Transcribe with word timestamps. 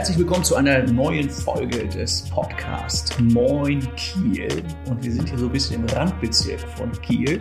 Herzlich 0.00 0.16
willkommen 0.16 0.44
zu 0.44 0.56
einer 0.56 0.82
neuen 0.84 1.28
Folge 1.28 1.86
des 1.86 2.22
Podcasts 2.30 3.20
Moin 3.20 3.86
Kiel. 3.96 4.48
Und 4.88 5.04
wir 5.04 5.12
sind 5.12 5.28
hier 5.28 5.38
so 5.38 5.44
ein 5.44 5.52
bisschen 5.52 5.82
im 5.82 5.94
Randbezirk 5.94 6.58
von 6.58 6.90
Kiel. 7.02 7.38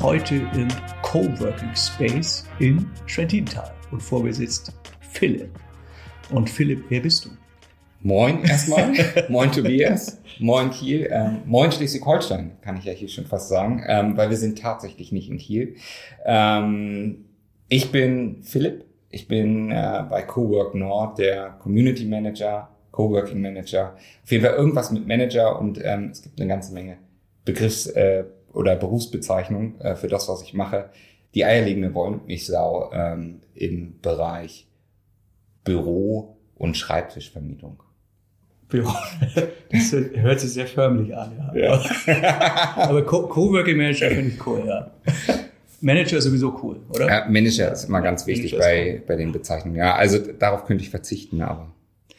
Heute 0.00 0.34
im 0.54 0.68
Coworking 1.00 1.74
Space 1.74 2.46
in 2.58 2.90
Schwentintal. 3.06 3.72
Und 3.90 4.02
vor 4.02 4.22
mir 4.22 4.34
sitzt 4.34 4.70
Philipp. 5.00 5.48
Und 6.30 6.50
Philipp, 6.50 6.84
wer 6.90 7.00
bist 7.00 7.24
du? 7.24 7.30
Moin 8.02 8.44
erstmal. 8.44 8.92
moin 9.30 9.50
Tobias. 9.50 10.20
Moin 10.38 10.70
Kiel. 10.72 11.08
Ähm, 11.10 11.38
moin 11.46 11.72
Schleswig-Holstein, 11.72 12.58
kann 12.60 12.76
ich 12.76 12.84
ja 12.84 12.92
hier 12.92 13.08
schon 13.08 13.24
fast 13.24 13.48
sagen, 13.48 13.82
ähm, 13.88 14.14
weil 14.14 14.28
wir 14.28 14.36
sind 14.36 14.58
tatsächlich 14.58 15.10
nicht 15.10 15.30
in 15.30 15.38
Kiel. 15.38 15.76
Ähm, 16.26 17.24
ich 17.70 17.90
bin 17.90 18.42
Philipp. 18.42 18.84
Ich 19.14 19.28
bin 19.28 19.70
äh, 19.70 20.04
bei 20.10 20.22
Cowork 20.22 20.74
Nord 20.74 21.18
der 21.18 21.50
Community 21.60 22.04
Manager, 22.04 22.68
Coworking 22.90 23.40
Manager. 23.40 23.94
Auf 24.24 24.32
jeden 24.32 24.44
Fall 24.44 24.54
irgendwas 24.54 24.90
mit 24.90 25.06
Manager 25.06 25.56
und 25.58 25.80
ähm, 25.82 26.10
es 26.10 26.20
gibt 26.20 26.40
eine 26.40 26.48
ganze 26.48 26.74
Menge 26.74 26.96
Begriffs- 27.44 27.86
äh, 27.86 28.24
oder 28.52 28.74
Berufsbezeichnungen 28.74 29.80
äh, 29.80 29.94
für 29.94 30.08
das, 30.08 30.28
was 30.28 30.42
ich 30.42 30.52
mache. 30.52 30.90
Die 31.34 31.44
eierlegende 31.44 31.94
Wollmilchsau 31.94 32.90
ähm, 32.92 33.40
im 33.54 34.00
Bereich 34.00 34.66
Büro- 35.62 36.36
und 36.56 36.76
Schreibtischvermietung. 36.76 37.82
Das 39.70 39.92
hört 39.92 40.40
sich 40.40 40.52
sehr 40.52 40.66
förmlich 40.66 41.16
an, 41.16 41.52
ja. 41.54 41.78
ja. 42.06 42.74
Aber 42.76 43.04
Coworking 43.04 43.76
Manager 43.76 44.08
finde 44.10 44.30
ich 44.30 44.46
cool, 44.46 44.64
ja. 44.66 44.90
Manager 45.84 46.16
ist 46.16 46.24
sowieso 46.24 46.58
cool, 46.62 46.80
oder? 46.88 47.06
Ja, 47.06 47.28
Manager 47.28 47.70
ist 47.70 47.84
immer 47.84 48.00
ganz 48.00 48.26
wichtig 48.26 48.56
bei, 48.56 49.02
bei 49.06 49.16
den 49.16 49.32
Bezeichnungen. 49.32 49.76
Ja, 49.76 49.94
also 49.94 50.18
darauf 50.18 50.64
könnte 50.64 50.82
ich 50.82 50.88
verzichten, 50.88 51.42
aber 51.42 51.70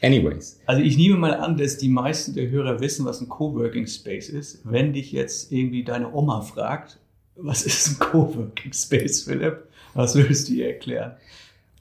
anyways. 0.04 0.60
Also 0.68 0.84
ich 0.84 0.98
nehme 0.98 1.18
mal 1.18 1.34
an, 1.34 1.58
dass 1.58 1.78
die 1.78 1.90
meisten 1.90 2.36
der 2.36 2.50
Hörer 2.50 2.80
wissen, 2.80 3.06
was 3.06 3.22
ein 3.22 3.28
Coworking 3.28 3.88
Space 3.88 4.30
ist. 4.30 4.60
Wenn 4.64 4.94
dich 4.94 5.12
jetzt 5.12 5.52
irgendwie 5.52 5.84
deine 5.84 6.14
Oma 6.14 6.42
fragt, 6.42 7.00
was 7.36 7.64
ist 7.64 7.88
ein 7.88 8.00
Coworking 8.00 8.72
Space, 8.72 9.24
Philipp? 9.24 9.64
Was 9.96 10.14
würdest 10.16 10.48
du 10.48 10.54
ihr 10.54 10.68
erklären? 10.68 11.14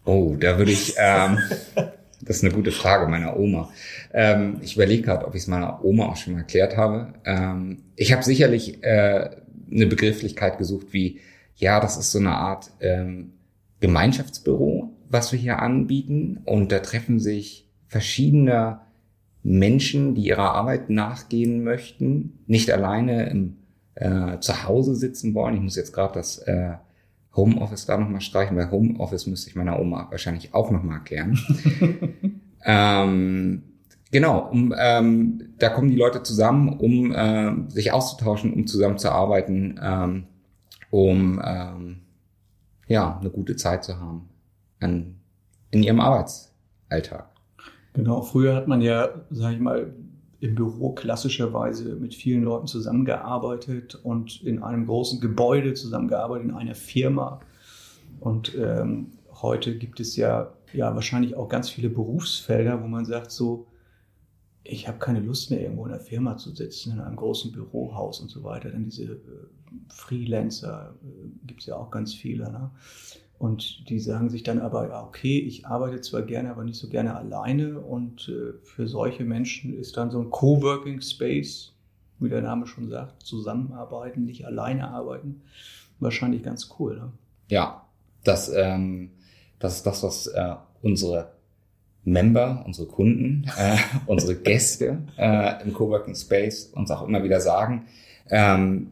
Oh, 0.06 0.36
da 0.40 0.56
würde 0.56 0.72
ich, 0.72 0.94
ähm, 0.98 1.38
das 2.22 2.36
ist 2.36 2.44
eine 2.44 2.54
gute 2.54 2.72
Frage 2.72 3.08
meiner 3.08 3.36
Oma. 3.36 3.70
Ähm, 4.14 4.56
ich 4.62 4.74
überlege 4.76 5.02
gerade, 5.02 5.26
ob 5.26 5.34
ich 5.34 5.42
es 5.42 5.48
meiner 5.48 5.84
Oma 5.84 6.06
auch 6.06 6.16
schon 6.16 6.32
mal 6.32 6.40
erklärt 6.40 6.78
habe. 6.78 7.12
Ähm, 7.26 7.82
ich 7.94 8.12
habe 8.14 8.22
sicherlich 8.22 8.82
äh, 8.82 9.28
eine 9.70 9.86
Begrifflichkeit 9.86 10.56
gesucht 10.56 10.86
wie 10.92 11.20
ja, 11.54 11.80
das 11.80 11.96
ist 11.96 12.12
so 12.12 12.18
eine 12.18 12.34
Art 12.36 12.70
ähm, 12.80 13.34
Gemeinschaftsbüro, 13.80 14.92
was 15.08 15.32
wir 15.32 15.38
hier 15.38 15.60
anbieten. 15.60 16.40
Und 16.44 16.72
da 16.72 16.80
treffen 16.80 17.18
sich 17.18 17.70
verschiedene 17.86 18.80
Menschen, 19.42 20.14
die 20.14 20.22
ihrer 20.22 20.54
Arbeit 20.54 20.90
nachgehen 20.90 21.62
möchten, 21.64 22.40
nicht 22.46 22.70
alleine 22.70 23.28
im 23.28 23.56
äh, 23.94 24.38
zu 24.40 24.64
Hause 24.64 24.96
sitzen 24.96 25.34
wollen. 25.34 25.54
Ich 25.54 25.60
muss 25.60 25.76
jetzt 25.76 25.92
gerade 25.92 26.14
das 26.14 26.38
äh, 26.38 26.72
Homeoffice 27.36 27.86
da 27.86 27.96
nochmal 27.96 28.20
streichen, 28.20 28.56
weil 28.56 28.70
Homeoffice 28.70 29.26
müsste 29.26 29.50
ich 29.50 29.56
meiner 29.56 29.78
Oma 29.78 30.08
wahrscheinlich 30.10 30.54
auch 30.54 30.70
nochmal 30.70 30.98
erklären. 30.98 31.38
ähm, 32.64 33.62
genau, 34.10 34.48
um, 34.50 34.74
ähm, 34.78 35.54
da 35.58 35.68
kommen 35.68 35.90
die 35.90 35.96
Leute 35.96 36.22
zusammen, 36.22 36.70
um 36.78 37.12
äh, 37.12 37.52
sich 37.68 37.92
auszutauschen, 37.92 38.52
um 38.52 38.66
zusammenzuarbeiten. 38.66 39.80
Ähm, 39.82 40.24
um 40.94 41.42
ähm, 41.44 42.02
ja 42.86 43.18
eine 43.18 43.28
gute 43.28 43.56
Zeit 43.56 43.82
zu 43.82 43.98
haben 43.98 44.28
an, 44.78 45.16
in 45.72 45.82
ihrem 45.82 45.98
Arbeitsalltag. 45.98 47.30
Genau, 47.94 48.22
früher 48.22 48.54
hat 48.54 48.68
man 48.68 48.80
ja, 48.80 49.08
sage 49.28 49.56
ich 49.56 49.60
mal, 49.60 49.92
im 50.38 50.54
Büro 50.54 50.92
klassischerweise 50.92 51.96
mit 51.96 52.14
vielen 52.14 52.44
Leuten 52.44 52.68
zusammengearbeitet 52.68 53.96
und 53.96 54.40
in 54.44 54.62
einem 54.62 54.86
großen 54.86 55.20
Gebäude 55.20 55.74
zusammengearbeitet, 55.74 56.48
in 56.48 56.54
einer 56.54 56.76
Firma. 56.76 57.40
Und 58.20 58.54
ähm, 58.54 59.14
heute 59.42 59.76
gibt 59.76 59.98
es 59.98 60.14
ja, 60.14 60.52
ja 60.72 60.94
wahrscheinlich 60.94 61.34
auch 61.34 61.48
ganz 61.48 61.70
viele 61.70 61.90
Berufsfelder, 61.90 62.80
wo 62.80 62.86
man 62.86 63.04
sagt, 63.04 63.32
so, 63.32 63.66
ich 64.62 64.86
habe 64.86 64.98
keine 64.98 65.18
Lust 65.18 65.50
mehr, 65.50 65.60
irgendwo 65.60 65.86
in 65.86 65.92
einer 65.92 66.00
Firma 66.00 66.36
zu 66.36 66.54
sitzen, 66.54 66.92
in 66.92 67.00
einem 67.00 67.16
großen 67.16 67.50
Bürohaus 67.50 68.20
und 68.20 68.28
so 68.28 68.44
weiter. 68.44 68.70
Dann 68.70 68.84
diese 68.84 69.04
äh, 69.04 69.18
Freelancer 69.88 70.94
äh, 71.02 71.46
gibt 71.46 71.60
es 71.60 71.66
ja 71.66 71.76
auch 71.76 71.90
ganz 71.90 72.14
viele. 72.14 72.50
Ne? 72.50 72.70
Und 73.38 73.88
die 73.88 73.98
sagen 73.98 74.30
sich 74.30 74.42
dann 74.42 74.60
aber, 74.60 75.04
okay, 75.06 75.38
ich 75.38 75.66
arbeite 75.66 76.00
zwar 76.00 76.22
gerne, 76.22 76.50
aber 76.50 76.64
nicht 76.64 76.78
so 76.78 76.88
gerne 76.88 77.16
alleine. 77.16 77.80
Und 77.80 78.28
äh, 78.28 78.58
für 78.62 78.88
solche 78.88 79.24
Menschen 79.24 79.76
ist 79.78 79.96
dann 79.96 80.10
so 80.10 80.20
ein 80.20 80.30
Coworking 80.30 81.00
Space, 81.00 81.72
wie 82.20 82.28
der 82.28 82.42
Name 82.42 82.66
schon 82.66 82.88
sagt, 82.88 83.22
zusammenarbeiten, 83.22 84.24
nicht 84.24 84.46
alleine 84.46 84.88
arbeiten, 84.88 85.42
wahrscheinlich 86.00 86.42
ganz 86.42 86.70
cool. 86.78 86.96
Ne? 86.96 87.12
Ja, 87.48 87.86
das, 88.22 88.52
ähm, 88.54 89.10
das 89.58 89.76
ist 89.76 89.86
das, 89.86 90.02
was 90.02 90.26
äh, 90.28 90.54
unsere 90.82 91.32
Member, 92.04 92.62
unsere 92.66 92.86
Kunden, 92.86 93.50
äh, 93.56 93.76
unsere 94.06 94.36
Gäste 94.36 95.02
äh, 95.16 95.62
im 95.62 95.72
Coworking 95.72 96.14
Space 96.14 96.70
uns 96.74 96.90
auch 96.90 97.06
immer 97.06 97.24
wieder 97.24 97.40
sagen. 97.40 97.86
Ähm, 98.30 98.90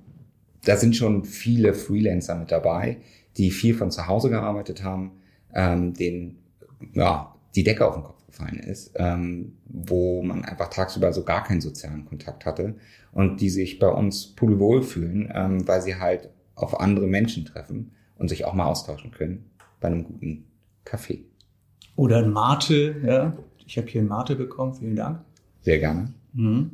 da 0.65 0.77
sind 0.77 0.97
schon 0.97 1.25
viele 1.25 1.75
Freelancer 1.75 2.37
mit 2.37 2.51
dabei, 2.51 2.99
die 3.37 3.51
viel 3.51 3.75
von 3.75 3.91
zu 3.91 4.07
Hause 4.07 4.31
gearbeitet 4.31 4.83
haben, 4.83 5.13
ähm, 5.55 5.95
denen 5.95 6.39
ja, 6.95 7.35
die 7.55 7.65
Decke 7.65 7.87
auf 7.87 7.95
den 7.95 8.05
Kopf 8.05 8.27
gefallen 8.27 8.59
ist, 8.59 8.93
ähm, 8.97 9.53
wo 9.65 10.23
man 10.23 10.45
einfach 10.45 10.69
tagsüber 10.69 11.13
so 11.13 11.25
gar 11.25 11.45
keinen 11.45 11.61
sozialen 11.61 12.05
Kontakt 12.07 12.47
hatte 12.47 12.75
und 13.13 13.41
die 13.41 13.51
sich 13.51 13.79
bei 13.79 13.89
uns 13.89 14.29
pudelwohl 14.35 14.83
fühlen, 14.83 15.31
ähm, 15.35 15.67
weil 15.67 15.83
sie 15.83 15.97
halt 15.97 16.31
auf 16.55 16.81
andere 16.81 17.07
Menschen 17.07 17.45
treffen 17.45 17.93
und 18.19 18.29
sich 18.29 18.45
auch 18.45 18.55
mal 18.55 18.67
austauschen 18.67 19.11
können 19.11 19.51
bei 19.81 19.89
einem 19.89 20.05
guten 20.05 20.45
Kaffee. 20.85 21.25
Oder 21.97 22.19
ein 22.19 22.33
Mate, 22.33 22.97
ja. 23.05 23.37
Ich 23.67 23.77
habe 23.79 23.89
hier 23.89 24.03
ein 24.03 24.09
Mate 24.09 24.37
bekommen, 24.37 24.75
vielen 24.75 24.97
Dank. 24.97 25.21
Sehr 25.61 25.79
gerne. 25.79 26.13
Mhm. 26.33 26.71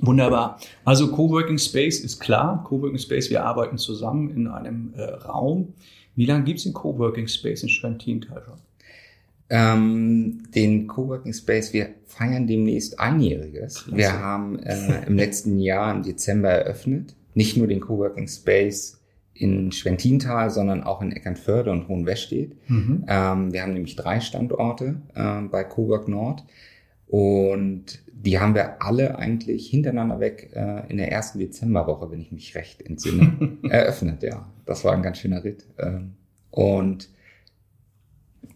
Wunderbar. 0.00 0.58
Also 0.84 1.10
Coworking 1.10 1.58
Space 1.58 2.00
ist 2.00 2.18
klar. 2.18 2.64
Coworking 2.64 2.98
Space, 2.98 3.30
wir 3.30 3.44
arbeiten 3.44 3.78
zusammen 3.78 4.30
in 4.30 4.46
einem 4.46 4.94
äh, 4.96 5.02
Raum. 5.02 5.74
Wie 6.14 6.26
lange 6.26 6.44
gibt 6.44 6.58
es 6.58 6.64
den 6.64 6.72
Coworking 6.72 7.28
Space 7.28 7.62
in 7.62 7.68
Schwentintal 7.68 8.42
schon? 8.44 8.58
Ähm, 9.50 10.44
den 10.54 10.86
Coworking 10.86 11.34
Space, 11.34 11.72
wir 11.72 11.90
feiern 12.06 12.46
demnächst 12.46 12.98
einjähriges. 12.98 13.84
Klasse. 13.84 13.96
Wir 13.96 14.18
haben 14.18 14.58
äh, 14.60 15.04
im 15.06 15.16
letzten 15.16 15.58
Jahr 15.58 15.94
im 15.94 16.02
Dezember 16.02 16.48
eröffnet. 16.48 17.14
Nicht 17.34 17.56
nur 17.56 17.66
den 17.66 17.80
Coworking 17.80 18.28
Space 18.28 18.98
in 19.34 19.72
Schwentintal, 19.72 20.50
sondern 20.50 20.82
auch 20.84 21.02
in 21.02 21.12
Eckernförde 21.12 21.70
und 21.70 21.88
Hohenwestedt. 21.88 22.56
Mhm. 22.68 23.04
Ähm, 23.08 23.52
wir 23.52 23.62
haben 23.62 23.72
nämlich 23.72 23.96
drei 23.96 24.20
Standorte 24.20 25.02
äh, 25.14 25.42
bei 25.42 25.64
Cowork 25.64 26.08
Nord 26.08 26.44
und 27.12 28.00
die 28.10 28.38
haben 28.38 28.54
wir 28.54 28.80
alle 28.80 29.18
eigentlich 29.18 29.68
hintereinander 29.68 30.18
weg 30.18 30.50
äh, 30.54 30.90
in 30.90 30.96
der 30.96 31.12
ersten 31.12 31.38
Dezemberwoche, 31.40 32.10
wenn 32.10 32.22
ich 32.22 32.32
mich 32.32 32.54
recht 32.54 32.80
entsinne, 32.80 33.58
eröffnet. 33.68 34.22
Ja, 34.22 34.48
das 34.64 34.82
war 34.82 34.94
ein 34.94 35.02
ganz 35.02 35.18
schöner 35.18 35.44
Ritt. 35.44 35.66
Ähm, 35.78 36.14
und 36.50 37.10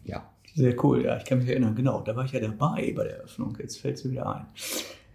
ja. 0.05 0.27
Sehr 0.55 0.83
cool, 0.83 1.05
ja, 1.05 1.17
ich 1.17 1.25
kann 1.25 1.37
mich 1.37 1.49
erinnern, 1.49 1.75
genau, 1.75 2.01
da 2.01 2.15
war 2.15 2.25
ich 2.25 2.31
ja 2.31 2.39
dabei 2.39 2.91
bei 2.95 3.03
der 3.03 3.17
Eröffnung, 3.17 3.55
jetzt 3.61 3.79
fällt 3.79 3.97
es 3.97 4.05
mir 4.05 4.13
wieder 4.13 4.35
ein. 4.35 4.45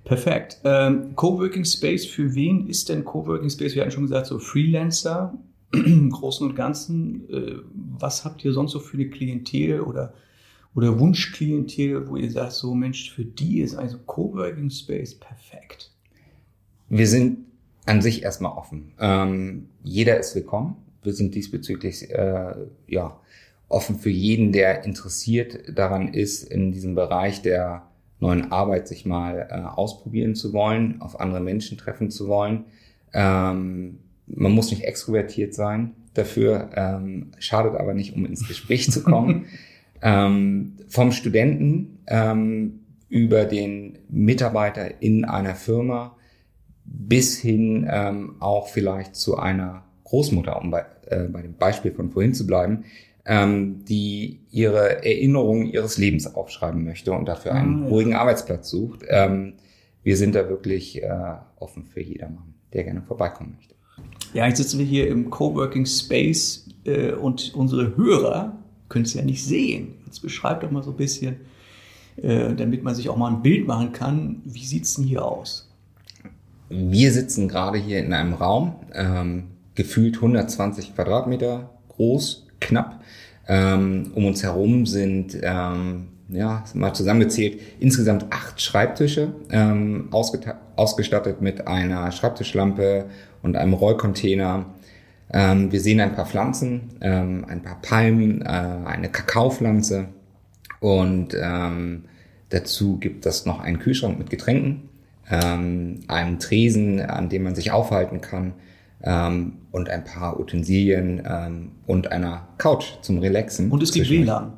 Perfekt. 0.05 0.61
Ähm, 0.63 1.17
Coworking 1.17 1.65
Space, 1.65 2.07
für 2.07 2.37
wen 2.37 2.69
ist 2.69 2.91
denn 2.91 3.05
Coworking 3.05 3.51
Space? 3.51 3.75
Wir 3.75 3.83
hatten 3.83 3.91
schon 3.91 4.05
gesagt, 4.05 4.27
so 4.27 4.39
Freelancer, 4.39 5.37
im 5.73 6.11
Großen 6.11 6.49
und 6.49 6.55
Ganzen, 6.55 7.29
äh, 7.29 7.57
was 7.99 8.25
habt 8.25 8.45
ihr 8.45 8.53
sonst 8.53 8.71
so 8.71 8.79
für 8.79 8.97
eine 8.97 9.09
Klientel 9.09 9.81
oder, 9.81 10.15
oder 10.75 10.99
Wunschklientel, 10.99 12.09
wo 12.09 12.17
ihr 12.17 12.31
sagt, 12.31 12.53
so 12.53 12.75
Mensch, 12.75 13.13
für 13.13 13.25
die 13.25 13.61
ist 13.61 13.75
also 13.75 13.99
Coworking 13.99 14.71
Space 14.71 15.15
perfekt? 15.15 15.91
Wir 16.89 17.07
sind 17.07 17.39
an 17.85 18.01
sich 18.01 18.23
erstmal 18.23 18.53
offen. 18.53 18.93
Ähm, 18.99 19.69
jeder 19.83 20.19
ist 20.19 20.35
willkommen. 20.35 20.77
Wir 21.03 21.13
sind 21.13 21.35
diesbezüglich 21.35 22.11
äh, 22.11 22.55
ja 22.87 23.19
offen 23.69 23.99
für 23.99 24.11
jeden, 24.11 24.53
der 24.53 24.85
interessiert 24.85 25.77
daran 25.77 26.09
ist, 26.09 26.45
in 26.45 26.73
diesem 26.73 26.95
Bereich 26.95 27.43
der 27.43 27.89
neuen 28.21 28.53
Arbeit 28.53 28.87
sich 28.87 29.05
mal 29.05 29.49
äh, 29.51 29.55
ausprobieren 29.55 30.35
zu 30.35 30.53
wollen, 30.53 31.01
auf 31.01 31.19
andere 31.19 31.41
Menschen 31.41 31.79
treffen 31.79 32.11
zu 32.11 32.29
wollen. 32.29 32.67
Ähm, 33.13 33.99
man 34.27 34.53
muss 34.53 34.71
nicht 34.71 34.85
extrovertiert 34.85 35.55
sein 35.55 35.93
dafür, 36.15 36.71
ähm, 36.75 37.33
schadet 37.39 37.75
aber 37.75 37.95
nicht, 37.95 38.15
um 38.15 38.27
ins 38.27 38.47
Gespräch 38.47 38.91
zu 38.91 39.03
kommen. 39.03 39.47
ähm, 40.03 40.77
vom 40.89 41.13
Studenten 41.13 42.01
ähm, 42.07 42.81
über 43.09 43.45
den 43.45 43.99
Mitarbeiter 44.09 45.03
in 45.03 45.25
einer 45.25 45.55
Firma 45.55 46.17
bis 46.85 47.39
hin 47.39 47.89
ähm, 47.91 48.37
auch 48.41 48.69
vielleicht 48.69 49.15
zu 49.15 49.39
einer 49.39 49.85
Großmutter, 50.05 50.61
um 50.61 50.71
bei, 50.71 50.85
äh, 51.07 51.25
bei 51.29 51.43
dem 51.43 51.55
Beispiel 51.55 51.93
von 51.93 52.11
vorhin 52.11 52.35
zu 52.35 52.47
bleiben. 52.47 52.85
ähm, 53.25 53.85
die 53.85 54.41
ihre 54.51 55.05
Erinnerungen 55.05 55.67
ihres 55.67 55.99
Lebens 55.99 56.35
aufschreiben 56.35 56.85
möchte 56.85 57.13
und 57.13 57.27
dafür 57.27 57.53
einen 57.53 57.83
ah, 57.83 57.85
ja. 57.85 57.89
ruhigen 57.89 58.15
Arbeitsplatz 58.15 58.69
sucht. 58.71 59.01
Ähm, 59.09 59.55
wir 60.03 60.17
sind 60.17 60.35
da 60.35 60.49
wirklich 60.49 61.03
äh, 61.03 61.09
offen 61.59 61.85
für 61.85 62.01
jedermann, 62.01 62.55
der 62.73 62.85
gerne 62.85 63.03
vorbeikommen 63.03 63.55
möchte. 63.57 63.75
Ja, 64.35 64.47
jetzt 64.47 64.59
sitzen 64.59 64.79
wir 64.79 64.87
hier 64.87 65.09
im 65.09 65.31
Coworking 65.31 65.87
Space 65.87 66.69
äh, 66.85 67.13
und 67.13 67.55
unsere 67.55 67.97
Hörer 67.97 68.59
können 68.93 69.07
es 69.07 69.15
ja 69.15 69.23
nicht 69.23 69.45
sehen. 69.45 69.95
Jetzt 70.07 70.21
beschreibt 70.21 70.63
doch 70.63 70.71
mal 70.71 70.83
so 70.83 70.91
ein 70.91 70.97
bisschen, 70.97 71.37
äh, 72.17 72.55
damit 72.55 72.85
man 72.85 72.95
sich 72.95 73.09
auch 73.09 73.17
mal 73.17 73.33
ein 73.33 73.43
Bild 73.43 73.67
machen 73.67 73.93
kann. 73.93 74.43
Wie 74.45 74.65
sieht's 74.65 74.95
denn 74.95 75.05
hier 75.05 75.25
aus? 75.25 75.71
Wir 76.69 77.11
sitzen 77.11 77.49
gerade 77.49 77.79
hier 77.79 77.99
in 78.05 78.13
einem 78.13 78.35
Raum, 78.35 78.77
ähm, 78.93 79.45
gefühlt 79.75 80.17
120 80.17 80.95
Quadratmeter 80.95 81.71
groß, 81.89 82.47
knapp. 82.61 83.03
Ähm, 83.49 84.13
um 84.15 84.27
uns 84.27 84.43
herum 84.43 84.87
sind, 84.87 85.37
ähm, 85.43 86.09
ja, 86.29 86.65
mal 86.75 86.93
zusammengezählt, 86.95 87.61
insgesamt 87.81 88.27
acht 88.31 88.61
Schreibtische, 88.61 89.33
ähm, 89.51 90.09
ausgestattet 90.77 91.41
mit 91.41 91.67
einer 91.67 92.13
Schreibtischlampe 92.13 93.07
und 93.43 93.57
einem 93.57 93.73
Rollcontainer. 93.73 94.67
Ähm, 95.33 95.73
wir 95.73 95.81
sehen 95.81 96.01
ein 96.01 96.15
paar 96.15 96.27
Pflanzen, 96.27 96.91
ähm, 97.01 97.47
ein 97.49 97.63
paar 97.63 97.81
Palmen, 97.81 98.43
äh, 98.43 98.45
eine 98.45 99.09
Kakaopflanze 99.09 100.09
und 100.81 101.35
ähm, 101.41 102.05
dazu 102.51 102.99
gibt 102.99 103.25
es 103.25 103.47
noch 103.47 103.61
einen 103.61 103.79
Kühlschrank 103.79 104.19
mit 104.19 104.31
Getränken, 104.31 104.89
einen 105.29 106.39
Tresen, 106.41 107.01
an 107.01 107.31
dem 107.31 107.45
man 107.45 107.55
sich 107.55 107.71
aufhalten 107.71 108.21
kann 108.21 108.53
und 109.01 109.89
ein 109.89 110.05
paar 110.05 110.39
Utensilien 110.39 111.71
und 111.87 112.13
einer 112.13 112.49
Couch 112.59 113.01
zum 113.01 113.19
Relaxen. 113.21 113.71
Und 113.71 113.83
es 113.83 113.93
gibt 113.93 114.11
WLAN. 114.11 114.53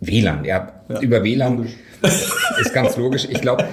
WLAN, 0.00 0.44
ja, 0.44 0.72
ja. 0.88 1.00
über 1.00 1.22
WLAN 1.22 1.58
logisch. 1.58 1.76
ist 2.60 2.74
ganz 2.74 2.96
logisch. 2.96 3.28
Ich 3.30 3.40
glaube, 3.40 3.68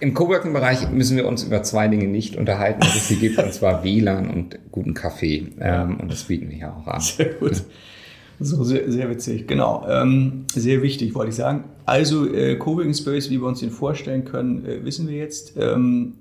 im 0.00 0.14
Coworking-Bereich 0.14 0.90
müssen 0.90 1.16
wir 1.16 1.26
uns 1.26 1.42
über 1.42 1.62
zwei 1.62 1.88
Dinge 1.88 2.06
nicht 2.06 2.36
unterhalten, 2.36 2.80
die 2.82 2.98
es 2.98 3.08
hier 3.08 3.18
gibt, 3.18 3.38
und 3.38 3.52
zwar 3.52 3.84
WLAN 3.84 4.30
und 4.30 4.58
guten 4.70 4.94
Kaffee. 4.94 5.48
Ähm, 5.60 5.98
und 6.00 6.10
das 6.10 6.24
bieten 6.24 6.48
wir 6.50 6.56
hier 6.56 6.74
auch 6.74 6.86
an. 6.86 7.00
Sehr 7.00 7.34
gut. 7.34 7.62
So, 8.38 8.64
sehr, 8.64 8.90
sehr 8.90 9.10
witzig, 9.10 9.46
genau. 9.46 9.86
Ähm, 9.88 10.46
sehr 10.54 10.80
wichtig, 10.82 11.14
wollte 11.14 11.28
ich 11.28 11.36
sagen. 11.36 11.64
Also, 11.84 12.32
äh, 12.32 12.56
Coworking 12.56 12.94
Space, 12.94 13.28
wie 13.28 13.38
wir 13.38 13.46
uns 13.46 13.60
den 13.60 13.70
vorstellen 13.70 14.24
können, 14.24 14.64
äh, 14.64 14.84
wissen 14.84 15.08
wir 15.08 15.16
jetzt. 15.18 15.54
Ähm, 15.58 16.14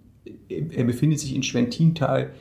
er 0.50 0.84
befindet 0.84 1.20
sich 1.20 1.34
in 1.34 1.44
Schwentintal 1.44 2.32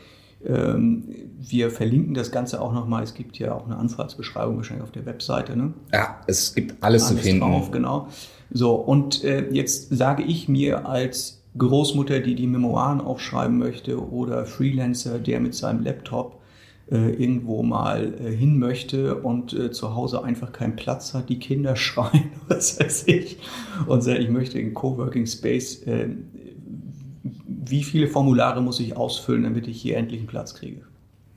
ähm, 0.47 1.05
wir 1.39 1.71
verlinken 1.71 2.15
das 2.15 2.31
Ganze 2.31 2.61
auch 2.61 2.73
nochmal. 2.73 3.03
Es 3.03 3.15
gibt 3.15 3.39
ja 3.39 3.55
auch 3.55 3.67
eine 3.67 3.77
Anfahrtsbeschreibung 3.77 4.57
wahrscheinlich 4.57 4.85
auf 4.85 4.93
der 4.93 5.07
Webseite. 5.07 5.57
Ne? 5.57 5.75
Ja, 5.93 6.21
es 6.27 6.55
gibt 6.55 6.83
alles, 6.83 7.07
alles 7.07 7.17
zu 7.17 7.23
finden. 7.23 7.41
Drauf, 7.41 7.71
genau. 7.71 8.09
So, 8.51 8.75
und 8.75 9.25
äh, 9.25 9.49
jetzt 9.51 9.95
sage 9.97 10.23
ich 10.23 10.49
mir 10.49 10.87
als 10.87 11.43
Großmutter, 11.57 12.21
die 12.21 12.35
die 12.35 12.47
Memoiren 12.47 13.01
aufschreiben 13.01 13.59
möchte 13.59 14.01
oder 14.11 14.45
Freelancer, 14.47 15.19
der 15.19 15.41
mit 15.41 15.55
seinem 15.55 15.83
Laptop 15.83 16.41
äh, 16.91 17.11
irgendwo 17.13 17.63
mal 17.63 18.15
äh, 18.15 18.31
hin 18.31 18.59
möchte 18.59 19.17
und 19.17 19.53
äh, 19.53 19.71
zu 19.71 19.95
Hause 19.95 20.25
einfach 20.25 20.53
keinen 20.53 20.77
Platz 20.77 21.15
hat, 21.15 21.29
die 21.29 21.39
Kinder 21.39 21.77
schreien, 21.77 22.31
was 22.49 22.81
weiß 22.81 23.09
ich, 23.09 23.39
und 23.87 24.03
sagt, 24.03 24.21
ich 24.21 24.31
möchte 24.31 24.59
in 24.59 24.73
Coworking 24.73 25.27
Space 25.27 25.83
äh, 25.83 26.09
wie 27.71 27.83
viele 27.83 28.09
Formulare 28.09 28.63
muss 28.63 28.81
ich 28.81 28.97
ausfüllen, 28.97 29.43
damit 29.43 29.69
ich 29.69 29.81
hier 29.81 29.97
endlich 29.97 30.21
einen 30.21 30.29
Platz 30.29 30.55
kriege? 30.55 30.83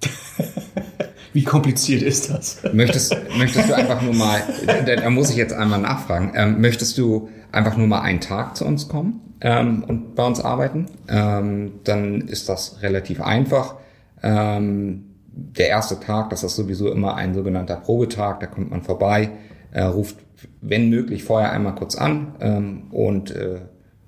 Wie 1.34 1.44
kompliziert 1.44 2.02
ist 2.02 2.30
das? 2.30 2.62
Möchtest, 2.74 3.16
möchtest 3.38 3.70
du 3.70 3.76
einfach 3.76 4.02
nur 4.02 4.14
mal, 4.14 4.42
da 4.86 5.10
muss 5.10 5.30
ich 5.30 5.38
jetzt 5.38 5.54
einmal 5.54 5.80
nachfragen, 5.80 6.34
ähm, 6.36 6.60
möchtest 6.62 6.98
du 6.98 7.30
einfach 7.52 7.78
nur 7.78 7.88
mal 7.88 8.02
einen 8.02 8.20
Tag 8.20 8.58
zu 8.58 8.66
uns 8.66 8.88
kommen 8.88 9.22
ähm, 9.42 9.84
und 9.88 10.16
bei 10.16 10.26
uns 10.26 10.40
arbeiten? 10.40 10.88
Ähm, 11.08 11.74
dann 11.84 12.22
ist 12.22 12.50
das 12.50 12.82
relativ 12.82 13.22
einfach. 13.22 13.76
Ähm, 14.22 15.06
der 15.34 15.70
erste 15.70 16.00
Tag, 16.00 16.30
das 16.30 16.44
ist 16.44 16.56
sowieso 16.56 16.92
immer 16.92 17.16
ein 17.16 17.34
sogenannter 17.34 17.78
Probetag, 17.78 18.42
da 18.42 18.48
kommt 18.48 18.72
man 18.72 18.84
vorbei, 18.84 19.32
äh, 19.72 19.84
ruft, 19.84 20.18
wenn 20.60 20.90
möglich, 20.90 21.24
vorher 21.24 21.52
einmal 21.52 21.76
kurz 21.76 21.96
an 21.96 22.36
ähm, 22.42 22.84
und 22.92 23.32
äh, 23.32 23.62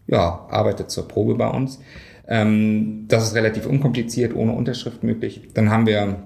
ja, 0.07 0.45
arbeitet 0.49 0.91
zur 0.91 1.07
Probe 1.07 1.35
bei 1.35 1.47
uns. 1.47 1.79
Ähm, 2.27 3.05
das 3.07 3.23
ist 3.23 3.35
relativ 3.35 3.65
unkompliziert, 3.65 4.35
ohne 4.35 4.51
Unterschrift 4.51 5.03
möglich. 5.03 5.49
Dann 5.53 5.69
haben 5.69 5.85
wir 5.85 6.23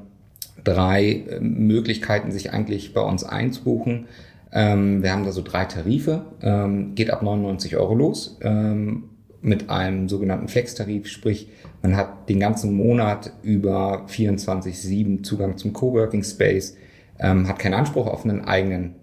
drei 0.67 1.23
äh, 1.29 1.39
Möglichkeiten, 1.39 2.31
sich 2.31 2.51
eigentlich 2.51 2.93
bei 2.93 3.01
uns 3.01 3.23
einzubuchen. 3.23 4.07
Ähm, 4.51 5.03
wir 5.03 5.11
haben 5.11 5.23
da 5.23 5.31
so 5.31 5.41
drei 5.41 5.65
Tarife, 5.65 6.25
ähm, 6.41 6.95
geht 6.95 7.09
ab 7.09 7.21
99 7.21 7.77
Euro 7.77 7.95
los 7.95 8.37
ähm, 8.41 9.09
mit 9.41 9.69
einem 9.69 10.09
sogenannten 10.09 10.47
Flex-Tarif, 10.47 11.07
sprich 11.07 11.49
man 11.81 11.95
hat 11.95 12.27
den 12.27 12.39
ganzen 12.39 12.73
Monat 12.73 13.31
über 13.43 14.05
24-7 14.07 15.23
Zugang 15.23 15.57
zum 15.57 15.73
Coworking 15.73 16.23
Space, 16.23 16.75
ähm, 17.19 17.47
hat 17.47 17.59
keinen 17.59 17.75
Anspruch 17.75 18.07
auf 18.07 18.25
einen 18.25 18.45
eigenen 18.45 18.95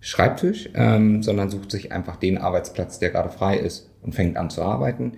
Schreibtisch, 0.00 0.70
ähm, 0.74 1.22
sondern 1.22 1.50
sucht 1.50 1.70
sich 1.70 1.92
einfach 1.92 2.16
den 2.16 2.38
Arbeitsplatz, 2.38 2.98
der 2.98 3.10
gerade 3.10 3.28
frei 3.28 3.58
ist 3.58 3.90
und 4.02 4.14
fängt 4.14 4.36
an 4.36 4.48
zu 4.48 4.62
arbeiten. 4.62 5.12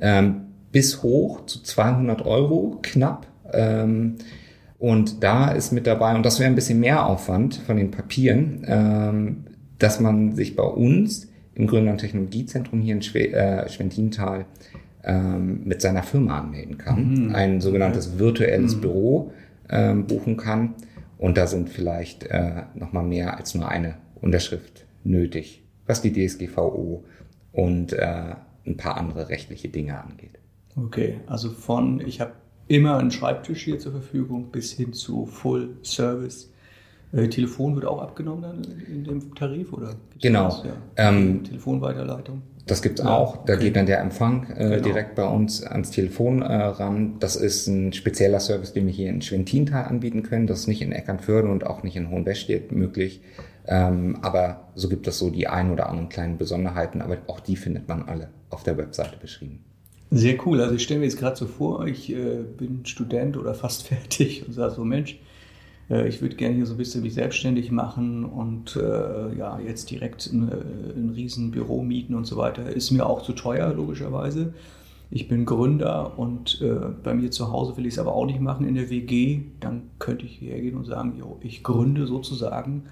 Ähm, 0.00 0.42
bis 0.72 1.02
hoch 1.02 1.46
zu 1.46 1.62
200 1.62 2.26
Euro 2.26 2.78
knapp. 2.82 3.26
Und 4.78 5.22
da 5.22 5.50
ist 5.52 5.72
mit 5.72 5.86
dabei, 5.86 6.14
und 6.14 6.24
das 6.24 6.38
wäre 6.38 6.50
ein 6.50 6.54
bisschen 6.54 6.80
mehr 6.80 7.06
Aufwand 7.06 7.56
von 7.56 7.76
den 7.76 7.90
Papieren, 7.90 8.64
ähm, 8.66 9.44
dass 9.78 10.00
man 10.00 10.34
sich 10.34 10.56
bei 10.56 10.64
uns 10.64 11.28
im 11.54 11.68
und 11.68 11.98
Technologiezentrum 11.98 12.82
hier 12.82 12.94
in 12.96 13.02
Schwe 13.02 13.32
äh, 13.32 13.68
Schwentintal 13.68 14.44
ähm, 15.04 15.62
mit 15.64 15.80
seiner 15.80 16.02
Firma 16.02 16.40
anmelden 16.40 16.76
kann. 16.76 17.28
Mhm. 17.28 17.34
Ein 17.34 17.60
sogenanntes 17.60 18.18
virtuelles 18.18 18.76
mhm. 18.76 18.80
Büro 18.82 19.32
ähm, 19.70 20.06
buchen 20.06 20.36
kann. 20.36 20.74
Und 21.18 21.38
da 21.38 21.46
sind 21.46 21.70
vielleicht 21.70 22.24
äh, 22.24 22.64
nochmal 22.74 23.04
mehr 23.04 23.38
als 23.38 23.54
nur 23.54 23.68
eine 23.68 23.94
Unterschrift 24.20 24.84
nötig, 25.02 25.62
was 25.86 26.02
die 26.02 26.12
DSGVO 26.12 27.04
und 27.52 27.94
äh, 27.94 28.34
ein 28.66 28.76
paar 28.76 28.98
andere 28.98 29.30
rechtliche 29.30 29.68
Dinge 29.68 29.98
angeht. 29.98 30.38
Okay, 30.76 31.20
also 31.26 31.50
von, 31.50 32.00
ich 32.00 32.20
habe 32.20 32.32
immer 32.68 32.98
einen 32.98 33.10
Schreibtisch 33.10 33.64
hier 33.64 33.78
zur 33.78 33.92
Verfügung 33.92 34.50
bis 34.50 34.72
hin 34.72 34.92
zu 34.92 35.26
Full 35.26 35.76
Service. 35.82 36.52
Äh, 37.12 37.28
Telefon 37.28 37.74
wird 37.74 37.86
auch 37.86 38.00
abgenommen 38.00 38.42
dann 38.42 38.64
in 38.88 39.04
dem 39.04 39.34
Tarif 39.34 39.72
oder? 39.72 39.94
Genau. 40.20 40.62
Ja. 40.64 40.72
Ähm, 40.96 41.44
Telefonweiterleitung. 41.44 42.42
Das 42.66 42.82
gibt's 42.82 43.00
ja, 43.00 43.08
auch. 43.08 43.44
Da 43.44 43.54
geht 43.54 43.76
dann 43.76 43.86
der 43.86 44.00
Empfang 44.00 44.50
äh, 44.50 44.70
genau. 44.70 44.82
direkt 44.82 45.14
bei 45.14 45.24
uns 45.24 45.62
ans 45.62 45.92
Telefon 45.92 46.42
äh, 46.42 46.52
ran. 46.52 47.14
Das 47.20 47.36
ist 47.36 47.68
ein 47.68 47.92
spezieller 47.92 48.40
Service, 48.40 48.72
den 48.72 48.86
wir 48.86 48.92
hier 48.92 49.08
in 49.08 49.22
Schwentintal 49.22 49.84
anbieten 49.84 50.24
können. 50.24 50.48
Das 50.48 50.60
ist 50.60 50.66
nicht 50.66 50.82
in 50.82 50.90
Eckernförde 50.90 51.48
und 51.48 51.64
auch 51.64 51.84
nicht 51.84 51.94
in 51.94 52.10
Hohenwestedt 52.10 52.72
möglich. 52.72 53.20
Ähm, 53.68 54.18
aber 54.22 54.68
so 54.74 54.88
gibt 54.88 55.06
es 55.06 55.18
so 55.18 55.30
die 55.30 55.46
ein 55.46 55.70
oder 55.70 55.88
anderen 55.88 56.08
kleinen 56.08 56.38
Besonderheiten, 56.38 57.02
aber 57.02 57.18
auch 57.28 57.38
die 57.38 57.56
findet 57.56 57.88
man 57.88 58.02
alle 58.02 58.30
auf 58.50 58.64
der 58.64 58.76
Webseite 58.76 59.16
beschrieben. 59.16 59.64
Sehr 60.10 60.38
cool. 60.46 60.60
Also 60.60 60.74
ich 60.74 60.82
stelle 60.82 61.00
mir 61.00 61.06
jetzt 61.06 61.18
gerade 61.18 61.36
so 61.36 61.46
vor, 61.46 61.86
ich 61.86 62.12
äh, 62.12 62.42
bin 62.56 62.86
Student 62.86 63.36
oder 63.36 63.54
fast 63.54 63.82
fertig 63.88 64.46
und 64.46 64.52
sage 64.52 64.74
so, 64.74 64.84
Mensch, 64.84 65.18
äh, 65.90 66.08
ich 66.08 66.22
würde 66.22 66.36
gerne 66.36 66.54
hier 66.54 66.66
so 66.66 66.74
ein 66.74 66.78
bisschen 66.78 67.02
mich 67.02 67.14
selbstständig 67.14 67.70
machen 67.72 68.24
und 68.24 68.76
äh, 68.76 69.36
ja, 69.36 69.58
jetzt 69.58 69.90
direkt 69.90 70.26
ein, 70.26 70.48
äh, 70.48 70.98
ein 70.98 71.10
riesen 71.10 71.50
Büro 71.50 71.82
mieten 71.82 72.14
und 72.14 72.24
so 72.24 72.36
weiter. 72.36 72.70
Ist 72.70 72.90
mir 72.92 73.06
auch 73.06 73.22
zu 73.22 73.32
teuer, 73.32 73.72
logischerweise. 73.72 74.54
Ich 75.10 75.28
bin 75.28 75.44
Gründer 75.44 76.18
und 76.18 76.60
äh, 76.62 76.80
bei 77.02 77.14
mir 77.14 77.30
zu 77.30 77.52
Hause 77.52 77.76
will 77.76 77.86
ich 77.86 77.94
es 77.94 77.98
aber 77.98 78.12
auch 78.14 78.26
nicht 78.26 78.40
machen 78.40 78.66
in 78.66 78.74
der 78.74 78.90
WG. 78.90 79.42
Dann 79.60 79.90
könnte 79.98 80.24
ich 80.26 80.40
hergehen 80.40 80.76
und 80.76 80.84
sagen, 80.84 81.14
jo, 81.18 81.38
ich 81.42 81.62
gründe 81.62 82.06
sozusagen 82.06 82.84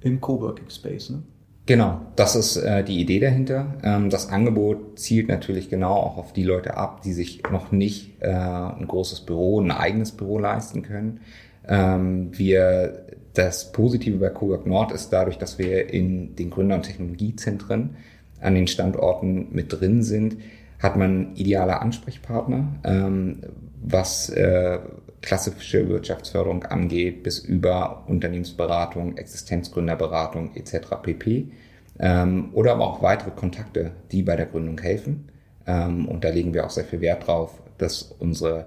im 0.00 0.20
Coworking 0.20 0.68
Space. 0.68 1.10
Ne? 1.10 1.22
Genau, 1.66 2.00
das 2.16 2.34
ist 2.34 2.56
äh, 2.56 2.82
die 2.82 3.00
Idee 3.00 3.20
dahinter. 3.20 3.74
Ähm, 3.82 4.10
das 4.10 4.28
Angebot 4.28 4.98
zielt 4.98 5.28
natürlich 5.28 5.68
genau 5.68 5.94
auch 5.94 6.16
auf 6.16 6.32
die 6.32 6.42
Leute 6.42 6.76
ab, 6.76 7.02
die 7.02 7.12
sich 7.12 7.42
noch 7.50 7.70
nicht 7.70 8.20
äh, 8.20 8.28
ein 8.28 8.86
großes 8.88 9.20
Büro, 9.20 9.60
ein 9.60 9.70
eigenes 9.70 10.12
Büro 10.12 10.38
leisten 10.38 10.82
können. 10.82 11.20
Ähm, 11.68 12.36
wir, 12.36 13.06
das 13.34 13.70
Positive 13.72 14.16
bei 14.16 14.30
Cowork 14.30 14.66
Nord 14.66 14.90
ist 14.90 15.10
dadurch, 15.10 15.38
dass 15.38 15.58
wir 15.58 15.92
in 15.92 16.34
den 16.34 16.50
Gründer- 16.50 16.76
und 16.76 16.82
Technologiezentren 16.82 17.96
an 18.40 18.54
den 18.54 18.66
Standorten 18.66 19.48
mit 19.52 19.72
drin 19.72 20.02
sind, 20.02 20.38
hat 20.80 20.96
man 20.96 21.36
ideale 21.36 21.80
Ansprechpartner, 21.80 22.68
ähm, 22.84 23.40
was 23.82 24.30
äh, 24.30 24.78
klassische 25.22 25.88
Wirtschaftsförderung 25.88 26.64
angeht, 26.64 27.22
bis 27.22 27.38
über 27.38 28.04
Unternehmensberatung, 28.08 29.16
Existenzgründerberatung 29.16 30.56
etc. 30.56 30.96
pp. 31.02 31.52
Ähm, 31.98 32.48
oder 32.54 32.72
aber 32.72 32.86
auch 32.86 33.02
weitere 33.02 33.30
Kontakte, 33.30 33.92
die 34.10 34.22
bei 34.22 34.36
der 34.36 34.46
Gründung 34.46 34.80
helfen. 34.80 35.28
Ähm, 35.66 36.08
und 36.08 36.24
da 36.24 36.30
legen 36.30 36.54
wir 36.54 36.64
auch 36.64 36.70
sehr 36.70 36.84
viel 36.84 37.02
Wert 37.02 37.26
drauf, 37.26 37.62
dass 37.76 38.02
unsere 38.18 38.66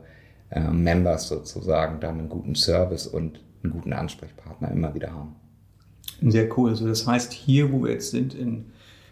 äh, 0.51 0.59
Members 0.59 1.27
sozusagen 1.27 1.99
dann 1.99 2.19
einen 2.19 2.29
guten 2.29 2.53
Service 2.53 3.07
und 3.07 3.39
einen 3.63 3.73
guten 3.73 3.93
Ansprechpartner 3.93 4.71
immer 4.71 4.93
wieder 4.93 5.11
haben. 5.11 5.35
Sehr 6.21 6.47
cool. 6.57 6.69
Also 6.69 6.87
das 6.87 7.07
heißt, 7.07 7.33
hier, 7.33 7.71
wo 7.71 7.83
wir 7.83 7.91
jetzt 7.91 8.11
sind, 8.11 8.35
in 8.35 8.65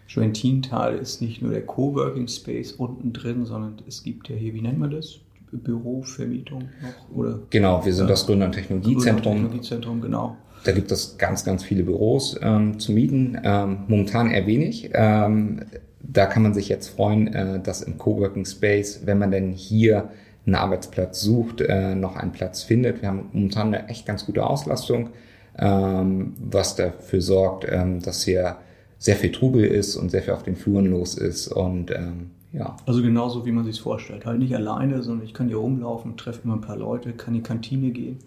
Schwentintal, 0.06 0.96
ist 0.96 1.22
nicht 1.22 1.42
nur 1.42 1.52
der 1.52 1.64
Coworking 1.64 2.28
Space 2.28 2.72
unten 2.72 3.12
drin, 3.12 3.46
sondern 3.46 3.76
es 3.86 4.02
gibt 4.02 4.28
ja 4.28 4.36
hier, 4.36 4.54
wie 4.54 4.60
nennt 4.60 4.78
man 4.78 4.90
das? 4.90 5.20
Bürovermietung 5.52 6.68
noch? 6.80 7.16
Oder? 7.16 7.38
Genau, 7.50 7.84
wir 7.84 7.92
sind 7.92 8.08
das 8.08 8.26
Gründer- 8.26 8.46
und 8.46 8.52
Technologiezentrum. 8.52 9.34
Technologiezentrum, 9.34 10.00
genau. 10.00 10.36
Da 10.64 10.72
gibt 10.72 10.92
es 10.92 11.18
ganz, 11.18 11.44
ganz 11.44 11.64
viele 11.64 11.82
Büros 11.82 12.38
ähm, 12.40 12.78
zu 12.78 12.92
mieten. 12.92 13.38
Ähm, 13.42 13.78
momentan 13.88 14.30
eher 14.30 14.46
wenig. 14.46 14.90
Ähm, 14.94 15.60
da 16.00 16.26
kann 16.26 16.42
man 16.42 16.54
sich 16.54 16.68
jetzt 16.68 16.88
freuen, 16.88 17.32
äh, 17.34 17.60
dass 17.60 17.82
im 17.82 17.98
Coworking 17.98 18.44
Space, 18.44 19.02
wenn 19.04 19.18
man 19.18 19.30
denn 19.30 19.50
hier 19.50 20.10
einen 20.46 20.54
Arbeitsplatz 20.54 21.20
sucht, 21.20 21.60
äh, 21.60 21.94
noch 21.94 22.16
einen 22.16 22.32
Platz 22.32 22.62
findet. 22.62 23.02
Wir 23.02 23.08
haben 23.08 23.28
momentan 23.32 23.68
eine 23.68 23.88
echt 23.88 24.06
ganz 24.06 24.26
gute 24.26 24.44
Auslastung, 24.44 25.10
ähm, 25.58 26.34
was 26.38 26.76
dafür 26.76 27.20
sorgt, 27.20 27.66
ähm, 27.68 28.00
dass 28.00 28.24
hier 28.24 28.56
sehr 29.02 29.16
viel 29.16 29.32
Trubel 29.32 29.64
ist 29.64 29.96
und 29.96 30.12
sehr 30.12 30.22
viel 30.22 30.32
auf 30.32 30.44
den 30.44 30.54
Fluren 30.54 30.86
los 30.86 31.16
ist 31.16 31.48
und 31.48 31.90
ähm, 31.90 32.30
ja. 32.52 32.76
Also 32.86 33.02
genauso 33.02 33.44
wie 33.44 33.50
man 33.50 33.64
sich 33.64 33.80
vorstellt. 33.80 34.26
Halt 34.26 34.38
nicht 34.38 34.54
alleine, 34.54 35.02
sondern 35.02 35.26
ich 35.26 35.34
kann 35.34 35.48
hier 35.48 35.56
rumlaufen, 35.56 36.16
treffe 36.16 36.42
immer 36.44 36.54
ein 36.54 36.60
paar 36.60 36.76
Leute, 36.76 37.12
kann 37.12 37.34
in 37.34 37.40
die 37.40 37.48
Kantine 37.48 37.90
gehen. 37.90 38.18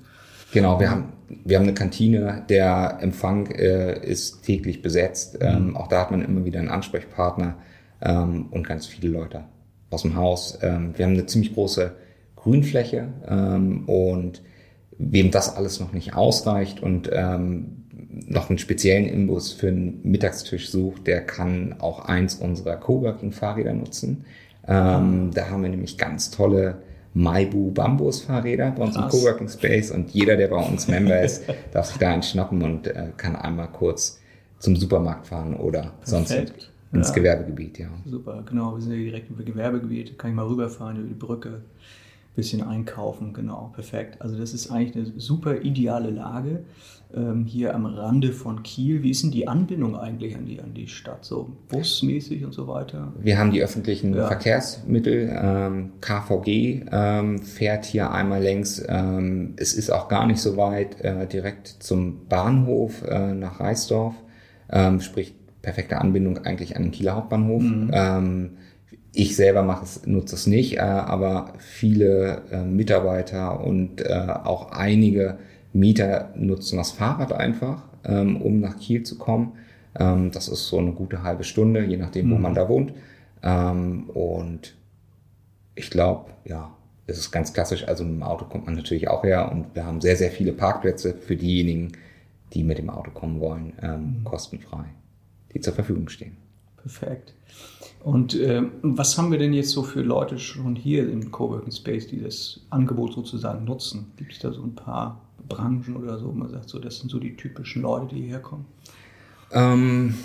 Genau, 0.51 0.77
wir 0.81 0.91
haben, 0.91 1.13
wir 1.45 1.55
haben 1.55 1.63
eine 1.63 1.73
Kantine, 1.73 2.43
der 2.49 2.97
Empfang 2.99 3.47
äh, 3.51 4.05
ist 4.05 4.43
täglich 4.43 4.81
besetzt. 4.81 5.35
Mhm. 5.35 5.47
Ähm, 5.47 5.77
auch 5.77 5.87
da 5.87 6.01
hat 6.01 6.11
man 6.11 6.21
immer 6.21 6.43
wieder 6.43 6.59
einen 6.59 6.67
Ansprechpartner 6.67 7.55
ähm, 8.01 8.47
und 8.51 8.67
ganz 8.67 8.85
viele 8.85 9.07
Leute 9.07 9.45
aus 9.91 10.01
dem 10.01 10.17
Haus. 10.17 10.59
Ähm, 10.61 10.93
wir 10.97 11.05
haben 11.05 11.13
eine 11.13 11.25
ziemlich 11.25 11.53
große 11.53 11.93
Grünfläche 12.35 13.13
ähm, 13.25 13.87
und 13.87 14.41
wem 14.97 15.31
das 15.31 15.55
alles 15.55 15.79
noch 15.79 15.93
nicht 15.93 16.15
ausreicht 16.15 16.83
und 16.83 17.09
ähm, 17.13 17.84
noch 18.27 18.49
einen 18.49 18.57
speziellen 18.57 19.07
Imbus 19.07 19.53
für 19.53 19.67
einen 19.67 19.99
Mittagstisch 20.03 20.69
sucht, 20.69 21.07
der 21.07 21.21
kann 21.21 21.75
auch 21.79 22.05
eins 22.05 22.35
unserer 22.35 22.75
Coworking-Fahrräder 22.77 23.73
nutzen. 23.73 24.25
Ähm, 24.67 25.31
da 25.33 25.49
haben 25.49 25.61
wir 25.63 25.69
nämlich 25.69 25.97
ganz 25.97 26.31
tolle 26.31 26.77
Maibu 27.13 27.71
Bambus 27.71 28.21
Fahrräder 28.21 28.71
bei 28.71 28.83
uns 28.83 28.95
Krass. 28.95 29.13
im 29.13 29.19
Coworking 29.19 29.49
Space 29.49 29.91
und 29.91 30.11
jeder, 30.11 30.35
der 30.35 30.47
bei 30.47 30.57
uns 30.57 30.87
Member 30.87 31.21
ist, 31.21 31.43
darf 31.71 31.85
sich 31.85 31.97
da 31.97 32.11
einen 32.11 32.23
schnappen 32.23 32.61
und 32.61 32.87
äh, 32.87 33.09
kann 33.15 33.35
einmal 33.35 33.69
kurz 33.69 34.19
zum 34.59 34.75
Supermarkt 34.75 35.27
fahren 35.27 35.55
oder 35.55 35.81
Perfekt. 35.81 36.07
sonst 36.07 36.31
ins 36.91 37.07
ja. 37.09 37.13
Gewerbegebiet, 37.13 37.79
ja. 37.79 37.87
Super, 38.05 38.43
genau. 38.45 38.75
Wir 38.75 38.81
sind 38.81 38.91
ja 38.91 38.97
direkt 38.97 39.29
im 39.29 39.43
Gewerbegebiet, 39.43 40.17
kann 40.17 40.31
ich 40.31 40.35
mal 40.35 40.47
rüberfahren 40.47 40.97
über 40.97 41.07
die 41.07 41.13
Brücke 41.13 41.61
bisschen 42.35 42.61
einkaufen, 42.61 43.33
genau, 43.33 43.71
perfekt. 43.73 44.21
Also 44.21 44.37
das 44.37 44.53
ist 44.53 44.69
eigentlich 44.69 44.95
eine 44.95 45.19
super 45.19 45.61
ideale 45.61 46.09
Lage 46.09 46.65
ähm, 47.15 47.45
hier 47.45 47.73
am 47.73 47.85
Rande 47.85 48.31
von 48.31 48.63
Kiel. 48.63 49.03
Wie 49.03 49.11
ist 49.11 49.23
denn 49.23 49.31
die 49.31 49.47
Anbindung 49.47 49.95
eigentlich 49.95 50.35
an 50.35 50.45
die, 50.45 50.59
an 50.59 50.73
die 50.73 50.87
Stadt, 50.87 51.23
so 51.23 51.49
busmäßig 51.69 52.43
und 52.43 52.53
so 52.53 52.67
weiter? 52.67 53.13
Wir 53.21 53.37
haben 53.37 53.51
die 53.51 53.63
öffentlichen 53.63 54.13
ja. 54.13 54.27
Verkehrsmittel. 54.27 55.33
Ähm, 55.33 55.91
KVG 56.01 56.85
ähm, 56.91 57.39
fährt 57.39 57.85
hier 57.85 58.11
einmal 58.11 58.41
längs. 58.41 58.83
Ähm, 58.87 59.53
es 59.57 59.73
ist 59.73 59.89
auch 59.89 60.07
gar 60.07 60.27
nicht 60.27 60.41
so 60.41 60.57
weit 60.57 61.01
äh, 61.01 61.27
direkt 61.27 61.67
zum 61.67 62.27
Bahnhof 62.27 63.03
äh, 63.03 63.33
nach 63.33 63.59
Reisdorf, 63.59 64.15
ähm, 64.69 65.01
sprich 65.01 65.33
perfekte 65.61 65.99
Anbindung 65.99 66.39
eigentlich 66.39 66.75
an 66.75 66.83
den 66.83 66.91
Kieler 66.91 67.15
Hauptbahnhof. 67.15 67.63
Mhm. 67.63 67.91
Ähm, 67.93 68.49
ich 69.17 69.35
selber 69.37 69.63
mache 69.63 69.85
es, 69.85 70.05
nutze 70.05 70.35
es 70.35 70.45
nicht, 70.45 70.77
äh, 70.77 70.81
aber 70.81 71.53
viele 71.57 72.43
äh, 72.51 72.63
Mitarbeiter 72.63 73.63
und 73.63 74.01
äh, 74.01 74.27
auch 74.43 74.71
einige 74.73 75.39
Mieter 75.75 76.29
nutzen 76.35 76.77
das 76.77 76.91
Fahrrad 76.91 77.33
einfach, 77.33 77.83
ähm, 78.05 78.41
um 78.41 78.61
nach 78.61 78.77
Kiel 78.77 79.03
zu 79.03 79.17
kommen. 79.17 79.53
Ähm, 79.99 80.31
das 80.31 80.47
ist 80.47 80.67
so 80.67 80.79
eine 80.79 80.93
gute 80.93 81.21
halbe 81.21 81.43
Stunde, 81.43 81.83
je 81.83 81.97
nachdem, 81.97 82.31
wo 82.31 82.35
mhm. 82.35 82.41
man 82.41 82.53
da 82.55 82.69
wohnt. 82.69 82.93
Ähm, 83.43 84.09
und 84.09 84.75
ich 85.75 85.89
glaube, 85.89 86.31
ja, 86.45 86.71
es 87.07 87.17
ist 87.17 87.31
ganz 87.31 87.51
klassisch. 87.51 87.85
Also 87.87 88.05
mit 88.05 88.13
dem 88.13 88.23
Auto 88.23 88.45
kommt 88.45 88.65
man 88.65 88.75
natürlich 88.75 89.09
auch 89.09 89.23
her 89.23 89.51
und 89.51 89.75
wir 89.75 89.85
haben 89.85 89.99
sehr, 89.99 90.15
sehr 90.15 90.31
viele 90.31 90.53
Parkplätze 90.53 91.13
für 91.13 91.35
diejenigen, 91.35 91.91
die 92.53 92.63
mit 92.63 92.77
dem 92.77 92.89
Auto 92.89 93.11
kommen 93.11 93.41
wollen, 93.41 93.73
ähm, 93.81 94.19
mhm. 94.19 94.23
kostenfrei, 94.23 94.85
die 95.53 95.59
zur 95.59 95.73
Verfügung 95.73 96.07
stehen. 96.07 96.37
Perfekt. 96.77 97.33
Und 98.01 98.35
äh, 98.35 98.61
was 98.81 99.17
haben 99.17 99.31
wir 99.31 99.39
denn 99.39 99.53
jetzt 99.53 99.71
so 99.71 99.83
für 99.83 100.01
Leute 100.01 100.39
schon 100.39 100.75
hier 100.75 101.09
im 101.09 101.31
Coworking 101.31 101.71
Space, 101.71 102.07
die 102.07 102.21
das 102.21 102.61
Angebot 102.69 103.13
sozusagen 103.13 103.65
nutzen? 103.65 104.11
Gibt 104.15 104.31
es 104.31 104.39
da 104.39 104.53
so 104.53 104.63
ein 104.63 104.75
paar 104.75 105.24
Branchen 105.47 105.95
oder 105.95 106.17
so, 106.17 106.31
man 106.31 106.49
sagt, 106.49 106.69
so, 106.69 106.79
das 106.79 106.99
sind 106.99 107.09
so 107.09 107.19
die 107.19 107.35
typischen 107.35 107.81
Leute, 107.81 108.13
die 108.13 108.21
hierher 108.21 108.39
kommen? 108.39 108.65
Ähm, 109.51 110.15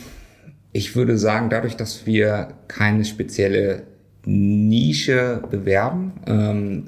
ich 0.72 0.96
würde 0.96 1.18
sagen, 1.18 1.50
dadurch, 1.50 1.76
dass 1.76 2.06
wir 2.06 2.54
keine 2.68 3.04
spezielle 3.04 3.84
Nische 4.24 5.42
bewerben, 5.50 6.12
ähm, 6.26 6.84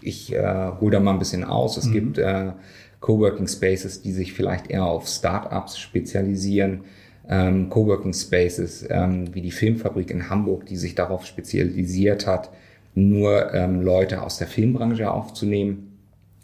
ich 0.00 0.32
äh, 0.32 0.72
hole 0.80 0.92
da 0.92 1.00
mal 1.00 1.12
ein 1.12 1.18
bisschen 1.18 1.44
aus. 1.44 1.76
Es 1.76 1.86
mhm. 1.86 1.92
gibt 1.92 2.18
äh, 2.18 2.52
Coworking 3.00 3.48
Spaces, 3.48 4.02
die 4.02 4.12
sich 4.12 4.32
vielleicht 4.32 4.70
eher 4.70 4.84
auf 4.84 5.08
Startups 5.08 5.78
spezialisieren 5.78 6.82
ähm, 7.28 7.70
Coworking 7.70 8.12
Spaces 8.12 8.86
ähm, 8.90 9.34
wie 9.34 9.40
die 9.40 9.50
Filmfabrik 9.50 10.10
in 10.10 10.28
Hamburg, 10.28 10.66
die 10.66 10.76
sich 10.76 10.94
darauf 10.94 11.26
spezialisiert 11.26 12.26
hat, 12.26 12.50
nur 12.94 13.52
ähm, 13.54 13.80
Leute 13.80 14.22
aus 14.22 14.38
der 14.38 14.46
Filmbranche 14.46 15.10
aufzunehmen. 15.10 15.93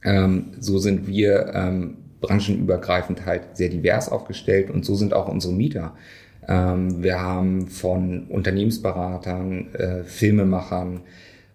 Ähm, 0.02 0.52
so 0.58 0.78
sind 0.78 1.06
wir 1.06 1.52
ähm, 1.54 1.96
branchenübergreifend 2.20 3.26
halt 3.26 3.56
sehr 3.56 3.68
divers 3.68 4.10
aufgestellt 4.10 4.70
und 4.70 4.84
so 4.84 4.94
sind 4.94 5.14
auch 5.14 5.28
unsere 5.28 5.52
Mieter. 5.52 5.94
Ähm, 6.48 7.02
wir 7.02 7.20
haben 7.20 7.68
von 7.68 8.26
Unternehmensberatern, 8.26 9.74
äh, 9.74 10.04
Filmemachern, 10.04 11.00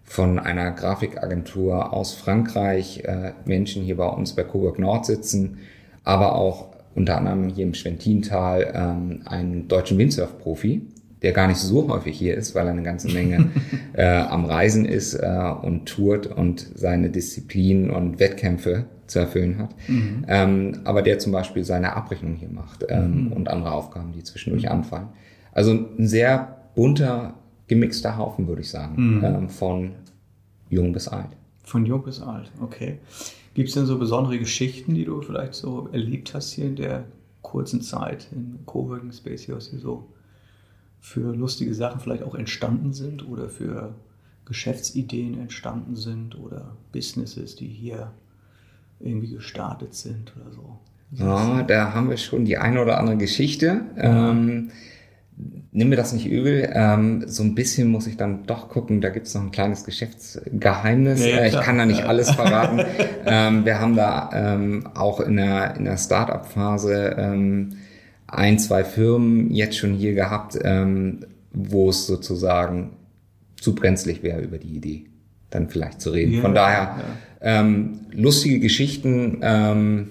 von 0.03 0.37
einer 0.37 0.71
Grafikagentur 0.71 1.91
aus 1.91 2.13
Frankreich 2.13 3.03
äh, 3.05 3.33
Menschen 3.45 3.83
hier 3.83 3.97
bei 3.97 4.07
uns 4.07 4.33
bei 4.33 4.43
Cowork 4.43 4.77
Nord 4.77 5.05
sitzen, 5.05 5.57
aber 6.03 6.35
auch 6.35 6.75
unter 6.93 7.17
anderem 7.17 7.49
hier 7.49 7.65
im 7.65 7.73
Schwentintal 7.73 8.71
ähm, 8.73 9.21
einen 9.25 9.67
deutschen 9.67 9.97
Windsurf-Profi, 9.97 10.83
der 11.21 11.31
gar 11.31 11.47
nicht 11.47 11.57
so 11.57 11.87
häufig 11.89 12.17
hier 12.17 12.35
ist, 12.35 12.55
weil 12.55 12.67
er 12.67 12.73
eine 12.73 12.83
ganze 12.83 13.11
Menge 13.11 13.51
äh, 13.93 14.05
am 14.05 14.45
Reisen 14.45 14.85
ist 14.85 15.13
äh, 15.15 15.51
und 15.61 15.85
tourt 15.87 16.27
und 16.27 16.67
seine 16.75 17.09
Disziplinen 17.09 17.89
und 17.89 18.19
Wettkämpfe 18.19 18.85
zu 19.07 19.19
erfüllen 19.19 19.57
hat. 19.57 19.75
Mhm. 19.87 20.25
Ähm, 20.27 20.79
aber 20.83 21.01
der 21.01 21.19
zum 21.19 21.31
Beispiel 21.31 21.63
seine 21.63 21.95
Abrechnung 21.95 22.35
hier 22.35 22.49
macht 22.49 22.85
ähm, 22.89 23.25
mhm. 23.25 23.33
und 23.33 23.47
andere 23.49 23.71
Aufgaben, 23.71 24.11
die 24.13 24.23
zwischendurch 24.23 24.65
mhm. 24.65 24.71
anfallen. 24.71 25.07
Also 25.51 25.71
ein 25.71 26.07
sehr 26.07 26.57
bunter, 26.75 27.35
gemixter 27.67 28.17
Haufen, 28.17 28.47
würde 28.47 28.61
ich 28.61 28.69
sagen, 28.69 29.17
mhm. 29.17 29.23
ähm, 29.23 29.49
von 29.49 29.91
jung 30.69 30.91
bis 30.91 31.07
alt. 31.07 31.29
Von 31.63 31.85
jung 31.85 32.03
bis 32.03 32.21
alt, 32.21 32.51
okay. 32.61 32.99
Gibt 33.53 33.69
es 33.69 33.75
denn 33.75 33.85
so 33.85 33.97
besondere 33.97 34.37
Geschichten, 34.37 34.93
die 34.93 35.05
du 35.05 35.21
vielleicht 35.21 35.53
so 35.53 35.87
erlebt 35.91 36.33
hast 36.33 36.51
hier 36.51 36.65
in 36.65 36.75
der 36.75 37.05
kurzen 37.41 37.81
Zeit 37.81 38.27
im 38.33 38.59
Coworking 38.65 39.13
Space 39.13 39.43
hier, 39.43 39.55
was 39.55 39.69
hier 39.69 39.79
so 39.79 40.07
für 41.05 41.35
lustige 41.35 41.75
Sachen 41.75 41.99
vielleicht 41.99 42.23
auch 42.23 42.33
entstanden 42.33 42.91
sind 42.91 43.29
oder 43.29 43.47
für 43.47 43.93
Geschäftsideen 44.45 45.39
entstanden 45.39 45.95
sind 45.95 46.35
oder 46.35 46.75
Businesses, 46.91 47.55
die 47.55 47.67
hier 47.67 48.11
irgendwie 48.99 49.29
gestartet 49.29 49.93
sind 49.93 50.33
oder 50.35 50.51
so? 50.51 50.79
Ja, 51.11 51.61
da 51.61 51.93
haben 51.93 52.09
wir 52.09 52.17
schon 52.17 52.43
die 52.43 52.57
eine 52.57 52.81
oder 52.81 52.97
andere 52.97 53.17
Geschichte. 53.17 53.81
Ja. 53.95 54.31
Ähm, 54.31 54.71
nimm 55.71 55.89
mir 55.89 55.95
das 55.95 56.11
nicht 56.11 56.25
übel. 56.25 56.71
Ähm, 56.73 57.23
so 57.27 57.43
ein 57.43 57.53
bisschen 57.53 57.91
muss 57.91 58.07
ich 58.07 58.17
dann 58.17 58.47
doch 58.47 58.67
gucken, 58.67 58.99
da 58.99 59.09
gibt's 59.09 59.35
noch 59.35 59.43
ein 59.43 59.51
kleines 59.51 59.83
Geschäftsgeheimnis. 59.83 61.23
Ja, 61.23 61.37
äh, 61.37 61.49
ich 61.49 61.61
kann 61.61 61.77
da 61.77 61.85
nicht 61.85 61.99
ja. 61.99 62.07
alles 62.07 62.31
verraten. 62.31 62.81
ähm, 63.27 63.63
wir 63.63 63.79
haben 63.79 63.95
da 63.95 64.31
ähm, 64.33 64.89
auch 64.95 65.19
in 65.19 65.35
der, 65.35 65.75
in 65.75 65.85
der 65.85 65.97
Start-up-Phase 65.97 67.15
ähm, 67.15 67.77
ein, 68.27 68.59
zwei 68.59 68.83
Firmen 68.83 69.53
jetzt 69.53 69.77
schon 69.77 69.93
hier 69.93 70.13
gehabt, 70.13 70.57
ähm, 70.61 71.25
wo 71.51 71.89
es 71.89 72.07
sozusagen 72.07 72.91
zu 73.59 73.75
brenzlig 73.75 74.23
wäre, 74.23 74.41
über 74.41 74.57
die 74.57 74.75
Idee 74.75 75.05
dann 75.49 75.69
vielleicht 75.69 76.01
zu 76.01 76.11
reden. 76.11 76.33
Ja, 76.33 76.41
Von 76.41 76.53
daher 76.53 76.97
ähm, 77.41 78.01
lustige 78.11 78.59
Geschichten. 78.59 79.39
Ähm, 79.41 80.09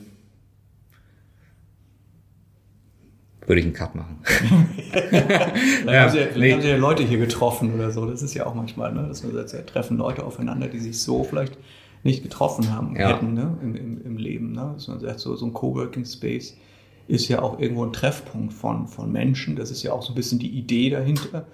würde 3.46 3.60
ich 3.60 3.66
einen 3.66 3.74
Cut 3.74 3.94
machen. 3.94 4.20
vielleicht 4.22 5.86
ja, 5.86 6.00
haben, 6.00 6.10
sie, 6.10 6.18
vielleicht 6.18 6.36
nee. 6.38 6.52
haben 6.52 6.62
sie 6.62 6.68
ja 6.68 6.76
Leute 6.76 7.02
hier 7.02 7.18
getroffen 7.18 7.74
oder 7.74 7.90
so. 7.90 8.06
Das 8.06 8.22
ist 8.22 8.32
ja 8.32 8.46
auch 8.46 8.54
manchmal, 8.54 8.92
ne? 8.94 9.06
dass 9.06 9.22
man 9.22 9.34
sagt, 9.34 9.52
ja, 9.52 9.60
treffen 9.60 9.98
Leute 9.98 10.24
aufeinander, 10.24 10.68
die 10.68 10.78
sich 10.78 10.98
so 11.00 11.24
vielleicht 11.24 11.58
nicht 12.04 12.22
getroffen 12.22 12.72
haben 12.72 12.96
ja. 12.96 13.08
hätten 13.08 13.34
ne? 13.34 13.56
Im, 13.62 13.74
im, 13.74 14.02
im 14.02 14.16
Leben. 14.16 14.52
Ne? 14.52 14.72
Dass 14.74 14.88
man 14.88 15.00
sagt, 15.00 15.20
so, 15.20 15.36
so 15.36 15.44
ein 15.44 15.52
Coworking 15.52 16.06
Space 16.06 16.56
ist 17.06 17.28
ja 17.28 17.42
auch 17.42 17.58
irgendwo 17.58 17.84
ein 17.84 17.92
Treffpunkt 17.92 18.52
von, 18.52 18.88
von 18.88 19.12
Menschen. 19.12 19.56
Das 19.56 19.70
ist 19.70 19.82
ja 19.82 19.92
auch 19.92 20.02
so 20.02 20.12
ein 20.12 20.14
bisschen 20.14 20.38
die 20.38 20.50
Idee 20.50 20.90
dahinter, 20.90 21.46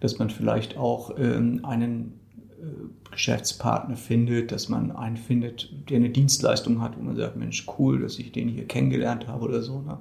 dass 0.00 0.18
man 0.18 0.30
vielleicht 0.30 0.76
auch 0.76 1.12
ähm, 1.18 1.60
einen 1.64 2.20
äh, 2.60 3.10
Geschäftspartner 3.10 3.96
findet, 3.96 4.52
dass 4.52 4.68
man 4.68 4.92
einen 4.92 5.16
findet, 5.16 5.70
der 5.88 5.96
eine 5.96 6.10
Dienstleistung 6.10 6.80
hat, 6.82 6.96
wo 6.98 7.02
man 7.02 7.16
sagt, 7.16 7.36
Mensch, 7.36 7.66
cool, 7.78 8.00
dass 8.00 8.18
ich 8.18 8.32
den 8.32 8.48
hier 8.48 8.66
kennengelernt 8.66 9.26
habe 9.26 9.44
oder 9.44 9.62
so. 9.62 9.80
Ne? 9.80 9.98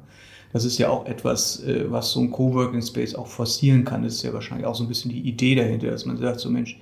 das 0.54 0.66
ist 0.66 0.78
ja 0.78 0.90
auch 0.90 1.06
etwas, 1.06 1.64
äh, 1.64 1.86
was 1.90 2.12
so 2.12 2.20
ein 2.20 2.32
Coworking 2.32 2.82
Space 2.82 3.16
auch 3.16 3.28
forcieren 3.28 3.86
kann. 3.86 4.04
Das 4.04 4.14
ist 4.16 4.24
ja 4.24 4.34
wahrscheinlich 4.34 4.66
auch 4.66 4.76
so 4.76 4.84
ein 4.84 4.88
bisschen 4.88 5.12
die 5.12 5.22
Idee 5.22 5.56
dahinter, 5.56 5.92
dass 5.92 6.06
man 6.06 6.18
sagt, 6.18 6.40
so 6.40 6.50
Mensch, 6.50 6.80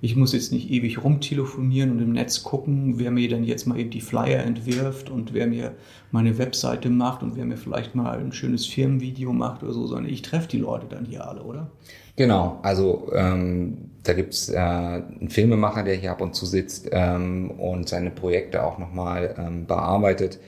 ich 0.00 0.14
muss 0.14 0.32
jetzt 0.32 0.52
nicht 0.52 0.70
ewig 0.70 1.02
rumtelefonieren 1.02 1.90
und 1.90 2.00
im 2.00 2.12
Netz 2.12 2.42
gucken, 2.44 2.98
wer 2.98 3.10
mir 3.10 3.28
dann 3.28 3.44
jetzt 3.44 3.66
mal 3.66 3.78
eben 3.78 3.90
die 3.90 4.00
Flyer 4.00 4.44
entwirft 4.44 5.10
und 5.10 5.34
wer 5.34 5.46
mir 5.46 5.74
meine 6.12 6.38
Webseite 6.38 6.88
macht 6.88 7.22
und 7.22 7.36
wer 7.36 7.44
mir 7.44 7.56
vielleicht 7.56 7.94
mal 7.94 8.18
ein 8.18 8.32
schönes 8.32 8.66
Firmenvideo 8.66 9.32
macht 9.32 9.62
oder 9.62 9.72
so, 9.72 9.86
sondern 9.86 10.12
ich 10.12 10.22
treffe 10.22 10.48
die 10.48 10.58
Leute 10.58 10.86
dann 10.88 11.04
hier 11.04 11.26
alle, 11.26 11.42
oder? 11.42 11.70
Genau, 12.16 12.58
also 12.62 13.10
ähm, 13.14 13.90
da 14.02 14.12
gibt's 14.12 14.48
äh, 14.48 14.56
einen 14.56 15.28
Filmemacher, 15.30 15.82
der 15.82 15.94
hier 15.94 16.12
ab 16.12 16.20
und 16.20 16.34
zu 16.34 16.46
sitzt 16.46 16.88
ähm, 16.92 17.50
und 17.52 17.88
seine 17.88 18.10
Projekte 18.10 18.64
auch 18.64 18.78
nochmal 18.78 19.34
ähm, 19.38 19.66
bearbeitet. 19.66 20.38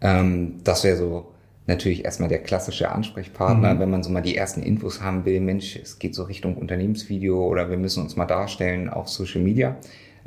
Ähm, 0.00 0.60
das 0.64 0.84
wäre 0.84 0.96
so 0.96 1.29
natürlich 1.70 2.04
erstmal 2.04 2.28
der 2.28 2.40
klassische 2.40 2.90
Ansprechpartner, 2.90 3.74
mhm. 3.74 3.78
wenn 3.78 3.90
man 3.90 4.02
so 4.02 4.10
mal 4.10 4.20
die 4.20 4.36
ersten 4.36 4.62
Infos 4.62 5.00
haben 5.00 5.24
will, 5.24 5.40
Mensch, 5.40 5.76
es 5.76 5.98
geht 5.98 6.14
so 6.14 6.24
Richtung 6.24 6.56
Unternehmensvideo 6.56 7.46
oder 7.46 7.70
wir 7.70 7.78
müssen 7.78 8.02
uns 8.02 8.16
mal 8.16 8.26
darstellen 8.26 8.90
auf 8.90 9.08
Social 9.08 9.40
Media, 9.40 9.76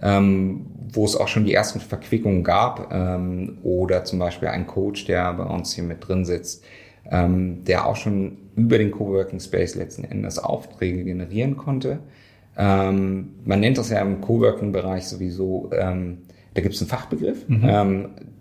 ähm, 0.02 0.66
wo 0.92 1.06
es 1.06 1.16
auch 1.16 1.28
schon 1.28 1.46
die 1.46 1.54
ersten 1.54 1.80
Verquickungen 1.80 2.44
gab 2.44 2.92
ähm, 2.92 3.60
oder 3.64 4.04
zum 4.06 4.20
Beispiel 4.20 4.48
ein 4.48 4.66
Coach, 4.66 5.06
der 5.06 5.34
bei 5.34 5.44
uns 5.44 5.74
hier 5.74 5.84
mit 5.84 6.08
drin 6.08 6.26
sitzt, 6.26 6.64
ähm, 7.12 7.64
der 7.66 7.86
auch 7.86 7.96
schon 7.96 8.38
über 8.56 8.78
den 8.78 8.92
Coworking 8.92 9.40
Space 9.40 9.76
letzten 9.76 10.04
Endes 10.06 10.40
Aufträge 10.40 11.04
generieren 11.04 11.58
konnte. 11.58 12.00
Ähm, 12.58 13.36
man 13.44 13.60
nennt 13.60 13.78
das 13.78 13.90
ja 13.90 14.00
im 14.00 14.22
Coworking-Bereich 14.22 15.06
sowieso, 15.06 15.72
ähm, 15.74 16.20
da 16.54 16.62
gibt 16.62 16.76
es 16.76 16.82
einen 16.82 16.90
Fachbegriff. 16.90 17.48
Mhm. 17.50 17.64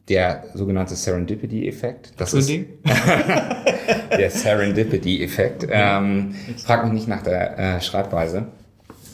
Der 0.08 0.44
sogenannte 0.54 0.96
Serendipity-Effekt. 0.96 2.12
Das 2.16 2.34
ist 2.34 2.50
der 4.16 4.30
Serendipity-Effekt. 4.30 5.66
Ähm, 5.70 6.34
frag 6.58 6.84
mich 6.84 6.92
nicht 6.92 7.08
nach 7.08 7.22
der 7.22 7.58
äh, 7.58 7.80
Schreibweise, 7.80 8.46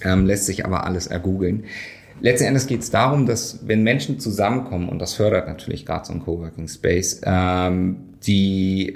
ähm, 0.02 0.24
lässt 0.24 0.46
sich 0.46 0.64
aber 0.64 0.84
alles 0.84 1.06
ergoogeln. 1.06 1.64
Letzten 2.20 2.46
Endes 2.46 2.66
geht 2.66 2.80
es 2.80 2.90
darum, 2.90 3.26
dass 3.26 3.66
wenn 3.66 3.82
Menschen 3.82 4.18
zusammenkommen, 4.18 4.88
und 4.88 4.98
das 4.98 5.14
fördert 5.14 5.46
natürlich 5.46 5.86
gerade 5.86 6.06
so 6.06 6.12
ein 6.12 6.20
Coworking 6.20 6.68
Space, 6.68 7.20
ähm, 7.24 7.96
die 8.26 8.94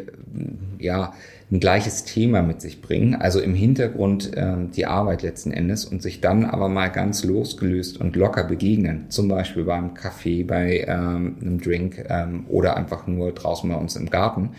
ja 0.78 1.12
ein 1.52 1.60
gleiches 1.60 2.04
Thema 2.04 2.42
mit 2.42 2.62
sich 2.62 2.80
bringen, 2.80 3.14
also 3.14 3.38
im 3.38 3.54
Hintergrund 3.54 4.32
ähm, 4.36 4.70
die 4.70 4.86
Arbeit 4.86 5.22
letzten 5.22 5.52
Endes 5.52 5.84
und 5.84 6.02
sich 6.02 6.22
dann 6.22 6.46
aber 6.46 6.70
mal 6.70 6.88
ganz 6.88 7.24
losgelöst 7.24 8.00
und 8.00 8.16
locker 8.16 8.44
begegnen, 8.44 9.10
zum 9.10 9.28
Beispiel 9.28 9.64
beim 9.64 9.92
Kaffee, 9.92 10.44
bei 10.44 10.84
ähm, 10.88 11.36
einem 11.40 11.60
Drink 11.60 12.06
ähm, 12.08 12.46
oder 12.48 12.76
einfach 12.78 13.06
nur 13.06 13.32
draußen 13.32 13.68
bei 13.68 13.76
uns 13.76 13.96
im 13.96 14.08
Garten, 14.08 14.50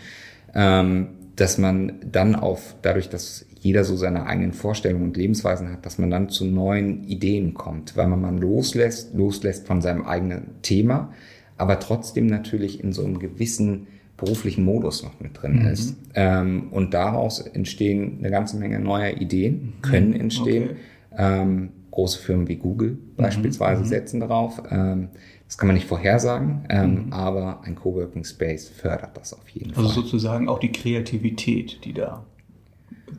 ähm, 0.54 1.08
dass 1.34 1.58
man 1.58 1.94
dann 2.10 2.36
auf, 2.36 2.76
dadurch, 2.82 3.08
dass 3.08 3.44
jeder 3.64 3.82
so 3.84 3.96
seine 3.96 4.26
eigenen 4.26 4.52
Vorstellungen 4.52 5.04
und 5.04 5.16
Lebensweisen 5.16 5.70
hat, 5.70 5.86
dass 5.86 5.96
man 5.96 6.10
dann 6.10 6.28
zu 6.28 6.44
neuen 6.44 7.02
Ideen 7.04 7.54
kommt, 7.54 7.96
weil 7.96 8.08
man 8.08 8.20
mal 8.20 8.38
loslässt, 8.38 9.14
loslässt 9.14 9.66
von 9.66 9.80
seinem 9.80 10.04
eigenen 10.04 10.60
Thema, 10.60 11.14
aber 11.56 11.80
trotzdem 11.80 12.26
natürlich 12.26 12.84
in 12.84 12.92
so 12.92 13.02
einem 13.02 13.18
gewissen 13.18 13.86
beruflichen 14.18 14.66
Modus 14.66 15.02
noch 15.02 15.18
mit 15.18 15.40
drin 15.40 15.62
mhm. 15.62 15.68
ist. 15.68 15.96
Ähm, 16.14 16.68
und 16.72 16.92
daraus 16.92 17.40
entstehen 17.40 18.18
eine 18.18 18.30
ganze 18.30 18.58
Menge 18.58 18.78
neuer 18.80 19.16
Ideen, 19.16 19.72
können 19.80 20.10
mhm. 20.10 20.20
entstehen. 20.20 20.70
Okay. 21.10 21.42
Ähm, 21.42 21.68
große 21.90 22.18
Firmen 22.18 22.46
wie 22.48 22.56
Google 22.56 22.90
mhm. 22.90 23.16
beispielsweise 23.16 23.82
mhm. 23.82 23.86
setzen 23.86 24.20
darauf. 24.20 24.62
Ähm, 24.70 25.08
das 25.46 25.56
kann 25.56 25.68
man 25.68 25.74
nicht 25.74 25.88
vorhersagen, 25.88 26.66
ähm, 26.68 27.06
mhm. 27.06 27.12
aber 27.14 27.62
ein 27.62 27.76
Coworking 27.76 28.24
Space 28.24 28.68
fördert 28.68 29.16
das 29.16 29.32
auf 29.32 29.48
jeden 29.48 29.70
also 29.70 29.80
Fall. 29.80 29.88
Also 29.88 30.02
sozusagen 30.02 30.50
auch 30.50 30.58
die 30.58 30.72
Kreativität, 30.72 31.82
die 31.86 31.94
da 31.94 32.26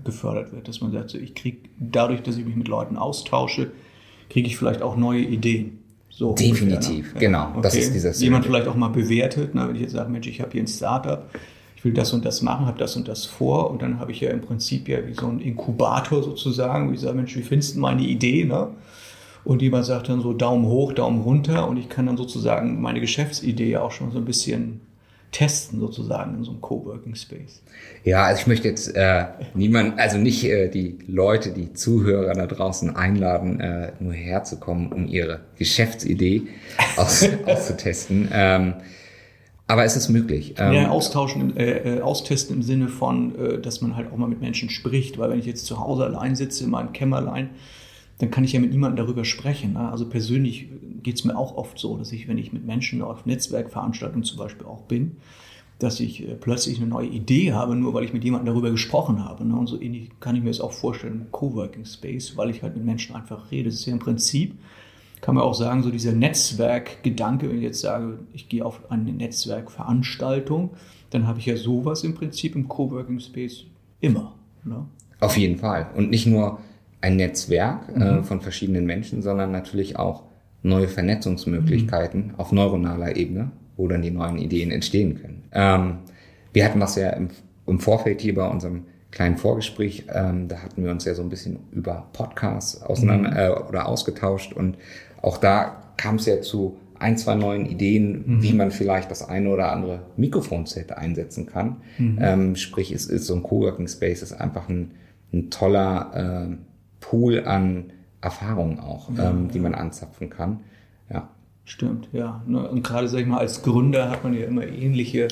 gefördert 0.03 0.51
wird, 0.53 0.67
dass 0.67 0.81
man 0.81 0.91
sagt, 0.91 1.11
so, 1.11 1.17
ich 1.17 1.35
kriege 1.35 1.57
dadurch, 1.79 2.21
dass 2.21 2.37
ich 2.37 2.45
mich 2.45 2.55
mit 2.55 2.67
Leuten 2.67 2.97
austausche, 2.97 3.71
kriege 4.29 4.47
ich 4.47 4.57
vielleicht 4.57 4.81
auch 4.81 4.95
neue 4.95 5.21
Ideen. 5.21 5.79
So 6.09 6.33
Definitiv, 6.33 7.13
ungefähr, 7.13 7.13
ne? 7.13 7.19
genau. 7.19 7.49
Okay. 7.49 7.61
Das 7.61 7.75
ist 7.75 7.93
dieser 7.93 8.13
Jemand 8.13 8.45
vielleicht 8.45 8.67
auch 8.67 8.75
mal 8.75 8.87
bewertet, 8.87 9.53
ne? 9.53 9.67
wenn 9.67 9.75
ich 9.75 9.81
jetzt 9.81 9.91
sage, 9.91 10.09
Mensch, 10.09 10.27
ich 10.27 10.39
habe 10.39 10.51
hier 10.51 10.61
ein 10.61 10.67
Startup, 10.67 11.29
ich 11.75 11.83
will 11.83 11.91
das 11.91 12.13
und 12.13 12.23
das 12.23 12.41
machen, 12.41 12.65
habe 12.67 12.79
das 12.79 12.95
und 12.95 13.07
das 13.09 13.25
vor 13.25 13.69
und 13.69 13.81
dann 13.81 13.99
habe 13.99 14.13
ich 14.13 14.21
ja 14.21 14.29
im 14.29 14.39
Prinzip 14.39 14.87
ja 14.87 15.05
wie 15.05 15.13
so 15.13 15.27
ein 15.27 15.41
Inkubator 15.41 16.23
sozusagen, 16.23 16.89
wo 16.89 16.93
ich 16.93 17.01
sage, 17.01 17.17
Mensch, 17.17 17.35
wie 17.35 17.41
findest 17.41 17.75
du 17.75 17.79
meine 17.79 18.01
Idee? 18.01 18.45
Ne? 18.45 18.69
Und 19.43 19.61
jemand 19.61 19.85
sagt 19.85 20.07
dann 20.07 20.21
so 20.21 20.31
Daumen 20.31 20.65
hoch, 20.65 20.93
Daumen 20.93 21.21
runter 21.21 21.67
und 21.67 21.75
ich 21.77 21.89
kann 21.89 22.05
dann 22.05 22.15
sozusagen 22.15 22.81
meine 22.81 23.01
Geschäftsidee 23.01 23.75
auch 23.75 23.91
schon 23.91 24.11
so 24.11 24.17
ein 24.17 24.25
bisschen 24.25 24.79
testen 25.35 25.81
sozusagen 25.81 26.35
in 26.35 26.43
so 26.45 26.51
einem 26.51 26.61
Coworking 26.61 27.13
Space. 27.13 27.61
Ja, 28.05 28.23
also 28.23 28.39
ich 28.39 28.47
möchte 28.47 28.69
jetzt 28.69 28.95
äh, 28.95 29.25
niemand, 29.53 29.99
also 29.99 30.17
nicht 30.17 30.45
äh, 30.45 30.69
die 30.69 30.97
Leute, 31.07 31.51
die 31.51 31.73
Zuhörer 31.73 32.33
da 32.33 32.47
draußen 32.47 32.95
einladen, 32.95 33.59
äh, 33.59 33.91
nur 33.99 34.13
herzukommen, 34.13 34.93
um 34.93 35.07
ihre 35.07 35.41
Geschäftsidee 35.57 36.43
aus, 36.95 37.27
auszutesten. 37.45 38.29
Ähm, 38.31 38.75
aber 39.67 39.83
es 39.83 39.97
ist 39.97 40.07
möglich. 40.07 40.55
Ähm, 40.57 40.71
ja, 40.71 40.89
austauschen, 40.89 41.57
äh, 41.57 41.97
äh, 41.97 42.01
austesten 42.01 42.55
im 42.55 42.63
Sinne 42.63 42.87
von, 42.87 43.35
äh, 43.37 43.59
dass 43.59 43.81
man 43.81 43.97
halt 43.97 44.13
auch 44.13 44.17
mal 44.17 44.29
mit 44.29 44.39
Menschen 44.39 44.69
spricht, 44.69 45.17
weil 45.17 45.31
wenn 45.31 45.39
ich 45.39 45.45
jetzt 45.45 45.65
zu 45.65 45.81
Hause 45.81 46.05
allein 46.05 46.37
sitze 46.37 46.63
in 46.63 46.69
meinem 46.69 46.93
Kämmerlein, 46.93 47.49
dann 48.17 48.31
kann 48.31 48.43
ich 48.43 48.53
ja 48.53 48.59
mit 48.59 48.71
niemandem 48.71 49.05
darüber 49.05 49.25
sprechen. 49.25 49.73
Ne? 49.73 49.89
Also 49.91 50.07
persönlich 50.07 50.69
geht 51.03 51.15
es 51.15 51.25
mir 51.25 51.37
auch 51.37 51.55
oft 51.55 51.77
so, 51.77 51.97
dass 51.97 52.11
ich, 52.11 52.27
wenn 52.27 52.37
ich 52.37 52.53
mit 52.53 52.65
Menschen 52.65 53.01
auf 53.01 53.25
Netzwerkveranstaltungen 53.25 54.23
zum 54.23 54.37
Beispiel 54.37 54.65
auch 54.65 54.83
bin, 54.83 55.17
dass 55.79 55.99
ich 55.99 56.27
äh, 56.27 56.35
plötzlich 56.35 56.77
eine 56.77 56.87
neue 56.87 57.07
Idee 57.07 57.51
habe, 57.51 57.75
nur 57.75 57.93
weil 57.93 58.05
ich 58.05 58.13
mit 58.13 58.23
jemandem 58.23 58.53
darüber 58.53 58.71
gesprochen 58.71 59.25
habe. 59.25 59.45
Ne? 59.45 59.55
Und 59.55 59.67
so 59.67 59.79
ähnlich 59.79 60.11
kann 60.19 60.35
ich 60.35 60.43
mir 60.43 60.49
das 60.49 60.61
auch 60.61 60.71
vorstellen 60.71 61.21
im 61.21 61.31
Coworking 61.31 61.85
Space, 61.85 62.37
weil 62.37 62.49
ich 62.49 62.63
halt 62.63 62.75
mit 62.75 62.85
Menschen 62.85 63.15
einfach 63.15 63.51
rede. 63.51 63.65
Das 63.65 63.75
ist 63.75 63.85
ja 63.85 63.93
im 63.93 63.99
Prinzip, 63.99 64.55
kann 65.19 65.35
man 65.35 65.43
auch 65.43 65.53
sagen, 65.53 65.83
so 65.83 65.91
dieser 65.91 66.13
Netzwerkgedanke, 66.13 67.49
wenn 67.49 67.57
ich 67.57 67.63
jetzt 67.63 67.81
sage, 67.81 68.19
ich 68.33 68.47
gehe 68.47 68.65
auf 68.65 68.79
eine 68.89 69.11
Netzwerkveranstaltung, 69.11 70.71
dann 71.09 71.27
habe 71.27 71.39
ich 71.39 71.45
ja 71.45 71.57
sowas 71.57 72.03
im 72.03 72.13
Prinzip 72.13 72.55
im 72.55 72.69
Coworking 72.69 73.19
Space 73.19 73.65
immer. 73.99 74.35
Ne? 74.63 74.85
Auf 75.19 75.37
jeden 75.37 75.57
Fall. 75.57 75.89
Und 75.95 76.09
nicht 76.09 76.27
nur 76.27 76.59
ein 77.05 77.17
Netzwerk 77.17 77.89
äh, 77.89 77.99
mhm. 77.99 78.01
äh, 78.01 78.23
von 78.23 78.41
verschiedenen 78.41 78.85
Menschen, 78.85 79.21
sondern 79.21 79.51
natürlich 79.51 79.97
auch 79.97 80.23
neue 80.63 80.87
Vernetzungsmöglichkeiten 80.87 82.27
mhm. 82.27 82.35
auf 82.37 82.51
neuronaler 82.51 83.15
Ebene, 83.15 83.51
wo 83.77 83.87
dann 83.87 84.01
die 84.01 84.09
neuen 84.09 84.39
Ideen 84.39 84.71
entstehen 84.71 85.21
können. 85.21 85.43
Ähm, 85.51 85.97
wir 86.51 86.65
hatten 86.65 86.79
das 86.79 86.95
ja 86.95 87.11
im, 87.11 87.29
im, 87.67 87.79
Vorfeld 87.79 88.21
hier 88.21 88.33
bei 88.33 88.47
unserem 88.47 88.85
kleinen 89.11 89.37
Vorgespräch, 89.37 90.05
ähm, 90.13 90.47
da 90.47 90.63
hatten 90.63 90.83
wir 90.83 90.89
uns 90.89 91.05
ja 91.05 91.13
so 91.13 91.21
ein 91.21 91.29
bisschen 91.29 91.59
über 91.71 92.07
Podcasts 92.11 92.81
auseinander 92.81 93.31
mhm. 93.31 93.37
äh, 93.37 93.67
oder 93.69 93.87
ausgetauscht 93.87 94.53
und 94.53 94.77
auch 95.21 95.37
da 95.37 95.83
kam 95.97 96.15
es 96.15 96.25
ja 96.25 96.41
zu 96.41 96.77
ein, 96.97 97.17
zwei 97.17 97.35
neuen 97.35 97.67
Ideen, 97.67 98.23
mhm. 98.25 98.43
wie 98.43 98.53
man 98.53 98.71
vielleicht 98.71 99.11
das 99.11 99.27
eine 99.27 99.49
oder 99.49 99.71
andere 99.71 100.07
Mikrofonset 100.17 100.91
einsetzen 100.93 101.45
kann. 101.45 101.77
Mhm. 101.99 102.17
Ähm, 102.19 102.55
sprich, 102.55 102.91
es 102.91 103.05
ist 103.05 103.27
so 103.27 103.35
ein 103.35 103.43
Coworking 103.43 103.87
Space, 103.87 104.23
ist 104.23 104.33
einfach 104.33 104.69
ein, 104.69 104.91
ein 105.33 105.49
toller 105.51 106.47
äh, 106.49 106.57
Pool 107.09 107.45
an 107.45 107.91
Erfahrungen 108.21 108.79
auch, 108.79 109.09
ja, 109.15 109.29
ähm, 109.29 109.51
die 109.51 109.59
man 109.59 109.75
anzapfen 109.75 110.29
kann. 110.29 110.61
Ja. 111.09 111.29
Stimmt, 111.63 112.09
ja. 112.11 112.41
Ne, 112.47 112.67
und 112.67 112.83
gerade, 112.83 113.07
sag 113.07 113.19
ich 113.19 113.27
mal, 113.27 113.39
als 113.39 113.61
Gründer 113.61 114.09
hat 114.09 114.23
man 114.23 114.33
ja 114.33 114.45
immer 114.45 114.65
ähnliche 114.65 115.27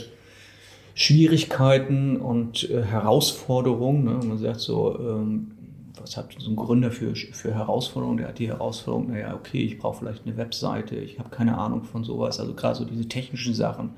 Schwierigkeiten 0.93 2.17
und 2.17 2.69
äh, 2.69 2.83
Herausforderungen. 2.83 4.03
Ne? 4.03 4.19
Man 4.23 4.37
sagt 4.37 4.59
so, 4.59 4.99
ähm, 4.99 5.51
was 5.99 6.15
hat 6.15 6.35
so 6.37 6.51
ein 6.51 6.55
Gründer 6.55 6.91
für, 6.91 7.15
für 7.15 7.53
Herausforderungen? 7.53 8.17
Der 8.17 8.27
hat 8.27 8.39
die 8.39 8.47
Herausforderung, 8.47 9.11
naja, 9.11 9.33
okay, 9.33 9.63
ich 9.63 9.79
brauche 9.79 9.99
vielleicht 9.99 10.27
eine 10.27 10.37
Webseite, 10.37 10.95
ich 10.95 11.17
habe 11.17 11.29
keine 11.29 11.57
Ahnung 11.57 11.83
von 11.83 12.03
sowas. 12.03 12.39
Also 12.39 12.53
gerade 12.53 12.75
so 12.75 12.85
diese 12.85 13.07
technischen 13.07 13.55
Sachen 13.55 13.91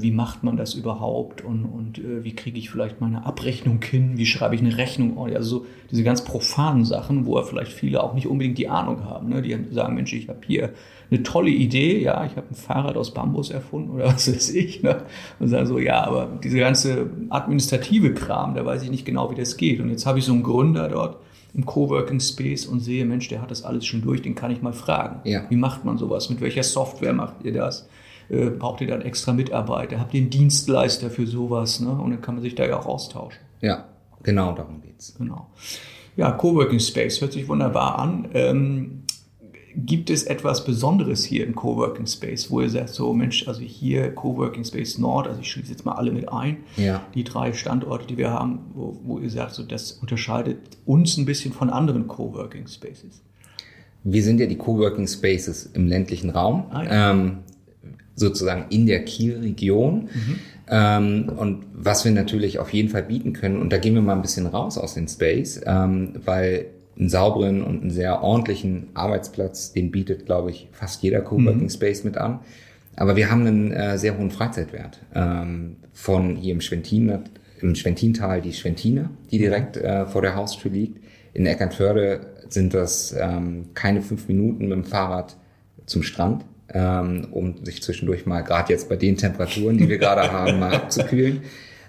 wie 0.00 0.10
macht 0.10 0.42
man 0.42 0.56
das 0.56 0.74
überhaupt 0.74 1.42
und, 1.42 1.64
und 1.64 1.98
äh, 1.98 2.24
wie 2.24 2.34
kriege 2.34 2.58
ich 2.58 2.68
vielleicht 2.68 3.00
meine 3.00 3.24
Abrechnung 3.24 3.80
hin, 3.82 4.16
wie 4.16 4.26
schreibe 4.26 4.54
ich 4.54 4.60
eine 4.60 4.76
Rechnung, 4.76 5.16
also 5.18 5.58
so 5.60 5.66
diese 5.90 6.02
ganz 6.02 6.24
profanen 6.24 6.84
Sachen, 6.84 7.26
wo 7.26 7.40
vielleicht 7.42 7.72
viele 7.72 8.02
auch 8.02 8.12
nicht 8.12 8.26
unbedingt 8.26 8.58
die 8.58 8.68
Ahnung 8.68 9.04
haben. 9.04 9.28
Ne? 9.28 9.40
Die 9.40 9.56
sagen, 9.70 9.94
Mensch, 9.94 10.12
ich 10.12 10.28
habe 10.28 10.40
hier 10.46 10.70
eine 11.10 11.22
tolle 11.22 11.50
Idee, 11.50 12.02
ja, 12.02 12.24
ich 12.24 12.36
habe 12.36 12.48
ein 12.50 12.54
Fahrrad 12.54 12.96
aus 12.96 13.14
Bambus 13.14 13.50
erfunden 13.50 13.90
oder 13.90 14.06
was 14.12 14.32
weiß 14.32 14.50
ich. 14.54 14.82
Ne? 14.82 15.02
Und 15.38 15.48
sagen 15.48 15.66
so, 15.66 15.78
ja, 15.78 16.04
aber 16.04 16.28
diese 16.42 16.58
ganze 16.58 17.10
administrative 17.30 18.14
Kram, 18.14 18.54
da 18.54 18.64
weiß 18.64 18.82
ich 18.82 18.90
nicht 18.90 19.04
genau, 19.04 19.30
wie 19.30 19.36
das 19.36 19.56
geht. 19.56 19.80
Und 19.80 19.90
jetzt 19.90 20.06
habe 20.06 20.18
ich 20.18 20.24
so 20.24 20.32
einen 20.32 20.42
Gründer 20.42 20.88
dort 20.88 21.18
im 21.54 21.66
Coworking 21.66 22.18
Space 22.18 22.66
und 22.66 22.80
sehe, 22.80 23.04
Mensch, 23.04 23.28
der 23.28 23.42
hat 23.42 23.50
das 23.50 23.62
alles 23.62 23.84
schon 23.84 24.02
durch, 24.02 24.22
den 24.22 24.34
kann 24.34 24.50
ich 24.50 24.62
mal 24.62 24.72
fragen. 24.72 25.20
Ja. 25.28 25.44
Wie 25.50 25.56
macht 25.56 25.84
man 25.84 25.98
sowas? 25.98 26.30
Mit 26.30 26.40
welcher 26.40 26.62
Software 26.62 27.12
macht 27.12 27.44
ihr 27.44 27.52
das? 27.52 27.88
Äh, 28.32 28.48
braucht 28.48 28.80
ihr 28.80 28.86
dann 28.86 29.02
extra 29.02 29.34
Mitarbeiter? 29.34 30.00
Habt 30.00 30.14
ihr 30.14 30.22
einen 30.22 30.30
Dienstleister 30.30 31.10
für 31.10 31.26
sowas? 31.26 31.80
Ne? 31.80 31.90
Und 31.90 32.10
dann 32.12 32.22
kann 32.22 32.36
man 32.36 32.42
sich 32.42 32.54
da 32.54 32.66
ja 32.66 32.78
auch 32.78 32.86
austauschen. 32.86 33.40
Ja, 33.60 33.84
genau 34.22 34.52
darum 34.52 34.80
geht's. 34.80 35.14
Genau. 35.18 35.48
Ja, 36.16 36.32
Coworking 36.32 36.80
Space 36.80 37.20
hört 37.20 37.34
sich 37.34 37.46
wunderbar 37.48 37.98
an. 37.98 38.28
Ähm, 38.32 39.02
Gibt 39.74 40.10
es 40.10 40.24
etwas 40.24 40.64
Besonderes 40.64 41.24
hier 41.24 41.46
im 41.46 41.54
Coworking 41.54 42.06
Space, 42.06 42.50
wo 42.50 42.60
ihr 42.60 42.68
sagt, 42.68 42.90
so 42.90 43.12
Mensch, 43.14 43.48
also 43.48 43.60
hier 43.60 44.14
Coworking 44.14 44.64
Space 44.64 44.98
Nord, 44.98 45.26
also 45.26 45.40
ich 45.40 45.50
schließe 45.50 45.70
jetzt 45.70 45.86
mal 45.86 45.92
alle 45.92 46.12
mit 46.12 46.30
ein, 46.30 46.58
ja. 46.76 47.02
die 47.14 47.24
drei 47.24 47.54
Standorte, 47.54 48.06
die 48.06 48.18
wir 48.18 48.30
haben, 48.30 48.60
wo, 48.74 48.98
wo 49.02 49.18
ihr 49.18 49.30
sagt, 49.30 49.52
so 49.52 49.62
das 49.62 49.92
unterscheidet 49.92 50.58
uns 50.84 51.16
ein 51.16 51.24
bisschen 51.24 51.54
von 51.54 51.70
anderen 51.70 52.06
Coworking 52.06 52.66
Spaces? 52.66 53.22
Wir 54.04 54.22
sind 54.22 54.40
ja 54.40 54.46
die 54.46 54.58
Coworking 54.58 55.06
Spaces 55.06 55.64
im 55.64 55.86
ländlichen 55.86 56.28
Raum, 56.28 56.66
ah, 56.70 56.82
ja. 56.84 57.10
ähm, 57.12 57.38
sozusagen 58.14 58.66
in 58.70 58.86
der 58.86 59.04
Kielregion. 59.04 60.08
Mhm. 60.12 60.38
Ähm, 60.68 61.32
und 61.36 61.64
was 61.74 62.04
wir 62.04 62.12
natürlich 62.12 62.58
auf 62.58 62.72
jeden 62.72 62.88
Fall 62.88 63.02
bieten 63.02 63.32
können, 63.32 63.60
und 63.60 63.72
da 63.72 63.78
gehen 63.78 63.94
wir 63.94 64.02
mal 64.02 64.14
ein 64.14 64.22
bisschen 64.22 64.46
raus 64.46 64.78
aus 64.78 64.94
dem 64.94 65.08
Space, 65.08 65.60
ähm, 65.66 66.14
weil 66.24 66.66
einen 66.98 67.08
sauberen 67.08 67.62
und 67.62 67.82
einen 67.82 67.90
sehr 67.90 68.22
ordentlichen 68.22 68.88
Arbeitsplatz, 68.94 69.72
den 69.72 69.90
bietet, 69.90 70.26
glaube 70.26 70.50
ich, 70.50 70.68
fast 70.72 71.02
jeder 71.02 71.20
Coworking 71.20 71.62
mhm. 71.62 71.70
Space 71.70 72.04
mit 72.04 72.16
an. 72.16 72.40
Aber 72.96 73.16
wir 73.16 73.30
haben 73.30 73.46
einen 73.46 73.72
äh, 73.72 73.98
sehr 73.98 74.18
hohen 74.18 74.30
Freizeitwert. 74.30 75.00
Ähm, 75.14 75.76
von 75.92 76.36
hier 76.36 76.52
im 76.52 76.60
Schwentin, 76.60 77.18
im 77.60 77.74
Schwentintal 77.74 78.40
die 78.40 78.52
Schwentine, 78.52 79.10
die 79.30 79.38
direkt 79.38 79.76
äh, 79.76 80.06
vor 80.06 80.22
der 80.22 80.34
Haustür 80.34 80.70
liegt. 80.70 80.98
In 81.34 81.46
Eckernförde 81.46 82.20
sind 82.48 82.74
das 82.74 83.14
ähm, 83.18 83.66
keine 83.74 84.02
fünf 84.02 84.28
Minuten 84.28 84.68
mit 84.68 84.72
dem 84.72 84.84
Fahrrad 84.84 85.36
zum 85.86 86.02
Strand, 86.02 86.44
ähm, 86.74 87.28
um 87.30 87.64
sich 87.64 87.82
zwischendurch 87.82 88.26
mal, 88.26 88.42
gerade 88.42 88.72
jetzt 88.72 88.88
bei 88.88 88.96
den 88.96 89.16
Temperaturen, 89.16 89.78
die 89.78 89.88
wir 89.88 89.98
gerade 89.98 90.22
haben, 90.32 90.58
mal 90.58 90.74
abzukühlen. 90.74 91.42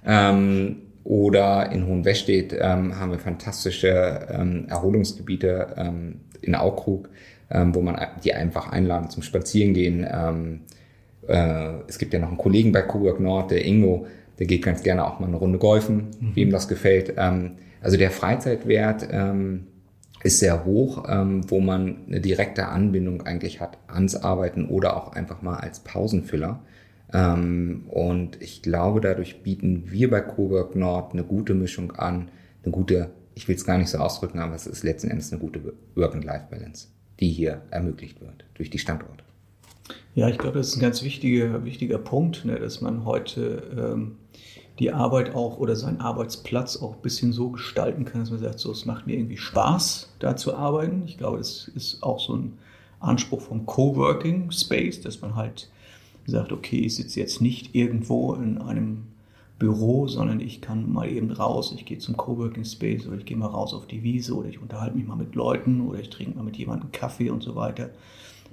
Ähm, 0.06 0.78
oder 1.04 1.72
in 1.72 1.86
Hohenwestedt 1.86 2.54
ähm, 2.54 2.98
haben 2.98 3.12
wir 3.12 3.20
fantastische 3.20 4.28
ähm, 4.32 4.66
Erholungsgebiete 4.70 5.76
ähm, 5.78 6.22
in 6.42 6.56
Aukrug, 6.56 7.10
ähm, 7.52 7.76
wo 7.76 7.82
man 7.82 8.00
die 8.24 8.34
einfach 8.34 8.72
einladen 8.72 9.10
zum 9.10 9.22
Spazierengehen. 9.22 10.08
Ähm, 10.10 10.62
äh, 11.28 11.82
es 11.88 11.98
gibt 11.98 12.14
ja 12.14 12.20
noch 12.20 12.30
einen 12.30 12.38
Kollegen 12.38 12.72
bei 12.72 12.82
Cowork 12.82 13.20
Nord, 13.20 13.52
der 13.52 13.66
Ingo, 13.66 14.08
der 14.40 14.48
geht 14.48 14.64
ganz 14.64 14.82
gerne 14.82 15.06
auch 15.06 15.20
mal 15.20 15.28
eine 15.28 15.38
Runde 15.38 15.60
golfen, 15.60 16.08
mhm. 16.20 16.36
wie 16.36 16.42
ihm 16.42 16.52
das 16.52 16.68
gefällt. 16.68 17.14
Ähm, 17.18 17.52
also 17.82 17.98
der 17.98 18.12
Freizeitwert 18.12 19.08
ähm, 19.12 19.68
ist 20.24 20.40
sehr 20.40 20.66
hoch, 20.66 21.06
ähm, 21.08 21.50
wo 21.50 21.60
man 21.60 22.08
eine 22.08 22.22
direkte 22.22 22.68
Anbindung 22.68 23.22
eigentlich 23.24 23.60
hat 23.60 23.78
ans 23.88 24.16
Arbeiten 24.16 24.68
oder 24.68 24.98
auch 24.98 25.14
einfach 25.14 25.42
mal 25.42 25.58
als 25.58 25.82
Pausenfüller. 25.82 26.62
Ähm, 27.14 27.84
und 27.90 28.42
ich 28.42 28.62
glaube, 28.62 29.02
dadurch 29.02 29.44
bieten 29.44 29.92
wir 29.92 30.10
bei 30.10 30.22
Cowork 30.22 30.76
Nord 30.76 31.14
eine 31.14 31.24
gute 31.24 31.54
Mischung 31.54 31.92
an, 31.92 32.30
eine 32.64 32.72
gute, 32.72 33.12
ich 33.36 33.48
will 33.48 33.56
es 33.56 33.66
gar 33.66 33.78
nicht 33.78 33.90
so 33.90 33.98
ausdrücken, 33.98 34.40
aber 34.40 34.56
es 34.56 34.66
ist 34.66 34.84
letzten 34.84 35.10
Endes 35.10 35.32
eine 35.32 35.42
gute 35.42 35.74
Work-and-Life-Balance, 35.96 36.88
die 37.20 37.30
hier 37.30 37.62
ermöglicht 37.70 38.22
wird 38.22 38.46
durch 38.56 38.70
die 38.70 38.80
Standorte. 38.80 39.24
Ja, 40.16 40.30
ich 40.30 40.38
glaube, 40.38 40.58
das 40.60 40.70
ist 40.70 40.78
ein 40.78 40.82
ganz 40.82 41.04
wichtiger, 41.04 41.66
wichtiger 41.66 41.98
Punkt, 41.98 42.46
ne, 42.46 42.60
dass 42.60 42.82
man 42.82 43.04
heute 43.04 43.64
ähm, 43.78 44.16
die 44.80 44.92
Arbeit 44.92 45.36
auch 45.36 45.60
oder 45.60 45.76
seinen 45.76 46.02
Arbeitsplatz 46.02 46.78
auch 46.78 46.96
ein 46.96 47.02
bisschen 47.02 47.32
so 47.32 47.50
gestalten 47.50 48.06
kann, 48.06 48.22
dass 48.22 48.32
man 48.32 48.40
sagt, 48.40 48.60
so, 48.60 48.72
es 48.72 48.86
macht 48.86 49.06
mir 49.06 49.18
irgendwie 49.18 49.38
Spaß, 49.38 50.14
da 50.20 50.36
zu 50.36 50.56
arbeiten. 50.56 51.04
Ich 51.06 51.18
glaube, 51.18 51.38
das 51.38 51.68
ist 51.68 52.02
auch 52.02 52.20
so 52.20 52.36
ein 52.36 52.58
Anspruch 53.00 53.42
vom 53.42 53.66
Coworking 53.66 54.52
Space, 54.52 55.02
dass 55.02 55.22
man 55.22 55.36
halt 55.36 55.70
sagt, 56.26 56.52
okay, 56.52 56.80
ich 56.80 56.96
sitze 56.96 57.20
jetzt 57.20 57.42
nicht 57.42 57.76
irgendwo 57.76 58.34
in 58.34 58.58
einem 58.58 59.04
Büro, 59.60 60.08
sondern 60.08 60.40
ich 60.40 60.62
kann 60.62 60.92
mal 60.92 61.10
eben 61.10 61.32
raus, 61.32 61.74
ich 61.76 61.86
gehe 61.86 62.00
zum 62.00 62.18
Coworking 62.18 62.66
Space 62.66 63.06
oder 63.06 63.18
ich 63.18 63.26
gehe 63.26 63.38
mal 63.38 63.48
raus 63.48 63.74
auf 63.74 63.88
die 63.88 64.04
Wiese 64.04 64.36
oder 64.36 64.50
ich 64.50 64.62
unterhalte 64.62 64.98
mich 64.98 65.06
mal 65.06 65.16
mit 65.16 65.36
Leuten 65.36 65.82
oder 65.82 66.00
ich 66.00 66.10
trinke 66.10 66.38
mal 66.38 66.44
mit 66.44 66.58
jemandem 66.58 66.92
Kaffee 66.92 67.30
und 67.30 67.44
so 67.44 67.56
weiter. 67.56 67.90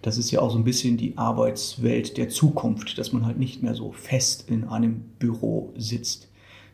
Das 0.03 0.17
ist 0.17 0.31
ja 0.31 0.41
auch 0.41 0.51
so 0.51 0.59
ein 0.59 0.65
bisschen 0.65 0.97
die 0.97 1.19
Arbeitswelt 1.19 2.17
der 2.17 2.29
Zukunft, 2.29 2.97
dass 2.99 3.13
man 3.13 3.27
halt 3.27 3.39
nicht 3.39 3.63
mehr 3.63 3.75
so 3.75 3.93
fest 3.93 4.49
in 4.49 4.65
einem 4.65 5.03
Büro 5.19 5.73
sitzt. 5.77 6.29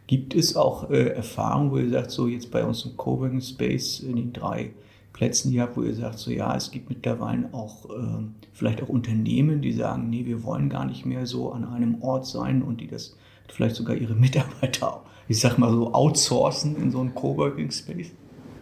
Gibt 0.07 0.35
es 0.35 0.57
auch 0.57 0.91
äh, 0.91 1.09
Erfahrungen, 1.09 1.73
wo 1.73 1.79
ihr 1.79 1.91
sagt, 1.91 2.13
so 2.13 2.29
jetzt 2.29 2.53
bei 2.53 2.65
uns 2.65 2.85
im 2.85 2.97
Coworking 2.97 3.41
Space 3.41 4.01
in 4.01 4.17
den 4.17 4.33
drei 4.33 4.71
Plätzen 5.13 5.51
hier 5.51 5.63
habt, 5.63 5.77
wo 5.77 5.83
ihr 5.83 5.95
sagt, 5.95 6.19
so 6.19 6.31
ja, 6.31 6.55
es 6.55 6.71
gibt 6.71 6.91
mittlerweile 6.91 7.49
auch 7.53 7.87
äh, 7.87 8.25
vielleicht 8.53 8.83
auch 8.83 8.89
Unternehmen, 8.89 9.63
die 9.63 9.73
sagen, 9.73 10.11
nee, 10.11 10.27
wir 10.27 10.45
wollen 10.45 10.69
gar 10.69 10.85
nicht 10.85 11.07
mehr 11.07 11.27
so 11.27 11.51
an 11.53 11.65
einem 11.65 12.03
Ort 12.03 12.27
sein 12.27 12.63
und 12.63 12.81
die 12.81 12.87
das 12.87 13.17
vielleicht 13.49 13.77
sogar 13.77 13.97
ihre 13.97 14.15
Mitarbeiter, 14.15 15.03
ich 15.27 15.41
sag 15.41 15.59
mal 15.59 15.73
so, 15.73 15.93
outsourcen 15.93 16.77
in 16.77 16.91
so 16.91 17.01
einen 17.01 17.15
Coworking 17.15 17.71
Space? 17.71 18.13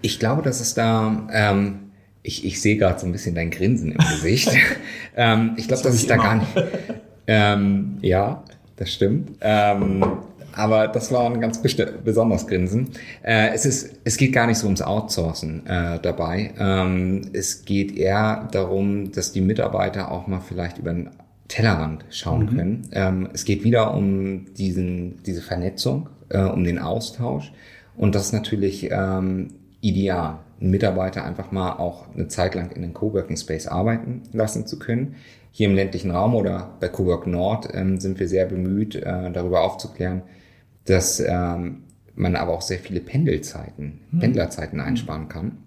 Ich 0.00 0.18
glaube, 0.18 0.42
dass 0.42 0.60
es 0.60 0.74
da, 0.74 1.26
ähm, 1.32 1.83
ich, 2.24 2.44
ich 2.44 2.60
sehe 2.60 2.76
gerade 2.76 2.98
so 2.98 3.06
ein 3.06 3.12
bisschen 3.12 3.36
dein 3.36 3.50
Grinsen 3.50 3.92
im 3.92 3.98
Gesicht. 3.98 4.50
ähm, 5.16 5.52
ich 5.56 5.68
glaube, 5.68 5.84
das, 5.84 5.94
ist 5.94 6.10
da 6.10 6.16
gar 6.16 6.36
nicht. 6.36 6.50
Ähm, 7.26 7.98
ja, 8.00 8.42
das 8.76 8.92
stimmt. 8.92 9.32
Ähm, 9.40 10.04
aber 10.56 10.88
das 10.88 11.12
war 11.12 11.26
ein 11.26 11.40
ganz 11.40 11.60
besonders 12.04 12.46
Grinsen. 12.46 12.90
Äh, 13.22 13.50
es 13.54 13.66
ist, 13.66 13.98
es 14.04 14.16
geht 14.16 14.32
gar 14.32 14.46
nicht 14.46 14.58
so 14.58 14.66
ums 14.66 14.80
Outsourcen 14.80 15.66
äh, 15.66 15.98
dabei. 16.00 16.54
Ähm, 16.58 17.30
es 17.34 17.64
geht 17.64 17.96
eher 17.96 18.48
darum, 18.52 19.12
dass 19.12 19.32
die 19.32 19.42
Mitarbeiter 19.42 20.10
auch 20.10 20.26
mal 20.26 20.40
vielleicht 20.40 20.78
über 20.78 20.92
den 20.92 21.10
Tellerrand 21.48 22.06
schauen 22.10 22.46
mhm. 22.46 22.56
können. 22.56 22.88
Ähm, 22.92 23.28
es 23.34 23.44
geht 23.44 23.64
wieder 23.64 23.92
um 23.94 24.54
diesen, 24.54 25.22
diese 25.24 25.42
Vernetzung, 25.42 26.08
äh, 26.30 26.42
um 26.42 26.64
den 26.64 26.78
Austausch. 26.78 27.52
Und 27.96 28.14
das 28.14 28.26
ist 28.26 28.32
natürlich 28.32 28.88
ähm, 28.90 29.50
ideal, 29.82 30.38
einen 30.64 30.70
Mitarbeiter 30.70 31.24
einfach 31.24 31.52
mal 31.52 31.74
auch 31.74 32.06
eine 32.14 32.28
Zeit 32.28 32.54
lang 32.54 32.70
in 32.70 32.80
den 32.80 32.94
Coworking 32.94 33.36
Space 33.36 33.66
arbeiten 33.66 34.22
lassen 34.32 34.66
zu 34.66 34.78
können. 34.78 35.16
Hier 35.50 35.68
im 35.68 35.74
ländlichen 35.74 36.10
Raum 36.10 36.34
oder 36.34 36.74
bei 36.80 36.88
Cowork 36.88 37.26
Nord 37.26 37.68
ähm, 37.74 38.00
sind 38.00 38.18
wir 38.18 38.28
sehr 38.28 38.46
bemüht, 38.46 38.94
äh, 38.96 39.30
darüber 39.30 39.60
aufzuklären, 39.60 40.22
dass 40.86 41.20
ähm, 41.20 41.82
man 42.14 42.34
aber 42.34 42.52
auch 42.52 42.62
sehr 42.62 42.78
viele 42.78 43.00
Pendelzeiten, 43.00 44.00
hm. 44.10 44.20
Pendlerzeiten 44.20 44.80
einsparen 44.80 45.28
kann, 45.28 45.58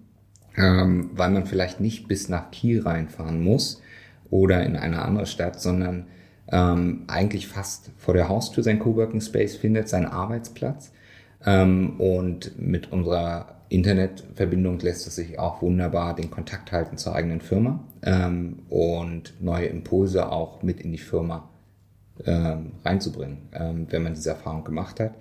ähm, 0.57 1.11
weil 1.13 1.29
man 1.29 1.45
vielleicht 1.45 1.79
nicht 1.79 2.07
bis 2.07 2.27
nach 2.27 2.49
Kiel 2.49 2.81
reinfahren 2.81 3.43
muss 3.43 3.83
oder 4.31 4.65
in 4.65 4.75
eine 4.75 5.03
andere 5.03 5.27
Stadt, 5.27 5.61
sondern 5.61 6.07
ähm, 6.51 7.03
eigentlich 7.05 7.47
fast 7.47 7.91
vor 7.97 8.15
der 8.15 8.29
Haustür 8.29 8.63
sein 8.63 8.79
Coworking 8.79 9.21
Space 9.21 9.57
findet, 9.57 9.89
seinen 9.89 10.07
Arbeitsplatz. 10.07 10.91
Ähm, 11.45 11.99
und 11.99 12.59
mit 12.59 12.91
unserer 12.91 13.56
Internetverbindung 13.69 14.79
lässt 14.79 15.07
es 15.07 15.15
sich 15.15 15.39
auch 15.39 15.61
wunderbar 15.61 16.15
den 16.15 16.31
Kontakt 16.31 16.71
halten 16.71 16.97
zur 16.97 17.15
eigenen 17.15 17.41
Firma 17.41 17.83
ähm, 18.01 18.59
und 18.69 19.33
neue 19.41 19.67
Impulse 19.67 20.31
auch 20.31 20.63
mit 20.63 20.81
in 20.81 20.91
die 20.91 20.97
Firma 20.97 21.49
ähm, 22.25 22.71
reinzubringen, 22.83 23.49
ähm, 23.53 23.87
wenn 23.89 24.03
man 24.03 24.13
diese 24.13 24.29
Erfahrung 24.29 24.63
gemacht 24.63 24.99
hat. 24.99 25.15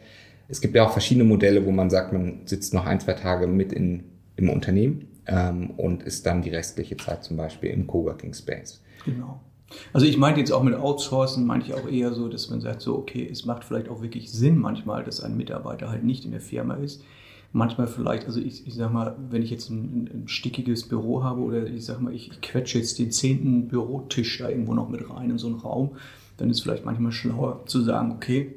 Es 0.49 0.61
gibt 0.61 0.75
ja 0.77 0.87
auch 0.87 0.93
verschiedene 0.93 1.25
Modelle, 1.25 1.67
wo 1.67 1.73
man 1.73 1.91
sagt, 1.91 2.13
man 2.13 2.47
sitzt 2.47 2.73
noch 2.73 2.87
ein, 2.87 3.01
zwei 3.01 3.15
Tage 3.15 3.47
mit 3.47 3.73
in, 3.73 4.05
im 4.37 4.49
Unternehmen 4.49 5.09
ähm, 5.27 5.71
und 5.71 6.05
ist 6.05 6.25
dann 6.27 6.43
die 6.43 6.51
restliche 6.51 6.97
Zeit 6.97 7.25
zum 7.25 7.37
Beispiel 7.37 7.71
im 7.71 7.87
Coworking 7.87 8.33
Space. 8.33 8.81
Genau. 9.05 9.41
Also 9.93 10.07
ich 10.07 10.17
meinte 10.17 10.39
jetzt 10.39 10.53
auch 10.53 10.63
mit 10.63 10.75
Outsourcen, 10.75 11.45
meinte 11.45 11.67
ich 11.67 11.75
auch 11.75 11.89
eher 11.89 12.13
so, 12.13 12.29
dass 12.29 12.49
man 12.51 12.61
sagt, 12.61 12.83
so, 12.83 12.97
okay, 12.97 13.29
es 13.31 13.45
macht 13.45 13.65
vielleicht 13.65 13.89
auch 13.89 14.01
wirklich 14.01 14.31
Sinn 14.31 14.59
manchmal, 14.59 15.03
dass 15.03 15.21
ein 15.21 15.37
Mitarbeiter 15.37 15.91
halt 15.91 16.05
nicht 16.05 16.25
in 16.25 16.31
der 16.31 16.41
Firma 16.41 16.75
ist. 16.75 17.03
Manchmal 17.53 17.87
vielleicht, 17.87 18.27
also 18.27 18.41
ich, 18.41 18.67
ich 18.67 18.75
sag 18.75 18.93
mal, 18.93 19.17
wenn 19.31 19.43
ich 19.43 19.51
jetzt 19.51 19.71
ein, 19.71 20.11
ein 20.13 20.29
stickiges 20.29 20.89
Büro 20.89 21.23
habe 21.23 21.41
oder 21.41 21.67
ich 21.67 21.85
sag 21.85 22.01
mal, 22.01 22.13
ich, 22.13 22.31
ich 22.31 22.41
quetsche 22.41 22.79
jetzt 22.79 22.99
den 22.99 23.11
zehnten 23.11 23.69
Bürotisch 23.69 24.39
da 24.39 24.49
irgendwo 24.49 24.75
noch 24.75 24.89
mit 24.89 25.09
rein 25.09 25.31
in 25.31 25.39
so 25.39 25.47
einen 25.47 25.57
Raum, 25.57 25.93
dann 26.37 26.51
ist 26.51 26.61
vielleicht 26.61 26.85
manchmal 26.85 27.13
schlauer 27.13 27.63
zu 27.67 27.83
sagen, 27.83 28.13
okay, 28.13 28.55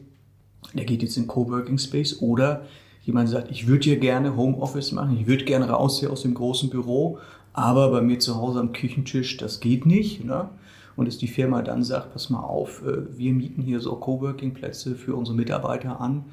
der 0.73 0.85
geht 0.85 1.01
jetzt 1.01 1.17
in 1.17 1.27
Coworking 1.27 1.77
Space 1.77 2.21
oder 2.21 2.65
jemand 3.03 3.29
sagt, 3.29 3.51
ich 3.51 3.67
würde 3.67 3.85
hier 3.85 3.97
gerne 3.97 4.35
Homeoffice 4.35 4.91
machen, 4.91 5.17
ich 5.19 5.27
würde 5.27 5.45
gerne 5.45 5.69
raus 5.69 5.99
hier 5.99 6.11
aus 6.11 6.23
dem 6.23 6.33
großen 6.33 6.69
Büro, 6.69 7.19
aber 7.53 7.91
bei 7.91 8.01
mir 8.01 8.19
zu 8.19 8.35
Hause 8.35 8.59
am 8.59 8.73
Küchentisch, 8.73 9.37
das 9.37 9.59
geht 9.59 9.85
nicht. 9.85 10.23
Ne? 10.23 10.49
Und 10.95 11.07
dass 11.07 11.17
die 11.17 11.27
Firma 11.27 11.61
dann 11.61 11.83
sagt, 11.83 12.13
pass 12.13 12.29
mal 12.29 12.41
auf, 12.41 12.83
äh, 12.85 13.17
wir 13.17 13.33
mieten 13.33 13.61
hier 13.61 13.79
so 13.79 13.95
Coworking-Plätze 13.95 14.95
für 14.95 15.15
unsere 15.15 15.35
Mitarbeiter 15.35 15.99
an, 16.01 16.25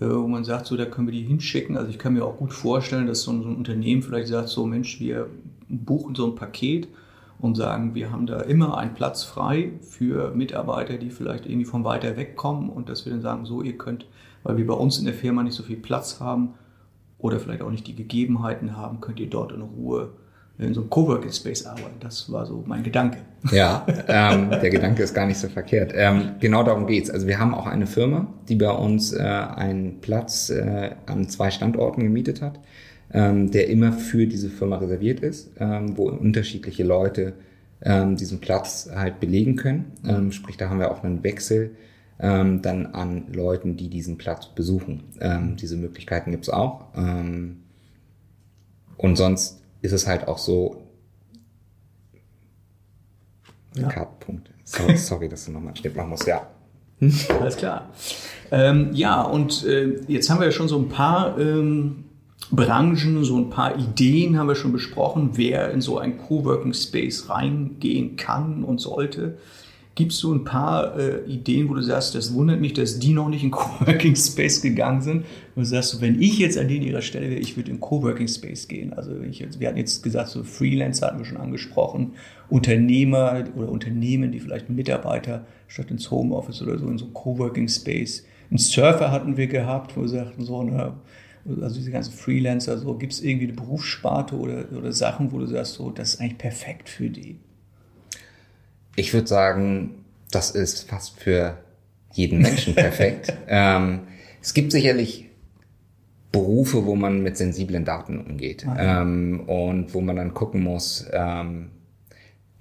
wo 0.00 0.26
man 0.26 0.44
sagt, 0.44 0.66
so, 0.66 0.76
da 0.76 0.86
können 0.86 1.08
wir 1.08 1.12
die 1.12 1.22
hinschicken. 1.22 1.76
Also 1.76 1.90
ich 1.90 1.98
kann 1.98 2.14
mir 2.14 2.24
auch 2.24 2.38
gut 2.38 2.52
vorstellen, 2.52 3.06
dass 3.06 3.22
so 3.22 3.32
ein 3.32 3.56
Unternehmen 3.56 4.02
vielleicht 4.02 4.28
sagt, 4.28 4.48
so 4.48 4.66
Mensch, 4.66 4.98
wir 4.98 5.26
buchen 5.68 6.14
so 6.14 6.26
ein 6.26 6.34
Paket 6.34 6.88
und 7.38 7.54
sagen, 7.54 7.94
wir 7.94 8.10
haben 8.10 8.26
da 8.26 8.40
immer 8.40 8.78
einen 8.78 8.94
Platz 8.94 9.24
frei 9.24 9.72
für 9.82 10.32
Mitarbeiter, 10.34 10.98
die 10.98 11.10
vielleicht 11.10 11.46
irgendwie 11.46 11.64
von 11.64 11.84
weiter 11.84 12.16
weg 12.16 12.36
kommen 12.36 12.70
und 12.70 12.88
dass 12.88 13.04
wir 13.04 13.12
dann 13.12 13.22
sagen, 13.22 13.44
so 13.44 13.62
ihr 13.62 13.76
könnt, 13.76 14.06
weil 14.42 14.56
wir 14.56 14.66
bei 14.66 14.74
uns 14.74 14.98
in 14.98 15.04
der 15.04 15.14
Firma 15.14 15.42
nicht 15.42 15.54
so 15.54 15.62
viel 15.62 15.76
Platz 15.76 16.20
haben 16.20 16.54
oder 17.18 17.38
vielleicht 17.38 17.62
auch 17.62 17.70
nicht 17.70 17.86
die 17.86 17.94
Gegebenheiten 17.94 18.76
haben, 18.76 19.00
könnt 19.00 19.20
ihr 19.20 19.30
dort 19.30 19.52
in 19.52 19.62
Ruhe 19.62 20.10
in 20.60 20.74
so 20.74 20.80
einem 20.80 20.90
Coworking 20.90 21.32
Space 21.32 21.66
arbeiten. 21.66 21.96
Das 22.00 22.30
war 22.30 22.46
so 22.46 22.62
mein 22.66 22.82
Gedanke. 22.82 23.18
Ja, 23.50 23.86
ähm, 24.08 24.50
der 24.50 24.70
Gedanke 24.70 25.02
ist 25.02 25.14
gar 25.14 25.26
nicht 25.26 25.38
so 25.38 25.48
verkehrt. 25.48 25.92
Ähm, 25.94 26.32
genau 26.40 26.62
darum 26.62 26.86
geht's. 26.86 27.10
Also 27.10 27.26
wir 27.26 27.38
haben 27.38 27.54
auch 27.54 27.66
eine 27.66 27.86
Firma, 27.86 28.26
die 28.48 28.56
bei 28.56 28.70
uns 28.70 29.12
äh, 29.12 29.22
einen 29.22 30.00
Platz 30.00 30.50
äh, 30.50 30.90
an 31.06 31.28
zwei 31.28 31.50
Standorten 31.50 32.02
gemietet 32.02 32.42
hat 32.42 32.60
ähm, 33.12 33.50
der 33.50 33.68
immer 33.68 33.92
für 33.92 34.26
diese 34.26 34.50
Firma 34.50 34.76
reserviert 34.76 35.20
ist, 35.20 35.50
ähm, 35.58 35.96
wo 35.96 36.08
unterschiedliche 36.08 36.84
Leute 36.84 37.34
ähm, 37.82 38.16
diesen 38.16 38.40
Platz 38.40 38.88
halt 38.94 39.20
belegen 39.20 39.56
können. 39.56 39.92
Ähm, 40.06 40.32
sprich, 40.32 40.56
da 40.56 40.68
haben 40.68 40.78
wir 40.78 40.90
auch 40.90 41.02
einen 41.02 41.24
Wechsel 41.24 41.76
ähm, 42.20 42.62
dann 42.62 42.86
an 42.86 43.32
Leuten, 43.32 43.76
die 43.76 43.88
diesen 43.88 44.18
Platz 44.18 44.46
besuchen. 44.46 45.04
Ähm, 45.20 45.56
diese 45.56 45.76
Möglichkeiten 45.76 46.30
gibt's 46.30 46.50
auch. 46.50 46.86
Ähm, 46.94 47.62
und 48.96 49.16
sonst 49.16 49.59
ist 49.82 49.92
es 49.92 50.06
halt 50.06 50.28
auch 50.28 50.38
so, 50.38 50.82
ja. 53.74 53.88
Kartpunkt. 53.88 54.50
Sorry, 54.64 54.96
sorry, 54.96 55.28
dass 55.28 55.44
du 55.46 55.52
nochmal 55.52 55.68
einen 55.68 55.76
Schnitt 55.76 55.96
machen 55.96 56.10
musst. 56.10 56.26
Ja. 56.26 56.46
Alles 57.40 57.56
klar. 57.56 57.90
Ähm, 58.50 58.90
ja, 58.92 59.22
und 59.22 59.64
äh, 59.64 60.00
jetzt 60.06 60.28
haben 60.28 60.40
wir 60.40 60.46
ja 60.46 60.52
schon 60.52 60.68
so 60.68 60.78
ein 60.78 60.88
paar 60.88 61.38
ähm, 61.38 62.04
Branchen, 62.50 63.24
so 63.24 63.38
ein 63.38 63.48
paar 63.48 63.78
Ideen 63.78 64.38
haben 64.38 64.48
wir 64.48 64.54
schon 64.54 64.72
besprochen, 64.72 65.30
wer 65.34 65.70
in 65.70 65.80
so 65.80 65.98
ein 65.98 66.18
Coworking 66.18 66.74
Space 66.74 67.28
reingehen 67.28 68.16
kann 68.16 68.64
und 68.64 68.80
sollte. 68.80 69.38
Gibt 69.96 70.12
es 70.12 70.18
so 70.18 70.32
ein 70.32 70.44
paar 70.44 70.96
äh, 70.98 71.24
Ideen, 71.26 71.68
wo 71.68 71.74
du 71.74 71.82
sagst, 71.82 72.14
das 72.14 72.32
wundert 72.32 72.60
mich, 72.60 72.74
dass 72.74 73.00
die 73.00 73.12
noch 73.12 73.28
nicht 73.28 73.42
in 73.42 73.50
Coworking 73.50 74.14
Space 74.14 74.62
gegangen 74.62 75.02
sind? 75.02 75.24
Und 75.54 75.62
du 75.62 75.64
sagst, 75.64 76.00
wenn 76.00 76.22
ich 76.22 76.38
jetzt 76.38 76.56
an 76.56 76.68
denen 76.68 76.86
ihrer 76.86 77.02
Stelle 77.02 77.28
wäre, 77.28 77.40
ich 77.40 77.56
würde 77.56 77.70
in 77.70 77.80
Coworking 77.80 78.28
Space 78.28 78.68
gehen. 78.68 78.92
Also 78.92 79.20
ich, 79.20 79.44
wir 79.58 79.68
hatten 79.68 79.78
jetzt 79.78 80.02
gesagt, 80.02 80.28
so 80.28 80.44
Freelancer 80.44 81.08
hatten 81.08 81.18
wir 81.18 81.24
schon 81.24 81.38
angesprochen, 81.38 82.12
Unternehmer 82.48 83.44
oder 83.56 83.68
Unternehmen, 83.68 84.32
die 84.32 84.40
vielleicht 84.40 84.70
Mitarbeiter 84.70 85.44
statt 85.66 85.90
ins 85.90 86.10
Homeoffice 86.10 86.62
oder 86.62 86.78
so 86.78 86.86
in 86.86 86.98
so 86.98 87.06
Coworking 87.06 87.68
Space. 87.68 88.24
Einen 88.48 88.58
Surfer 88.58 89.10
hatten 89.10 89.36
wir 89.36 89.48
gehabt, 89.48 89.96
wo 89.96 90.02
wir 90.02 90.08
sagten, 90.08 90.44
so, 90.44 90.62
ne, 90.62 90.94
also 91.60 91.76
diese 91.76 91.90
ganzen 91.90 92.12
Freelancer, 92.12 92.78
so 92.78 92.94
gibt 92.94 93.12
es 93.12 93.22
irgendwie 93.22 93.46
eine 93.46 93.54
Berufssparte 93.54 94.36
oder, 94.36 94.64
oder 94.76 94.92
Sachen, 94.92 95.32
wo 95.32 95.38
du 95.38 95.46
sagst, 95.46 95.74
so, 95.74 95.90
das 95.90 96.14
ist 96.14 96.20
eigentlich 96.20 96.38
perfekt 96.38 96.88
für 96.88 97.10
die. 97.10 97.38
Ich 99.00 99.14
würde 99.14 99.26
sagen, 99.26 100.04
das 100.30 100.50
ist 100.50 100.90
fast 100.90 101.18
für 101.18 101.56
jeden 102.12 102.42
Menschen 102.42 102.74
perfekt. 102.74 103.32
ähm, 103.48 104.00
es 104.42 104.52
gibt 104.52 104.72
sicherlich 104.72 105.30
Berufe, 106.30 106.84
wo 106.84 106.96
man 106.96 107.22
mit 107.22 107.38
sensiblen 107.38 107.86
Daten 107.86 108.20
umgeht 108.20 108.66
ah, 108.68 108.76
ja. 108.76 109.02
ähm, 109.02 109.40
und 109.46 109.94
wo 109.94 110.02
man 110.02 110.16
dann 110.16 110.34
gucken 110.34 110.62
muss, 110.62 111.06
ähm, 111.12 111.70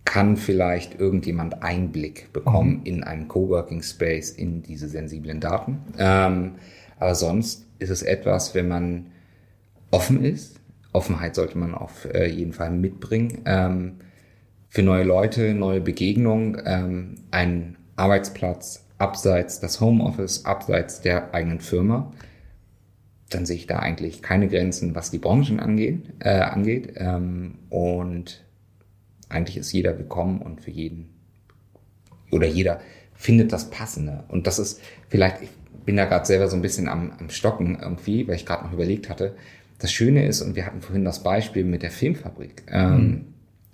kann 0.06 0.38
vielleicht 0.38 0.98
irgendjemand 0.98 1.62
Einblick 1.62 2.32
bekommen 2.32 2.78
mhm. 2.80 2.86
in 2.86 3.04
einen 3.04 3.28
Coworking 3.28 3.84
Space, 3.84 4.32
in 4.32 4.64
diese 4.64 4.88
sensiblen 4.88 5.42
Daten. 5.42 5.80
Ähm, 5.98 6.54
aber 7.00 7.16
sonst 7.16 7.66
ist 7.80 7.90
es 7.90 8.02
etwas, 8.02 8.56
wenn 8.56 8.70
man 8.70 9.08
offen 9.92 10.24
ist. 10.24 10.62
Offenheit 10.94 11.36
sollte 11.36 11.58
man 11.58 11.76
auf 11.76 12.06
äh, 12.06 12.28
jeden 12.28 12.54
Fall 12.54 12.72
mitbringen. 12.72 13.44
Für 14.70 14.84
neue 14.84 15.04
Leute, 15.04 15.56
neue 15.56 15.82
Begegnungen, 15.82 16.62
ähm, 16.64 17.16
ein 17.32 17.76
Arbeitsplatz 17.96 18.86
abseits 19.00 19.60
des 19.60 19.82
Homeoffice, 19.82 20.46
abseits 20.46 21.02
der 21.02 21.34
eigenen 21.34 21.60
Firma, 21.60 22.14
dann 23.30 23.48
sehe 23.48 23.56
ich 23.56 23.68
da 23.68 23.80
eigentlich 23.80 24.22
keine 24.22 24.48
Grenzen, 24.48 24.94
was 24.94 25.10
die 25.10 25.18
Branchen 25.18 25.60
angeht. 25.60 26.14
Äh, 26.20 26.42
angeht. 26.42 26.94
Ähm, 26.98 27.56
und 27.70 28.46
eigentlich 29.28 29.58
ist 29.58 29.72
jeder 29.72 29.98
willkommen 29.98 30.42
und 30.42 30.62
für 30.62 30.72
jeden 30.72 31.10
oder 32.32 32.48
jeder 32.48 32.80
findet 33.16 33.52
das 33.52 33.72
Passende. 33.72 34.24
Und 34.28 34.46
das 34.46 34.60
ist 34.60 34.82
vielleicht, 35.08 35.42
ich 35.42 35.50
bin 35.84 35.98
da 35.98 36.06
gerade 36.06 36.26
selber 36.26 36.48
so 36.48 36.56
ein 36.56 36.62
bisschen 36.62 36.88
am, 36.88 37.12
am 37.20 37.32
Stocken 37.32 37.80
irgendwie, 37.82 38.28
weil 38.28 38.36
ich 38.36 38.46
gerade 38.46 38.66
noch 38.66 38.74
überlegt 38.74 39.10
hatte. 39.10 39.36
Das 39.80 39.92
Schöne 39.92 40.28
ist, 40.28 40.42
und 40.42 40.56
wir 40.56 40.66
hatten 40.66 40.82
vorhin 40.82 41.06
das 41.06 41.24
Beispiel 41.24 41.64
mit 41.64 41.82
der 41.82 41.92
Filmfabrik. 41.92 42.64
Ähm, 42.70 43.02
mhm 43.02 43.29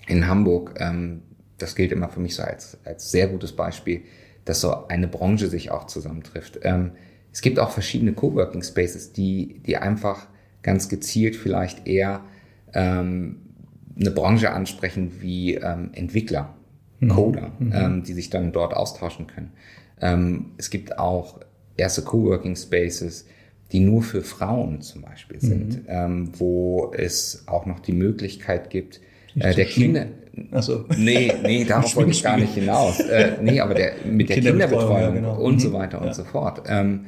in 0.07 0.27
Hamburg, 0.27 0.75
ähm, 0.79 1.21
das 1.57 1.75
gilt 1.75 1.91
immer 1.91 2.09
für 2.09 2.19
mich 2.19 2.35
so 2.35 2.43
als, 2.43 2.77
als 2.83 3.11
sehr 3.11 3.27
gutes 3.27 3.53
Beispiel, 3.53 4.01
dass 4.43 4.61
so 4.61 4.87
eine 4.87 5.07
Branche 5.07 5.47
sich 5.47 5.71
auch 5.71 5.87
zusammentrifft. 5.87 6.59
Ähm, 6.63 6.91
es 7.31 7.41
gibt 7.41 7.59
auch 7.59 7.71
verschiedene 7.71 8.13
Coworking 8.13 8.63
Spaces, 8.63 9.11
die, 9.11 9.61
die 9.65 9.77
einfach 9.77 10.27
ganz 10.61 10.89
gezielt 10.89 11.35
vielleicht 11.35 11.87
eher 11.87 12.21
ähm, 12.73 13.37
eine 13.99 14.11
Branche 14.11 14.51
ansprechen 14.51 15.21
wie 15.21 15.55
ähm, 15.55 15.91
Entwickler, 15.93 16.55
mhm. 16.99 17.09
Coder, 17.09 17.51
mhm. 17.59 17.71
Ähm, 17.73 18.03
die 18.03 18.13
sich 18.13 18.29
dann 18.29 18.51
dort 18.51 18.73
austauschen 18.73 19.27
können. 19.27 19.51
Ähm, 20.01 20.51
es 20.57 20.69
gibt 20.69 20.97
auch 20.99 21.39
erste 21.77 22.03
Coworking 22.03 22.55
Spaces, 22.55 23.25
die 23.71 23.79
nur 23.79 24.03
für 24.03 24.21
Frauen 24.21 24.81
zum 24.81 25.01
Beispiel 25.01 25.41
sind, 25.41 25.83
mhm. 25.83 25.85
ähm, 25.87 26.29
wo 26.39 26.91
es 26.95 27.43
auch 27.47 27.65
noch 27.65 27.79
die 27.79 27.93
Möglichkeit 27.93 28.69
gibt, 28.69 29.01
äh, 29.39 29.53
der 29.53 29.65
Kinder. 29.65 30.07
Achso. 30.51 30.85
Nee, 30.97 31.31
nee, 31.43 31.63
darauf 31.67 31.95
wollte 31.95 32.11
ich 32.11 32.23
gar 32.23 32.37
nicht 32.37 32.53
hinaus. 32.53 32.99
Äh, 32.99 33.37
nee, 33.41 33.59
aber 33.59 33.73
der, 33.73 33.93
mit 34.05 34.29
der 34.29 34.41
Kinderbetreuung 34.41 35.01
ja, 35.01 35.09
genau. 35.11 35.35
und 35.35 35.55
mhm. 35.55 35.59
so 35.59 35.73
weiter 35.73 36.01
und 36.01 36.07
ja. 36.07 36.13
so 36.13 36.23
fort. 36.23 36.63
Ähm, 36.67 37.05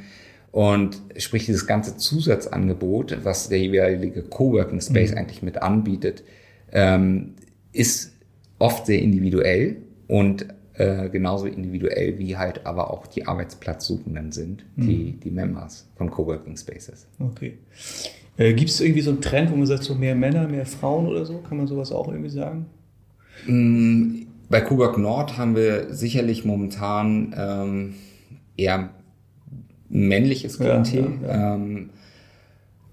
und 0.52 1.02
sprich, 1.18 1.46
dieses 1.46 1.68
ganze 1.68 1.98
Zusatzangebot, 1.98 3.20
was 3.24 3.50
der 3.50 3.60
jeweilige 3.60 4.24
Coworking 4.24 4.82
Space 4.82 5.12
mhm. 5.12 5.18
eigentlich 5.18 5.44
mit 5.44 5.62
anbietet, 5.62 6.24
ähm, 6.72 7.36
ist 7.74 8.14
oft 8.60 8.86
sehr 8.86 9.00
individuell 9.00 9.78
und 10.08 10.48
äh, 10.74 11.10
genauso 11.10 11.48
individuell 11.48 12.18
wie 12.18 12.38
halt 12.38 12.66
aber 12.66 12.92
auch 12.92 13.08
die 13.08 13.26
Arbeitsplatzsuchenden 13.26 14.32
sind, 14.32 14.66
mhm. 14.76 14.88
die, 14.88 15.12
die 15.24 15.32
Members 15.32 15.88
von 15.96 16.10
Coworking 16.10 16.56
Spaces. 16.56 17.08
Okay. 17.20 17.58
Äh, 18.38 18.54
Gibt 18.54 18.70
es 18.70 18.80
irgendwie 18.80 19.02
so 19.02 19.12
einen 19.12 19.22
Trend, 19.22 19.52
wo 19.52 19.56
man 19.56 19.66
sagt, 19.66 19.84
so 19.84 19.96
mehr 19.96 20.16
Männer, 20.16 20.48
mehr 20.48 20.66
Frauen 20.66 21.08
oder 21.08 21.26
so? 21.26 21.40
Kann 21.40 21.58
man 21.58 21.68
sowas 21.68 21.92
auch 21.92 22.08
irgendwie 22.08 22.30
sagen? 22.30 22.68
Mm, 23.46 24.28
bei 24.50 24.62
Coburg 24.62 24.98
Nord 24.98 25.38
haben 25.38 25.56
wir 25.56 25.94
sicherlich 25.94 26.46
momentan 26.46 27.36
ähm, 27.38 27.94
eher 28.56 28.90
männliches 29.90 30.60
Klientel. 30.60 31.08
Ja, 31.22 31.28
ja, 31.28 31.34
ja. 31.34 31.56
Ähm, 31.56 31.90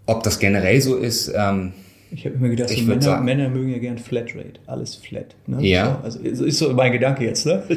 ob 0.07 0.23
das 0.23 0.39
generell 0.39 0.81
so 0.81 0.97
ist, 0.97 1.33
ähm, 1.35 1.73
ich 2.11 2.25
habe 2.27 2.37
immer 2.37 2.49
gedacht, 2.49 2.71
so 2.71 2.81
Männer, 2.83 3.03
sagen, 3.03 3.25
Männer, 3.25 3.49
mögen 3.49 3.71
ja 3.71 3.79
gern 3.79 3.99
Flatrate, 3.99 4.61
alles 4.67 4.95
flat. 4.95 5.35
Ne? 5.49 5.67
Ja. 5.67 6.01
So, 6.09 6.21
also 6.23 6.45
ist 6.45 6.59
so 6.59 6.73
mein 6.73 6.93
Gedanke 6.93 7.25
jetzt. 7.25 7.45
Ne? 7.45 7.65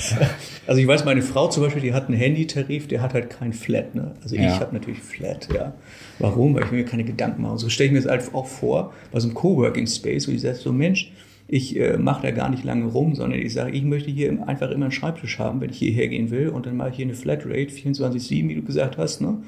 also 0.66 0.80
ich 0.80 0.86
weiß, 0.86 1.04
meine 1.04 1.22
Frau 1.22 1.48
zum 1.48 1.62
Beispiel, 1.62 1.82
die 1.82 1.92
hat 1.92 2.08
einen 2.08 2.16
Handytarif, 2.16 2.88
der 2.88 3.02
hat 3.02 3.14
halt 3.14 3.30
kein 3.30 3.52
Flat. 3.52 3.94
Ne? 3.94 4.14
Also 4.22 4.36
ja. 4.36 4.46
ich 4.46 4.60
habe 4.60 4.74
natürlich 4.74 5.00
Flat. 5.00 5.48
Ja. 5.54 5.74
Warum? 6.18 6.54
Weil 6.54 6.64
ich 6.64 6.72
mir 6.72 6.84
keine 6.84 7.04
Gedanken 7.04 7.42
mache. 7.42 7.58
So 7.58 7.68
stelle 7.68 7.88
ich 7.88 7.92
mir 7.92 8.00
das 8.00 8.10
halt 8.10 8.34
auch 8.34 8.46
vor, 8.46 8.92
bei 9.12 9.20
so 9.20 9.28
einem 9.28 9.34
Coworking 9.34 9.86
Space, 9.86 10.26
wo 10.28 10.32
ich 10.32 10.40
sage, 10.40 10.56
so 10.56 10.72
Mensch, 10.72 11.12
ich 11.48 11.78
äh, 11.78 11.96
mache 11.96 12.22
da 12.22 12.30
gar 12.32 12.50
nicht 12.50 12.64
lange 12.64 12.86
rum, 12.86 13.14
sondern 13.14 13.38
ich 13.38 13.52
sage, 13.52 13.70
ich 13.70 13.84
möchte 13.84 14.10
hier 14.10 14.46
einfach 14.48 14.70
immer 14.70 14.86
einen 14.86 14.92
Schreibtisch 14.92 15.38
haben, 15.38 15.60
wenn 15.60 15.70
ich 15.70 15.78
hierher 15.78 16.08
gehen 16.08 16.30
will. 16.30 16.48
Und 16.48 16.66
dann 16.66 16.76
mache 16.76 16.90
ich 16.90 16.96
hier 16.96 17.06
eine 17.06 17.14
Flatrate, 17.14 17.70
24-7, 17.72 18.48
wie 18.48 18.54
du 18.56 18.62
gesagt 18.62 18.98
hast. 18.98 19.20
Ne? 19.20 19.38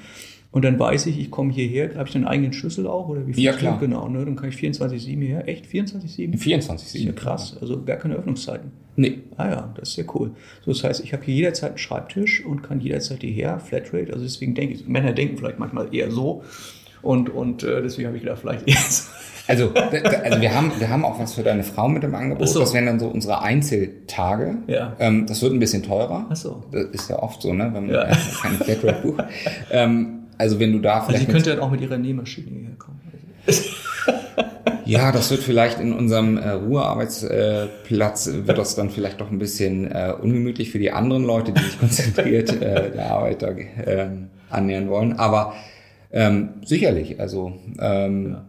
Und 0.51 0.65
dann 0.65 0.79
weiß 0.79 1.07
ich, 1.07 1.21
ich 1.21 1.31
komme 1.31 1.53
hierher, 1.53 1.95
habe 1.97 2.09
ich 2.09 2.15
einen 2.15 2.27
eigenen 2.27 2.55
Schlüssel 2.55 2.87
auch 2.87 3.09
oder 3.09 3.27
wie 3.27 3.35
viel? 3.35 3.45
Ja, 3.45 3.53
klar. 3.53 3.79
Genau, 3.79 4.09
ne? 4.09 4.25
dann 4.25 4.35
kann 4.35 4.49
ich 4.49 4.57
24-7 4.57 4.99
hierher. 5.21 5.47
Echt? 5.47 5.67
24-7? 5.67 6.41
24-7. 6.41 6.99
Ja, 6.99 7.13
krass. 7.13 7.57
Also 7.61 7.85
gar 7.85 7.99
keine 7.99 8.15
Öffnungszeiten. 8.15 8.73
Nee. 8.97 9.19
Ah 9.37 9.49
ja, 9.49 9.75
das 9.77 9.91
ist 9.91 9.97
ja 9.97 10.05
cool. 10.15 10.33
So, 10.65 10.73
das 10.73 10.83
heißt, 10.83 11.05
ich 11.05 11.13
habe 11.13 11.23
hier 11.23 11.35
jederzeit 11.35 11.71
einen 11.71 11.79
Schreibtisch 11.79 12.45
und 12.45 12.63
kann 12.63 12.81
jederzeit 12.81 13.21
hierher, 13.21 13.61
Flatrate. 13.61 14.13
Also 14.13 14.25
deswegen 14.25 14.55
denke 14.55 14.75
ich, 14.75 14.89
Männer 14.89 15.13
denken 15.13 15.37
vielleicht 15.37 15.59
manchmal 15.59 15.95
eher 15.95 16.11
so. 16.11 16.43
Und, 17.03 17.31
und 17.31 17.63
äh, 17.63 17.83
deswegen 17.83 18.09
habe 18.09 18.17
ich 18.17 18.25
gedacht, 18.25 18.41
vielleicht 18.41 18.67
eher 18.67 18.77
so. 18.89 19.05
Also, 19.49 19.73
also 19.73 20.41
wir, 20.43 20.55
haben, 20.55 20.73
wir 20.79 20.91
haben 20.91 21.07
auch 21.07 21.19
was 21.19 21.33
für 21.33 21.43
deine 21.43 21.65
Frau 21.65 21.89
mit 21.89 22.03
dem 22.03 22.15
Angebot. 22.15 22.49
So. 22.49 22.61
Das 22.61 22.75
wären 22.75 22.85
dann 22.85 23.01
so 23.01 23.07
unsere 23.07 23.41
Einzeltage. 23.41 24.59
Ja. 24.67 24.95
Ähm, 24.99 25.27
das 25.27 25.41
wird 25.41 25.55
ein 25.55 25.59
bisschen 25.59 25.83
teurer. 25.83 26.27
Ach 26.29 26.37
so. 26.37 26.65
Das 26.71 26.85
ist 26.93 27.09
ja 27.09 27.19
oft 27.23 27.41
so, 27.41 27.55
ne? 27.55 27.71
wenn 27.73 27.87
man 27.87 27.95
ja. 27.95 28.11
keine 28.43 28.57
Flatrate 28.59 29.01
bucht. 29.03 29.25
Ähm, 29.71 30.18
also 30.39 30.59
wenn 30.61 30.73
du 30.73 30.79
da 30.79 31.01
vielleicht. 31.01 31.21
Also 31.21 31.27
sie 31.27 31.33
könnte 31.33 31.51
dann 31.51 31.61
auch 31.61 31.71
mit 31.71 31.81
ihrer 31.81 31.99
Nähmaschine 31.99 32.49
hierher 32.49 32.77
kommen. 32.79 33.01
ja, 34.85 35.13
das 35.13 35.31
wird 35.31 35.43
vielleicht 35.43 35.81
in 35.81 35.93
unserem 35.93 36.39
äh, 36.39 36.51
Ruhearbeitsplatz, 36.51 38.27
äh, 38.27 38.47
wird 38.47 38.59
das 38.59 38.75
dann 38.75 38.91
vielleicht 38.91 39.21
doch 39.21 39.31
ein 39.31 39.39
bisschen 39.39 39.91
äh, 39.91 40.15
ungemütlich 40.21 40.71
für 40.71 40.79
die 40.79 40.93
anderen 40.93 41.25
Leute, 41.25 41.53
die 41.53 41.61
sich 41.61 41.79
konzentriert 41.81 42.51
äh, 42.63 42.93
der 42.93 43.11
Arbeit 43.11 43.43
da 43.43 43.49
äh, 43.51 44.09
annähern 44.49 44.89
wollen. 44.89 45.19
Aber 45.19 45.55
ähm, 46.11 46.51
sicherlich, 46.65 47.21
also 47.21 47.53
ähm, 47.81 48.33
ja. 48.33 48.48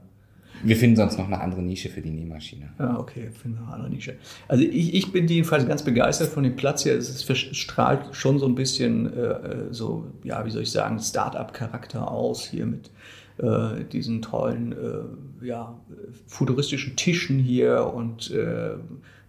Wir 0.63 0.75
finden 0.75 0.95
sonst 0.95 1.17
noch 1.17 1.27
eine 1.27 1.39
andere 1.39 1.61
Nische 1.61 1.89
für 1.89 2.01
die 2.01 2.09
Nähmaschine. 2.09 2.69
Ja, 2.79 2.99
okay, 2.99 3.29
finden 3.31 3.59
eine 3.59 3.73
andere 3.73 3.89
Nische. 3.89 4.15
Also 4.47 4.63
ich, 4.63 4.93
ich 4.93 5.11
bin 5.11 5.27
jedenfalls 5.27 5.67
ganz 5.67 5.83
begeistert 5.83 6.29
von 6.29 6.43
dem 6.43 6.55
Platz 6.55 6.83
hier. 6.83 6.97
Es 6.97 7.25
strahlt 7.53 8.15
schon 8.15 8.39
so 8.39 8.45
ein 8.45 8.55
bisschen 8.55 9.13
äh, 9.13 9.71
so, 9.71 10.05
ja, 10.23 10.45
wie 10.45 10.51
soll 10.51 10.63
ich 10.63 10.71
sagen, 10.71 10.99
Start-up-Charakter 10.99 12.09
aus 12.09 12.45
hier 12.45 12.65
mit 12.65 12.91
äh, 13.37 13.83
diesen 13.91 14.21
tollen, 14.21 14.73
äh, 14.73 15.45
ja, 15.45 15.79
futuristischen 16.27 16.95
Tischen 16.95 17.39
hier 17.39 17.91
und 17.93 18.31
äh, 18.31 18.71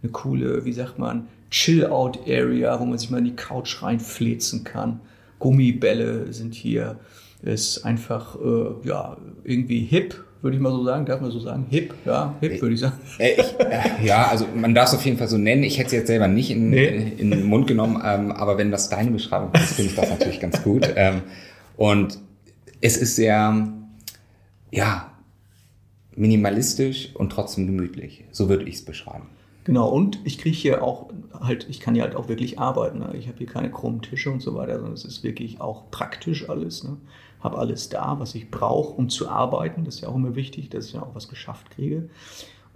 eine 0.03 0.13
coole, 0.13 0.65
wie 0.65 0.73
sagt 0.73 0.99
man, 0.99 1.29
Chill-Out-Area, 1.51 2.81
wo 2.81 2.85
man 2.85 2.99
sich 2.99 3.11
mal 3.11 3.19
in 3.19 3.25
die 3.25 3.37
Couch 3.37 3.83
reinflezen 3.83 4.65
kann. 4.65 5.01
Gummibälle 5.39 6.33
sind 6.33 6.55
hier. 6.55 6.99
Ist 7.43 7.85
einfach, 7.85 8.37
äh, 8.37 8.87
ja, 8.87 9.17
irgendwie 9.45 9.81
hip 9.81 10.25
würde 10.43 10.57
ich 10.57 10.63
mal 10.63 10.71
so 10.71 10.85
sagen. 10.85 11.07
Darf 11.07 11.21
man 11.21 11.31
so 11.31 11.41
sagen? 11.41 11.67
Hip, 11.71 11.95
ja, 12.05 12.35
hip, 12.41 12.61
würde 12.61 12.75
ich 12.75 12.81
sagen. 12.81 12.99
Ich, 13.19 13.59
äh, 13.59 14.05
ja, 14.05 14.29
also 14.29 14.47
man 14.55 14.75
darf 14.75 14.89
es 14.89 14.95
auf 14.95 15.05
jeden 15.05 15.19
Fall 15.19 15.29
so 15.29 15.39
nennen. 15.39 15.63
Ich 15.63 15.79
hätte 15.79 15.87
es 15.87 15.93
jetzt 15.93 16.07
selber 16.07 16.29
nicht 16.29 16.51
in, 16.51 16.71
nee. 16.71 16.87
in, 16.87 17.19
in, 17.19 17.31
den 17.31 17.45
Mund 17.45 17.67
genommen, 17.67 18.01
ähm, 18.05 18.33
aber 18.33 18.59
wenn 18.59 18.71
das 18.71 18.89
deine 18.89 19.11
Beschreibung 19.11 19.51
ist, 19.55 19.75
finde 19.75 19.91
ich 19.91 19.97
das 19.97 20.11
natürlich 20.11 20.41
ganz 20.41 20.63
gut. 20.63 20.89
Ähm, 20.97 21.23
und 21.77 22.19
es 22.81 22.97
ist 22.97 23.17
sehr, 23.17 23.69
ja, 24.71 25.11
minimalistisch 26.17 27.15
und 27.15 27.31
trotzdem 27.31 27.67
gemütlich. 27.67 28.25
So 28.31 28.49
würde 28.49 28.65
ich 28.65 28.77
es 28.77 28.85
beschreiben. 28.85 29.29
Genau, 29.65 29.89
und 29.89 30.19
ich 30.25 30.39
kriege 30.39 30.57
hier 30.57 30.83
auch 30.83 31.11
halt, 31.39 31.67
ich 31.69 31.81
kann 31.81 31.95
hier 31.95 32.03
halt 32.03 32.17
auch 32.17 32.29
wirklich 32.29 32.59
arbeiten. 32.59 32.99
Ne? 32.99 33.15
Ich 33.19 33.29
habe 33.29 33.39
hier 33.39 33.47
keine 33.47 33.71
krummen 33.71 34.03
Tische 34.03 34.31
und 34.31 34.41
so 34.41 34.55
weiter, 34.55 34.77
sondern 34.77 34.95
es 34.95 35.05
ist 35.05 35.23
wirklich 35.23 35.61
auch 35.61 35.91
praktisch 35.91 36.49
alles. 36.49 36.83
Ne? 36.85 36.97
Habe 37.41 37.59
alles 37.59 37.89
da, 37.89 38.19
was 38.19 38.35
ich 38.35 38.51
brauche, 38.51 38.95
um 38.95 39.09
zu 39.09 39.29
arbeiten. 39.29 39.85
Das 39.85 39.97
ist 39.97 40.01
ja 40.03 40.09
auch 40.09 40.15
immer 40.15 40.35
wichtig, 40.35 40.69
dass 40.71 40.87
ich 40.87 40.93
ja 40.93 41.03
auch 41.03 41.15
was 41.15 41.29
geschafft 41.29 41.71
kriege. 41.71 42.09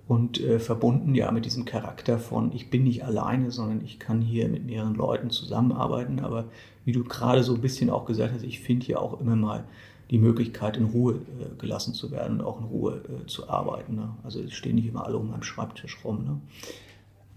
Und 0.06 0.40
äh, 0.40 0.58
verbunden 0.58 1.14
ja 1.14 1.30
mit 1.30 1.46
diesem 1.46 1.64
Charakter 1.64 2.18
von, 2.18 2.52
ich 2.52 2.68
bin 2.68 2.84
nicht 2.84 3.04
alleine, 3.04 3.50
sondern 3.50 3.82
ich 3.82 3.98
kann 3.98 4.20
hier 4.20 4.48
mit 4.48 4.66
mehreren 4.66 4.94
Leuten 4.94 5.30
zusammenarbeiten. 5.30 6.20
Aber 6.20 6.44
wie 6.84 6.92
du 6.92 7.04
gerade 7.04 7.42
so 7.42 7.54
ein 7.54 7.60
bisschen 7.60 7.88
auch 7.88 8.04
gesagt 8.04 8.34
hast, 8.34 8.44
ich 8.44 8.60
finde 8.60 8.84
hier 8.84 9.00
auch 9.00 9.20
immer 9.20 9.36
mal 9.36 9.64
die 10.10 10.18
Möglichkeit, 10.18 10.76
in 10.76 10.84
Ruhe 10.84 11.14
äh, 11.14 11.56
gelassen 11.58 11.94
zu 11.94 12.10
werden 12.10 12.40
und 12.40 12.46
auch 12.46 12.60
in 12.60 12.66
Ruhe 12.66 13.02
äh, 13.08 13.26
zu 13.26 13.48
arbeiten. 13.48 13.94
Ne? 13.94 14.10
Also 14.22 14.40
es 14.40 14.52
stehen 14.52 14.74
nicht 14.74 14.86
immer 14.86 15.06
alle 15.06 15.16
um 15.16 15.30
meinem 15.30 15.42
Schreibtisch 15.42 15.98
rum. 16.04 16.24
Ne? 16.24 16.40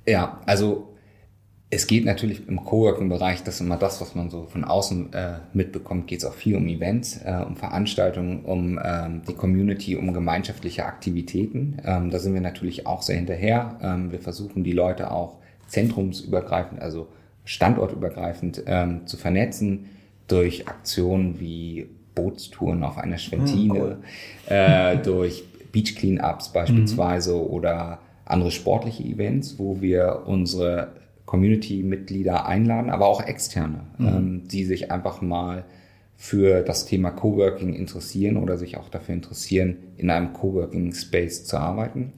Ja, 0.05 0.41
also 0.45 0.96
es 1.69 1.87
geht 1.87 2.05
natürlich 2.05 2.47
im 2.47 2.63
Coworking-Bereich, 2.63 3.43
das 3.43 3.55
ist 3.55 3.61
immer 3.61 3.75
das, 3.75 3.99
was 3.99 4.15
man 4.15 4.29
so 4.29 4.43
von 4.45 4.63
außen 4.63 5.11
äh, 5.11 5.33
mitbekommt, 5.53 6.07
geht 6.07 6.19
es 6.19 6.25
auch 6.25 6.33
viel 6.33 6.55
um 6.55 6.67
Events, 6.67 7.19
äh, 7.25 7.43
um 7.45 7.57
Veranstaltungen, 7.57 8.45
um 8.45 8.79
ähm, 8.81 9.21
die 9.27 9.33
Community, 9.33 9.97
um 9.97 10.13
gemeinschaftliche 10.13 10.85
Aktivitäten. 10.85 11.77
Ähm, 11.83 12.09
da 12.09 12.19
sind 12.19 12.33
wir 12.33 12.41
natürlich 12.41 12.87
auch 12.87 13.01
sehr 13.01 13.17
hinterher. 13.17 13.77
Ähm, 13.81 14.13
wir 14.13 14.19
versuchen 14.19 14.63
die 14.63 14.71
Leute 14.71 15.11
auch 15.11 15.39
zentrumsübergreifend, 15.67 16.81
also 16.81 17.09
standortübergreifend 17.43 18.63
ähm, 18.65 19.05
zu 19.05 19.17
vernetzen 19.17 19.89
durch 20.29 20.69
Aktionen 20.69 21.39
wie 21.41 21.89
Bootstouren 22.15 22.83
auf 22.83 22.97
einer 22.97 23.17
Schwentine, 23.17 23.99
ja, 24.49 24.93
cool. 24.93 24.97
äh, 24.97 24.97
durch 25.03 25.43
Beach 25.73 25.95
Cleanups 25.95 26.53
beispielsweise 26.53 27.33
mhm. 27.33 27.41
oder 27.41 27.99
andere 28.23 28.51
sportliche 28.51 29.03
Events, 29.03 29.59
wo 29.59 29.81
wir 29.81 30.23
unsere 30.25 30.91
Community-Mitglieder 31.27 32.47
einladen, 32.47 32.89
aber 32.89 33.05
auch 33.05 33.21
externe, 33.21 33.81
mhm. 33.99 34.07
ähm, 34.07 34.41
die 34.47 34.65
sich 34.65 34.91
einfach 34.91 35.21
mal 35.21 35.65
für 36.15 36.61
das 36.63 36.85
Thema 36.85 37.11
Coworking 37.11 37.75
interessieren 37.75 38.37
oder 38.37 38.57
sich 38.57 38.77
auch 38.77 38.89
dafür 38.89 39.13
interessieren, 39.13 39.75
in 39.97 40.09
einem 40.09 40.33
Coworking 40.33 40.93
Space 40.95 41.45
zu 41.45 41.57
arbeiten, 41.57 42.13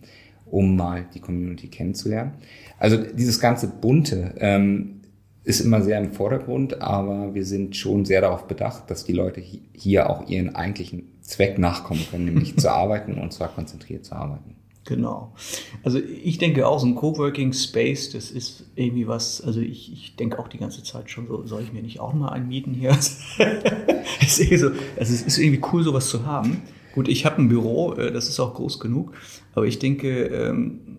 um 0.45 0.77
mal 0.77 1.05
die 1.13 1.19
Community 1.19 1.67
kennenzulernen. 1.67 2.35
Also 2.77 2.97
dieses 2.97 3.41
ganze 3.41 3.67
bunte 3.67 4.35
ähm, 4.37 5.01
ist 5.43 5.59
immer 5.59 5.81
sehr 5.81 5.99
im 5.99 6.13
Vordergrund, 6.13 6.81
aber 6.81 7.33
wir 7.33 7.45
sind 7.45 7.75
schon 7.75 8.05
sehr 8.05 8.21
darauf 8.21 8.47
bedacht, 8.47 8.89
dass 8.91 9.03
die 9.03 9.13
Leute 9.13 9.41
hier 9.73 10.09
auch 10.09 10.29
ihren 10.29 10.55
eigentlichen 10.55 11.09
Zweck 11.21 11.57
nachkommen 11.57 12.05
können, 12.09 12.25
nämlich 12.25 12.57
zu 12.57 12.71
arbeiten 12.71 13.15
und 13.15 13.33
zwar 13.33 13.49
konzentriert 13.49 14.05
zu 14.05 14.15
arbeiten. 14.15 14.55
Genau. 14.89 15.35
Also 15.83 15.99
ich 15.99 16.39
denke 16.39 16.67
auch, 16.67 16.79
so 16.79 16.87
ein 16.87 16.95
Coworking 16.95 17.53
Space, 17.53 18.09
das 18.09 18.31
ist 18.31 18.65
irgendwie 18.75 19.07
was, 19.07 19.39
also 19.39 19.61
ich, 19.61 19.93
ich 19.93 20.15
denke 20.15 20.39
auch 20.39 20.47
die 20.47 20.57
ganze 20.57 20.81
Zeit 20.81 21.11
schon 21.11 21.27
so, 21.27 21.45
soll 21.45 21.61
ich 21.61 21.71
mir 21.71 21.83
nicht 21.83 21.99
auch 21.99 22.11
mal 22.13 22.29
einen 22.29 22.47
mieten 22.47 22.73
hier? 22.73 22.89
es, 24.19 24.39
ist 24.39 24.59
so, 24.59 24.69
also 24.69 24.73
es 24.97 25.21
ist 25.21 25.37
irgendwie 25.37 25.61
cool, 25.71 25.83
sowas 25.83 26.09
zu 26.09 26.25
haben. 26.25 26.63
Gut, 26.95 27.07
ich 27.07 27.23
habe 27.27 27.39
ein 27.39 27.49
Büro, 27.49 27.93
äh, 27.93 28.11
das 28.11 28.29
ist 28.29 28.39
auch 28.39 28.55
groß 28.55 28.79
genug, 28.79 29.13
aber 29.53 29.67
ich 29.67 29.77
denke, 29.77 30.23
ähm, 30.25 30.97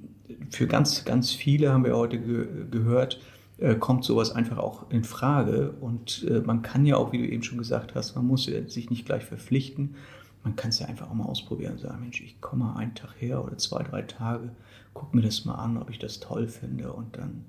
für 0.50 0.68
ganz, 0.68 1.04
ganz 1.04 1.32
viele 1.32 1.72
haben 1.72 1.84
wir 1.84 1.96
heute 1.96 2.20
ge 2.20 2.46
gehört, 2.70 3.20
äh, 3.58 3.74
kommt 3.74 4.04
sowas 4.04 4.30
einfach 4.30 4.58
auch 4.58 4.88
in 4.90 5.02
Frage. 5.02 5.74
Und 5.80 6.24
äh, 6.30 6.42
man 6.42 6.62
kann 6.62 6.86
ja 6.86 6.96
auch, 6.96 7.10
wie 7.10 7.18
du 7.18 7.24
eben 7.24 7.42
schon 7.42 7.58
gesagt 7.58 7.96
hast, 7.96 8.14
man 8.14 8.24
muss 8.24 8.44
sich 8.44 8.88
nicht 8.88 9.04
gleich 9.04 9.24
verpflichten 9.24 9.96
man 10.42 10.56
kann 10.56 10.70
es 10.70 10.78
ja 10.78 10.86
einfach 10.86 11.10
auch 11.10 11.14
mal 11.14 11.26
ausprobieren 11.26 11.72
und 11.72 11.80
sagen, 11.80 12.00
Mensch, 12.00 12.20
ich 12.22 12.40
komme 12.40 12.64
mal 12.64 12.76
einen 12.76 12.94
Tag 12.94 13.10
her 13.18 13.44
oder 13.44 13.58
zwei, 13.58 13.82
drei 13.82 14.02
Tage, 14.02 14.50
guck 14.94 15.14
mir 15.14 15.22
das 15.22 15.44
mal 15.44 15.54
an, 15.54 15.76
ob 15.76 15.90
ich 15.90 15.98
das 15.98 16.20
toll 16.20 16.48
finde 16.48 16.92
und 16.92 17.16
dann 17.16 17.44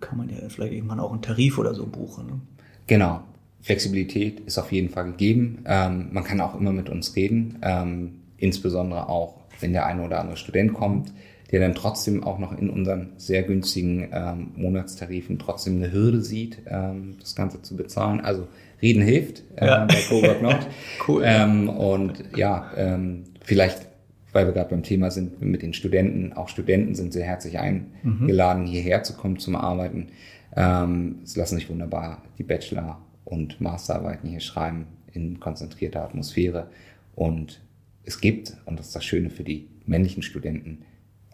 kann 0.00 0.18
man 0.18 0.28
ja 0.28 0.36
vielleicht 0.48 0.72
irgendwann 0.72 1.00
auch 1.00 1.12
einen 1.12 1.22
Tarif 1.22 1.58
oder 1.58 1.74
so 1.74 1.86
buchen. 1.86 2.26
Ne? 2.26 2.40
Genau. 2.86 3.22
Flexibilität 3.60 4.40
ist 4.40 4.58
auf 4.58 4.72
jeden 4.72 4.88
Fall 4.88 5.04
gegeben. 5.04 5.64
Ähm, 5.66 6.08
man 6.12 6.24
kann 6.24 6.40
auch 6.40 6.58
immer 6.58 6.72
mit 6.72 6.88
uns 6.88 7.14
reden, 7.14 7.58
ähm, 7.62 8.20
insbesondere 8.36 9.08
auch, 9.08 9.36
wenn 9.60 9.72
der 9.72 9.86
eine 9.86 10.02
oder 10.02 10.20
andere 10.20 10.36
Student 10.36 10.74
kommt, 10.74 11.12
der 11.52 11.60
dann 11.60 11.74
trotzdem 11.74 12.24
auch 12.24 12.38
noch 12.38 12.58
in 12.58 12.70
unseren 12.70 13.12
sehr 13.18 13.44
günstigen 13.44 14.08
ähm, 14.10 14.50
Monatstarifen 14.56 15.38
trotzdem 15.38 15.76
eine 15.76 15.92
Hürde 15.92 16.22
sieht, 16.22 16.62
ähm, 16.66 17.16
das 17.20 17.36
Ganze 17.36 17.62
zu 17.62 17.76
bezahlen. 17.76 18.20
Also 18.20 18.48
Reden 18.82 19.02
hilft 19.02 19.44
äh, 19.56 19.66
ja. 19.66 19.84
bei 19.86 20.02
Cowork 20.08 20.42
Not. 20.42 20.66
cool. 21.08 21.22
Ähm, 21.24 21.68
und 21.68 22.24
ja, 22.36 22.72
ähm, 22.76 23.24
vielleicht, 23.40 23.86
weil 24.32 24.46
wir 24.46 24.52
gerade 24.52 24.70
beim 24.70 24.82
Thema 24.82 25.10
sind, 25.10 25.40
mit 25.40 25.62
den 25.62 25.72
Studenten, 25.72 26.32
auch 26.32 26.48
Studenten 26.48 26.94
sind 26.96 27.12
sehr 27.12 27.24
herzlich 27.24 27.58
eingeladen, 27.58 28.64
mhm. 28.64 28.66
hierher 28.66 29.04
zu 29.04 29.14
kommen 29.14 29.38
zum 29.38 29.54
Arbeiten. 29.54 30.08
Ähm, 30.56 31.20
es 31.22 31.36
lassen 31.36 31.54
sich 31.54 31.70
wunderbar 31.70 32.22
die 32.38 32.42
Bachelor- 32.42 33.00
und 33.24 33.60
Masterarbeiten 33.60 34.28
hier 34.28 34.40
schreiben 34.40 34.86
in 35.12 35.38
konzentrierter 35.38 36.02
Atmosphäre. 36.02 36.68
Und 37.14 37.60
es 38.04 38.20
gibt, 38.20 38.56
und 38.64 38.78
das 38.78 38.88
ist 38.88 38.96
das 38.96 39.04
Schöne 39.04 39.30
für 39.30 39.44
die 39.44 39.68
männlichen 39.86 40.22
Studenten, 40.22 40.84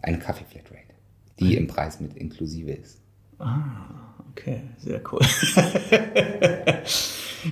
eine 0.01 0.19
Kaffee-Flatrate, 0.19 0.93
die 1.39 1.55
im 1.55 1.67
Preis 1.67 1.99
mit 1.99 2.15
inklusive 2.15 2.71
ist. 2.71 3.01
Ah, 3.39 4.13
okay, 4.31 4.61
sehr 4.77 5.01
cool. 5.11 5.21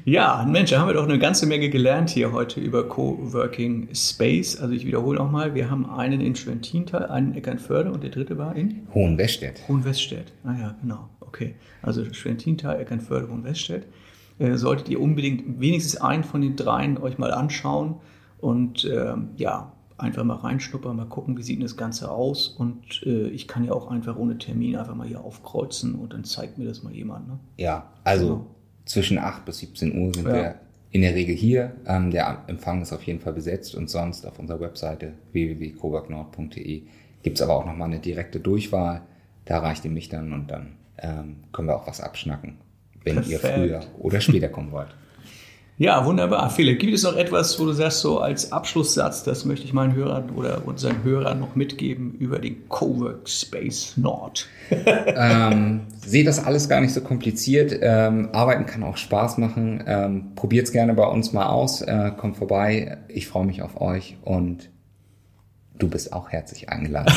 Ja, 0.05 0.45
Mensch, 0.47 0.71
da 0.71 0.79
haben 0.79 0.87
wir 0.87 0.93
doch 0.93 1.07
eine 1.07 1.19
ganze 1.19 1.45
Menge 1.45 1.69
gelernt 1.69 2.09
hier 2.09 2.31
heute 2.31 2.59
über 2.59 2.87
Coworking 2.87 3.89
Space. 3.93 4.59
Also 4.59 4.73
ich 4.73 4.85
wiederhole 4.85 5.17
nochmal, 5.17 5.55
wir 5.55 5.69
haben 5.69 5.89
einen 5.89 6.21
in 6.21 6.35
Schwentintal, 6.35 7.07
einen 7.07 7.31
in 7.31 7.37
Eckernförde 7.37 7.91
und 7.91 8.03
der 8.03 8.09
dritte 8.09 8.37
war 8.37 8.55
in? 8.55 8.87
Hohenweststedt. 8.93 9.67
Hohenweststedt, 9.67 10.33
ah 10.43 10.55
ja, 10.59 10.75
genau, 10.81 11.09
okay. 11.19 11.55
Also 11.81 12.05
Schwentintal, 12.13 12.79
Eckernförde, 12.79 13.29
Hohenweststedt. 13.29 13.85
Äh, 14.39 14.55
solltet 14.57 14.89
ihr 14.89 15.01
unbedingt 15.01 15.59
wenigstens 15.59 15.99
einen 15.99 16.23
von 16.23 16.41
den 16.41 16.55
dreien 16.55 16.97
euch 16.97 17.17
mal 17.17 17.31
anschauen 17.31 17.95
und 18.39 18.85
äh, 18.85 19.13
ja, 19.37 19.71
einfach 19.97 20.23
mal 20.23 20.35
reinschnuppern, 20.35 20.95
mal 20.95 21.05
gucken, 21.05 21.37
wie 21.37 21.43
sieht 21.43 21.63
das 21.63 21.75
Ganze 21.75 22.11
aus. 22.11 22.49
Und 22.49 23.01
äh, 23.03 23.29
ich 23.29 23.47
kann 23.47 23.63
ja 23.63 23.71
auch 23.71 23.89
einfach 23.89 24.15
ohne 24.15 24.37
Termin 24.37 24.75
einfach 24.75 24.93
mal 24.93 25.07
hier 25.07 25.21
aufkreuzen 25.21 25.95
und 25.95 26.13
dann 26.13 26.23
zeigt 26.23 26.59
mir 26.59 26.67
das 26.67 26.83
mal 26.83 26.93
jemand. 26.93 27.27
Ne? 27.27 27.39
Ja, 27.57 27.89
also 28.03 28.27
genau 28.27 28.56
zwischen 28.87 29.19
8 29.19 29.45
bis 29.45 29.59
17 29.59 29.97
Uhr 29.97 30.13
sind 30.13 30.27
ja. 30.27 30.33
wir 30.33 30.55
in 30.91 31.01
der 31.01 31.15
Regel 31.15 31.35
hier. 31.35 31.73
Ähm, 31.85 32.11
der 32.11 32.43
Empfang 32.47 32.81
ist 32.81 32.93
auf 32.93 33.03
jeden 33.03 33.19
Fall 33.19 33.33
besetzt 33.33 33.75
und 33.75 33.89
sonst 33.89 34.25
auf 34.25 34.39
unserer 34.39 34.59
Webseite 34.59 35.13
www.coworknord.de 35.31 36.81
gibt 37.23 37.37
es 37.37 37.41
aber 37.41 37.55
auch 37.55 37.65
nochmal 37.65 37.89
eine 37.89 37.99
direkte 37.99 38.39
Durchwahl. 38.39 39.01
Da 39.45 39.55
erreicht 39.55 39.85
ihr 39.85 39.91
mich 39.91 40.09
dann 40.09 40.33
und 40.33 40.49
dann 40.49 40.73
ähm, 40.97 41.37
können 41.51 41.67
wir 41.67 41.75
auch 41.75 41.87
was 41.87 42.01
abschnacken, 42.01 42.57
wenn 43.03 43.15
Perfekt. 43.15 43.31
ihr 43.31 43.39
früher 43.39 43.81
oder 43.99 44.21
später 44.21 44.49
kommen 44.49 44.71
wollt. 44.71 44.95
Ja, 45.79 46.03
wunderbar. 46.05 46.49
Philipp, 46.49 46.79
gibt 46.79 46.95
es 46.95 47.03
noch 47.03 47.15
etwas, 47.15 47.59
wo 47.59 47.65
du 47.65 47.71
sagst, 47.71 47.99
so 47.99 48.19
als 48.19 48.51
Abschlusssatz, 48.51 49.23
das 49.23 49.45
möchte 49.45 49.63
ich 49.63 49.73
meinen 49.73 49.93
Hörern 49.93 50.31
oder 50.31 50.63
unseren 50.65 51.03
Hörern 51.03 51.39
noch 51.39 51.55
mitgeben 51.55 52.15
über 52.17 52.39
den 52.39 52.67
Cowork 52.67 53.29
Space 53.29 53.93
Nord? 53.95 54.47
ähm, 54.71 55.81
sehe 56.03 56.23
das 56.23 56.43
alles 56.43 56.67
gar 56.67 56.81
nicht 56.81 56.95
so 56.95 57.01
kompliziert. 57.01 57.77
Ähm, 57.79 58.29
Arbeiten 58.33 58.65
kann 58.65 58.81
auch 58.81 58.97
Spaß 58.97 59.37
machen. 59.37 59.83
Ähm, 59.85 60.31
Probiert 60.33 60.65
es 60.65 60.71
gerne 60.71 60.95
bei 60.95 61.05
uns 61.05 61.31
mal 61.31 61.45
aus. 61.45 61.83
Äh, 61.83 62.11
kommt 62.17 62.37
vorbei. 62.37 62.97
Ich 63.07 63.27
freue 63.27 63.45
mich 63.45 63.61
auf 63.61 63.79
euch 63.79 64.17
und 64.23 64.71
du 65.77 65.87
bist 65.87 66.13
auch 66.13 66.29
herzlich 66.29 66.69
eingeladen, 66.69 67.13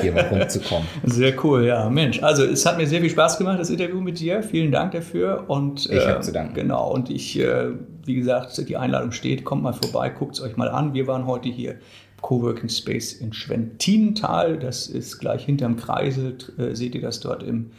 hier 0.00 0.12
mal 0.12 0.26
rumzukommen. 0.30 0.86
Sehr 1.04 1.32
cool, 1.44 1.64
ja, 1.64 1.88
Mensch. 1.88 2.22
Also 2.22 2.44
es 2.44 2.64
hat 2.66 2.76
mir 2.76 2.86
sehr 2.86 3.00
viel 3.00 3.10
Spaß 3.10 3.38
gemacht, 3.38 3.58
das 3.58 3.70
Interview 3.70 4.00
mit 4.00 4.20
dir. 4.20 4.42
Vielen 4.42 4.72
Dank 4.72 4.92
dafür. 4.92 5.44
Und, 5.48 5.86
ich 5.86 6.06
habe 6.06 6.18
äh, 6.18 6.22
zu 6.22 6.32
danken. 6.32 6.54
Genau, 6.54 6.92
und 6.92 7.10
ich, 7.10 7.38
äh, 7.38 7.70
wie 8.04 8.14
gesagt, 8.14 8.68
die 8.68 8.76
Einladung 8.76 9.12
steht, 9.12 9.44
kommt 9.44 9.62
mal 9.62 9.72
vorbei, 9.72 10.10
guckt 10.10 10.36
es 10.36 10.40
euch 10.40 10.56
mal 10.56 10.68
an. 10.68 10.94
Wir 10.94 11.06
waren 11.06 11.26
heute 11.26 11.48
hier 11.48 11.76
Coworking 12.22 12.68
Space 12.68 13.12
in 13.12 13.32
Schwentinental. 13.32 14.58
Das 14.58 14.86
ist 14.86 15.18
gleich 15.18 15.44
hinterm 15.44 15.76
Kreisel. 15.76 16.36
Äh, 16.58 16.74
seht 16.74 16.94
ihr 16.94 17.02
das 17.02 17.20
dort 17.20 17.42
im 17.42 17.70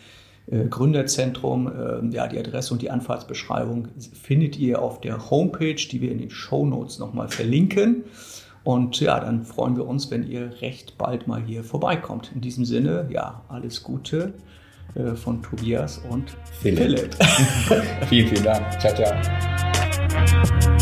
äh, 0.49 0.65
Gründerzentrum? 0.65 1.67
Äh, 1.67 2.15
ja, 2.15 2.27
die 2.27 2.39
Adresse 2.39 2.73
und 2.73 2.81
die 2.81 2.89
Anfahrtsbeschreibung 2.89 3.89
findet 4.21 4.57
ihr 4.57 4.81
auf 4.81 5.01
der 5.01 5.29
Homepage, 5.29 5.75
die 5.75 6.01
wir 6.01 6.11
in 6.11 6.19
den 6.19 6.29
Show 6.29 6.65
Notes 6.65 6.99
nochmal 6.99 7.29
verlinken. 7.29 8.03
Und 8.67 8.99
ja, 8.99 9.17
dann 9.21 9.45
freuen 9.45 9.77
wir 9.77 9.87
uns, 9.87 10.11
wenn 10.11 10.27
ihr 10.29 10.61
recht 10.61 10.97
bald 10.97 11.25
mal 11.25 11.41
hier 11.41 11.63
vorbeikommt. 11.63 12.33
In 12.35 12.41
diesem 12.41 12.65
Sinne, 12.65 13.07
ja, 13.09 13.45
alles 13.47 13.81
Gute 13.81 14.33
äh, 14.93 15.15
von 15.15 15.41
Tobias 15.41 15.99
und 16.09 16.35
Philipp. 16.59 17.15
Philipp. 17.15 17.15
vielen, 18.09 18.27
vielen 18.27 18.43
Dank. 18.43 18.81
Ciao, 18.81 18.93
ciao. 18.93 20.76